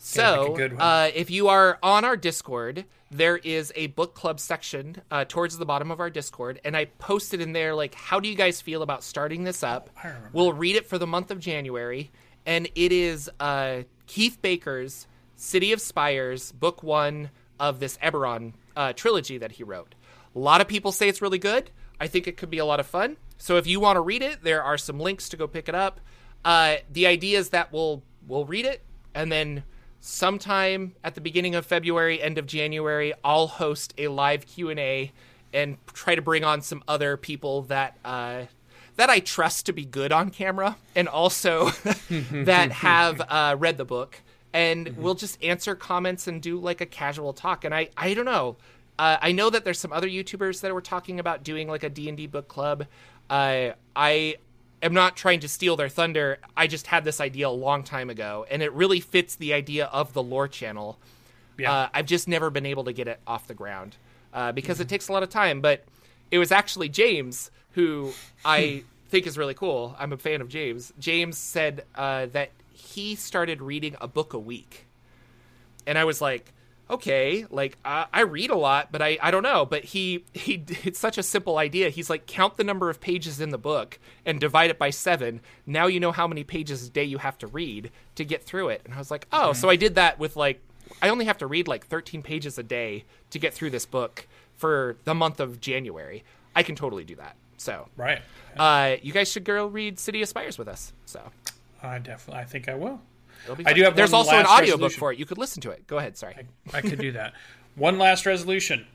So, 0.00 0.54
uh, 0.78 1.10
if 1.14 1.30
you 1.30 1.48
are 1.48 1.78
on 1.82 2.04
our 2.04 2.16
Discord, 2.16 2.84
there 3.10 3.36
is 3.38 3.72
a 3.74 3.88
book 3.88 4.14
club 4.14 4.38
section 4.40 4.96
uh, 5.10 5.24
towards 5.26 5.58
the 5.58 5.66
bottom 5.66 5.90
of 5.90 6.00
our 6.00 6.10
Discord, 6.10 6.60
and 6.64 6.76
I 6.76 6.86
posted 6.86 7.40
in 7.40 7.52
there 7.52 7.74
like, 7.74 7.94
how 7.94 8.20
do 8.20 8.28
you 8.28 8.34
guys 8.34 8.60
feel 8.60 8.82
about 8.82 9.02
starting 9.02 9.44
this 9.44 9.62
up? 9.62 9.90
Remember. 10.02 10.30
We'll 10.32 10.52
read 10.52 10.76
it 10.76 10.86
for 10.86 10.98
the 10.98 11.06
month 11.06 11.30
of 11.30 11.40
January, 11.40 12.10
and 12.46 12.68
it 12.74 12.92
is 12.92 13.30
uh, 13.40 13.82
Keith 14.06 14.40
Baker's 14.40 15.06
City 15.36 15.72
of 15.72 15.80
Spires, 15.80 16.52
book 16.52 16.82
one 16.82 17.30
of 17.58 17.80
this 17.80 17.96
Eberron 17.98 18.52
uh, 18.76 18.92
trilogy 18.92 19.38
that 19.38 19.52
he 19.52 19.64
wrote. 19.64 19.94
A 20.34 20.38
lot 20.38 20.60
of 20.60 20.68
people 20.68 20.92
say 20.92 21.08
it's 21.08 21.22
really 21.22 21.38
good. 21.38 21.70
I 22.00 22.06
think 22.06 22.26
it 22.28 22.36
could 22.36 22.50
be 22.50 22.58
a 22.58 22.64
lot 22.64 22.78
of 22.80 22.86
fun. 22.86 23.16
So 23.38 23.56
if 23.56 23.66
you 23.66 23.80
want 23.80 23.96
to 23.96 24.00
read 24.00 24.22
it, 24.22 24.42
there 24.42 24.62
are 24.62 24.78
some 24.78 25.00
links 25.00 25.28
to 25.30 25.36
go 25.36 25.46
pick 25.46 25.68
it 25.68 25.74
up. 25.74 26.00
Uh, 26.44 26.76
the 26.90 27.06
idea 27.06 27.38
is 27.38 27.50
that 27.50 27.72
we'll 27.72 28.02
we'll 28.26 28.44
read 28.44 28.64
it, 28.66 28.84
and 29.14 29.32
then 29.32 29.64
sometime 30.00 30.94
at 31.02 31.14
the 31.14 31.20
beginning 31.20 31.54
of 31.54 31.66
February, 31.66 32.20
end 32.20 32.38
of 32.38 32.46
January, 32.46 33.12
I'll 33.24 33.46
host 33.46 33.94
a 33.98 34.08
live 34.08 34.46
Q 34.46 34.70
and 34.70 34.78
A 34.78 35.12
and 35.52 35.78
try 35.92 36.14
to 36.14 36.22
bring 36.22 36.44
on 36.44 36.60
some 36.60 36.82
other 36.86 37.16
people 37.16 37.62
that 37.62 37.96
uh, 38.04 38.42
that 38.96 39.10
I 39.10 39.20
trust 39.20 39.66
to 39.66 39.72
be 39.72 39.84
good 39.84 40.12
on 40.12 40.30
camera, 40.30 40.76
and 40.94 41.08
also 41.08 41.70
that 42.10 42.72
have 42.72 43.20
uh, 43.28 43.56
read 43.58 43.78
the 43.78 43.84
book. 43.84 44.20
And 44.52 44.96
we'll 44.96 45.14
just 45.14 45.42
answer 45.42 45.74
comments 45.74 46.26
and 46.26 46.40
do 46.40 46.58
like 46.58 46.80
a 46.80 46.86
casual 46.86 47.32
talk. 47.32 47.64
And 47.64 47.74
I 47.74 47.90
I 47.96 48.14
don't 48.14 48.24
know. 48.24 48.56
Uh, 48.98 49.16
I 49.20 49.32
know 49.32 49.50
that 49.50 49.64
there's 49.64 49.78
some 49.78 49.92
other 49.92 50.08
YouTubers 50.08 50.60
that 50.62 50.74
were 50.74 50.80
talking 50.80 51.20
about 51.20 51.44
doing 51.44 51.68
like 51.68 51.84
a 51.84 51.88
D&D 51.88 52.26
book 52.26 52.48
club. 52.48 52.86
Uh, 53.30 53.70
I 53.94 54.36
am 54.82 54.94
not 54.94 55.16
trying 55.16 55.40
to 55.40 55.48
steal 55.48 55.76
their 55.76 55.88
thunder. 55.88 56.38
I 56.56 56.66
just 56.66 56.86
had 56.86 57.04
this 57.04 57.20
idea 57.20 57.48
a 57.48 57.50
long 57.50 57.82
time 57.82 58.10
ago, 58.10 58.46
and 58.50 58.62
it 58.62 58.72
really 58.72 59.00
fits 59.00 59.36
the 59.36 59.52
idea 59.52 59.86
of 59.86 60.12
the 60.12 60.22
lore 60.22 60.48
channel. 60.48 60.98
Yeah. 61.56 61.72
Uh, 61.72 61.88
I've 61.92 62.06
just 62.06 62.28
never 62.28 62.50
been 62.50 62.66
able 62.66 62.84
to 62.84 62.92
get 62.92 63.08
it 63.08 63.20
off 63.26 63.46
the 63.48 63.54
ground 63.54 63.96
uh, 64.32 64.52
because 64.52 64.80
it 64.80 64.88
takes 64.88 65.08
a 65.08 65.12
lot 65.12 65.22
of 65.22 65.30
time. 65.30 65.60
But 65.60 65.84
it 66.30 66.38
was 66.38 66.52
actually 66.52 66.88
James 66.88 67.50
who 67.72 68.12
I 68.44 68.84
think 69.08 69.26
is 69.26 69.36
really 69.36 69.54
cool. 69.54 69.96
I'm 69.98 70.12
a 70.12 70.18
fan 70.18 70.40
of 70.40 70.48
James. 70.48 70.92
James 70.98 71.36
said 71.36 71.84
uh, 71.94 72.26
that 72.26 72.50
he 72.72 73.16
started 73.16 73.60
reading 73.60 73.96
a 74.00 74.06
book 74.06 74.32
a 74.32 74.38
week 74.38 74.86
and 75.88 75.98
I 75.98 76.04
was 76.04 76.20
like, 76.20 76.52
okay, 76.90 77.46
like 77.50 77.76
uh, 77.84 78.06
I 78.12 78.20
read 78.22 78.50
a 78.50 78.56
lot, 78.56 78.90
but 78.92 79.02
I, 79.02 79.18
I 79.22 79.30
don't 79.30 79.42
know. 79.42 79.64
But 79.66 79.84
he 79.84 80.24
he 80.32 80.64
it's 80.84 80.98
such 80.98 81.18
a 81.18 81.22
simple 81.22 81.58
idea. 81.58 81.90
He's 81.90 82.10
like 82.10 82.26
count 82.26 82.56
the 82.56 82.64
number 82.64 82.90
of 82.90 83.00
pages 83.00 83.40
in 83.40 83.50
the 83.50 83.58
book 83.58 83.98
and 84.24 84.40
divide 84.40 84.70
it 84.70 84.78
by 84.78 84.90
seven. 84.90 85.40
Now 85.66 85.86
you 85.86 86.00
know 86.00 86.12
how 86.12 86.26
many 86.26 86.44
pages 86.44 86.86
a 86.86 86.90
day 86.90 87.04
you 87.04 87.18
have 87.18 87.38
to 87.38 87.46
read 87.46 87.90
to 88.16 88.24
get 88.24 88.42
through 88.44 88.68
it. 88.70 88.82
And 88.84 88.94
I 88.94 88.98
was 88.98 89.10
like, 89.10 89.26
oh, 89.32 89.52
so 89.52 89.68
I 89.68 89.76
did 89.76 89.94
that 89.96 90.18
with 90.18 90.36
like 90.36 90.60
I 91.02 91.08
only 91.10 91.26
have 91.26 91.38
to 91.38 91.46
read 91.46 91.68
like 91.68 91.86
13 91.86 92.22
pages 92.22 92.58
a 92.58 92.62
day 92.62 93.04
to 93.30 93.38
get 93.38 93.52
through 93.54 93.70
this 93.70 93.86
book 93.86 94.26
for 94.56 94.96
the 95.04 95.14
month 95.14 95.40
of 95.40 95.60
January. 95.60 96.24
I 96.56 96.62
can 96.62 96.74
totally 96.74 97.04
do 97.04 97.14
that. 97.16 97.36
So 97.58 97.88
Right. 97.96 98.20
uh, 98.56 98.96
you 99.02 99.12
guys 99.12 99.30
should 99.30 99.44
go 99.44 99.66
read 99.66 99.98
City 99.98 100.22
of 100.22 100.28
Spires 100.28 100.58
with 100.58 100.68
us. 100.68 100.92
So 101.06 101.20
I 101.82 101.98
definitely. 101.98 102.40
I 102.42 102.44
think 102.44 102.68
I 102.68 102.74
will. 102.74 103.00
I 103.64 103.72
do 103.72 103.82
have 103.82 103.96
There's 103.96 104.12
also 104.12 104.32
an 104.36 104.46
audiobook 104.46 104.80
resolution. 104.80 104.98
for 104.98 105.12
it. 105.12 105.18
You 105.18 105.26
could 105.26 105.38
listen 105.38 105.60
to 105.62 105.70
it. 105.70 105.86
Go 105.86 105.98
ahead. 105.98 106.16
Sorry. 106.16 106.34
I 106.72 106.80
could 106.80 106.98
do 106.98 107.12
that. 107.12 107.34
One 107.74 107.98
last 107.98 108.26
resolution. 108.26 108.86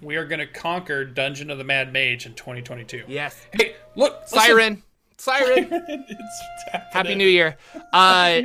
We 0.00 0.16
are 0.16 0.24
going 0.24 0.38
to 0.38 0.46
conquer 0.46 1.04
Dungeon 1.04 1.50
of 1.50 1.58
the 1.58 1.64
Mad 1.64 1.92
Mage 1.92 2.24
in 2.24 2.34
2022. 2.34 3.04
Yes. 3.06 3.46
Hey, 3.52 3.74
look, 3.94 4.20
listen. 4.22 4.38
Siren. 4.38 4.82
Siren. 5.18 5.68
it's. 5.70 6.42
Happy 6.90 7.14
New 7.14 7.26
Year. 7.28 7.56
Uh, 7.92 8.42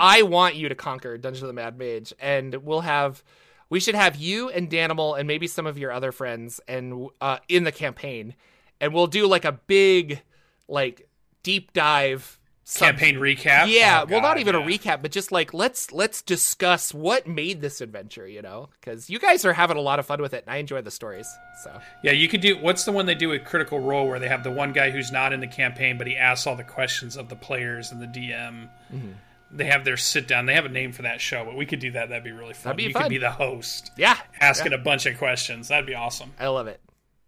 I 0.00 0.22
want 0.22 0.54
you 0.54 0.68
to 0.68 0.74
conquer 0.74 1.18
Dungeon 1.18 1.44
of 1.44 1.48
the 1.48 1.52
Mad 1.54 1.78
Mage, 1.78 2.14
and 2.18 2.54
we'll 2.56 2.80
have. 2.80 3.22
We 3.68 3.80
should 3.80 3.96
have 3.96 4.16
you 4.16 4.48
and 4.48 4.70
Danimal 4.70 5.18
and 5.18 5.26
maybe 5.26 5.48
some 5.48 5.66
of 5.66 5.76
your 5.76 5.90
other 5.90 6.12
friends 6.12 6.60
and 6.68 7.08
uh, 7.20 7.38
in 7.48 7.64
the 7.64 7.72
campaign, 7.72 8.34
and 8.80 8.94
we'll 8.94 9.08
do 9.08 9.26
like 9.26 9.44
a 9.44 9.52
big, 9.52 10.22
like 10.68 11.08
deep 11.42 11.72
dive 11.72 12.38
sub- 12.68 12.88
Campaign 12.98 13.14
recap. 13.16 13.72
Yeah, 13.72 14.02
Oh, 14.02 14.06
well, 14.10 14.20
not 14.20 14.38
even 14.38 14.54
yeah. 14.56 14.60
a 14.60 14.66
recap, 14.66 15.00
but 15.00 15.12
just 15.12 15.30
like 15.32 15.54
let's 15.54 15.92
let's 15.92 16.20
discuss 16.20 16.92
what 16.92 17.26
made 17.26 17.60
this 17.60 17.80
adventure. 17.80 18.26
You 18.26 18.42
know, 18.42 18.68
because 18.80 19.08
you 19.08 19.18
guys 19.18 19.44
are 19.44 19.52
having 19.52 19.76
a 19.76 19.80
lot 19.80 19.98
of 20.00 20.06
fun 20.06 20.20
with 20.20 20.34
it, 20.34 20.44
and 20.46 20.52
I 20.52 20.58
enjoy 20.58 20.82
the 20.82 20.90
stories. 20.90 21.28
So 21.62 21.78
Yeah, 22.02 22.12
you 22.12 22.28
could 22.28 22.40
do. 22.40 22.58
What's 22.58 22.84
the 22.84 22.92
one 22.92 23.06
they 23.06 23.14
do 23.14 23.28
with 23.28 23.44
Critical 23.44 23.78
Role 23.78 24.08
where 24.08 24.18
they 24.18 24.28
have 24.28 24.42
the 24.44 24.50
one 24.50 24.72
guy 24.72 24.90
who's 24.90 25.10
not 25.12 25.32
in 25.32 25.40
the 25.40 25.46
campaign, 25.46 25.96
but 25.96 26.06
he 26.06 26.16
asks 26.16 26.46
all 26.46 26.56
the 26.56 26.64
questions 26.64 27.16
of 27.16 27.28
the 27.28 27.36
players 27.36 27.92
and 27.92 28.02
the 28.02 28.06
DM. 28.06 28.68
Mm-hmm. 28.92 29.12
They 29.52 29.66
have 29.66 29.84
their 29.84 29.96
sit 29.96 30.26
down. 30.26 30.46
They 30.46 30.54
have 30.54 30.64
a 30.64 30.68
name 30.68 30.90
for 30.92 31.02
that 31.02 31.20
show, 31.20 31.44
but 31.44 31.56
we 31.56 31.66
could 31.66 31.78
do 31.78 31.92
that. 31.92 32.08
That'd 32.08 32.24
be 32.24 32.32
really 32.32 32.52
fun. 32.52 32.62
That'd 32.70 32.76
be 32.78 32.82
you 32.82 32.92
fun. 32.92 33.02
could 33.04 33.10
be 33.10 33.18
the 33.18 33.30
host, 33.30 33.92
yeah, 33.96 34.18
asking 34.40 34.72
a 34.72 34.78
bunch 34.78 35.06
of 35.06 35.16
questions. 35.18 35.68
That'd 35.68 35.86
be 35.86 35.94
awesome. 35.94 36.32
I 36.40 36.48
love 36.48 36.66
it. 36.66 36.80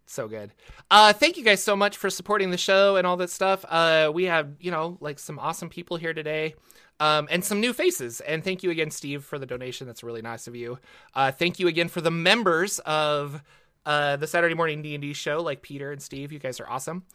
So 0.09 0.27
good. 0.27 0.51
Uh, 0.89 1.13
thank 1.13 1.37
you 1.37 1.43
guys 1.43 1.61
so 1.63 1.75
much 1.75 1.95
for 1.95 2.09
supporting 2.09 2.49
the 2.49 2.57
show 2.57 2.95
and 2.95 3.05
all 3.05 3.15
that 3.17 3.29
stuff. 3.29 3.63
Uh, 3.69 4.09
we 4.11 4.23
have, 4.23 4.55
you 4.59 4.71
know, 4.71 4.97
like 5.01 5.19
some 5.19 5.37
awesome 5.37 5.69
people 5.69 5.97
here 5.97 6.15
today. 6.15 6.55
Um, 6.99 7.27
and 7.29 7.45
some 7.45 7.61
new 7.61 7.73
faces. 7.73 8.19
And 8.19 8.43
thank 8.43 8.63
you 8.63 8.71
again, 8.71 8.89
Steve, 8.89 9.23
for 9.23 9.37
the 9.37 9.45
donation. 9.45 9.85
That's 9.85 10.03
really 10.03 10.23
nice 10.23 10.47
of 10.47 10.55
you. 10.55 10.79
Uh, 11.13 11.31
thank 11.31 11.59
you 11.59 11.67
again 11.67 11.89
for 11.89 12.01
the 12.01 12.09
members 12.09 12.79
of 12.79 13.41
uh, 13.85 14.15
the 14.15 14.25
Saturday 14.25 14.55
morning 14.55 14.81
D 14.81 14.95
and 14.95 15.01
D 15.03 15.13
show, 15.13 15.43
like 15.43 15.61
Peter 15.61 15.91
and 15.91 16.01
Steve. 16.01 16.31
You 16.33 16.39
guys 16.39 16.59
are 16.59 16.67
awesome. 16.67 17.05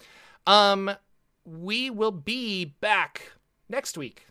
Um, 0.47 0.91
we 1.45 1.91
will 1.91 2.13
be 2.13 2.65
back 2.65 3.33
next 3.69 3.99
week, 3.99 4.25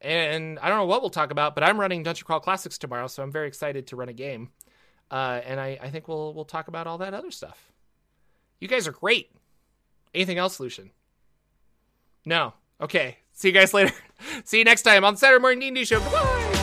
and 0.00 0.58
I 0.60 0.68
don't 0.68 0.78
know 0.78 0.86
what 0.86 1.02
we'll 1.02 1.10
talk 1.10 1.32
about, 1.32 1.54
but 1.54 1.64
I'm 1.64 1.78
running 1.78 2.02
Dungeon 2.04 2.24
Crawl 2.24 2.40
Classics 2.40 2.78
tomorrow, 2.78 3.08
so 3.08 3.22
I'm 3.22 3.32
very 3.32 3.48
excited 3.48 3.88
to 3.88 3.96
run 3.96 4.08
a 4.08 4.14
game. 4.14 4.50
Uh, 5.10 5.40
and 5.44 5.60
I, 5.60 5.78
I 5.82 5.90
think 5.90 6.08
we'll 6.08 6.32
we'll 6.32 6.46
talk 6.46 6.68
about 6.68 6.86
all 6.86 6.98
that 6.98 7.12
other 7.12 7.30
stuff. 7.30 7.73
You 8.60 8.68
guys 8.68 8.86
are 8.88 8.92
great. 8.92 9.30
Anything 10.14 10.38
else, 10.38 10.60
Lucien? 10.60 10.90
No. 12.24 12.54
Okay. 12.80 13.18
See 13.32 13.48
you 13.48 13.54
guys 13.54 13.74
later. 13.74 13.92
See 14.44 14.58
you 14.58 14.64
next 14.64 14.82
time 14.82 15.04
on 15.04 15.16
Saturday 15.16 15.40
Morning 15.40 15.60
D&D 15.60 15.84
Show. 15.84 16.00
Goodbye. 16.00 16.53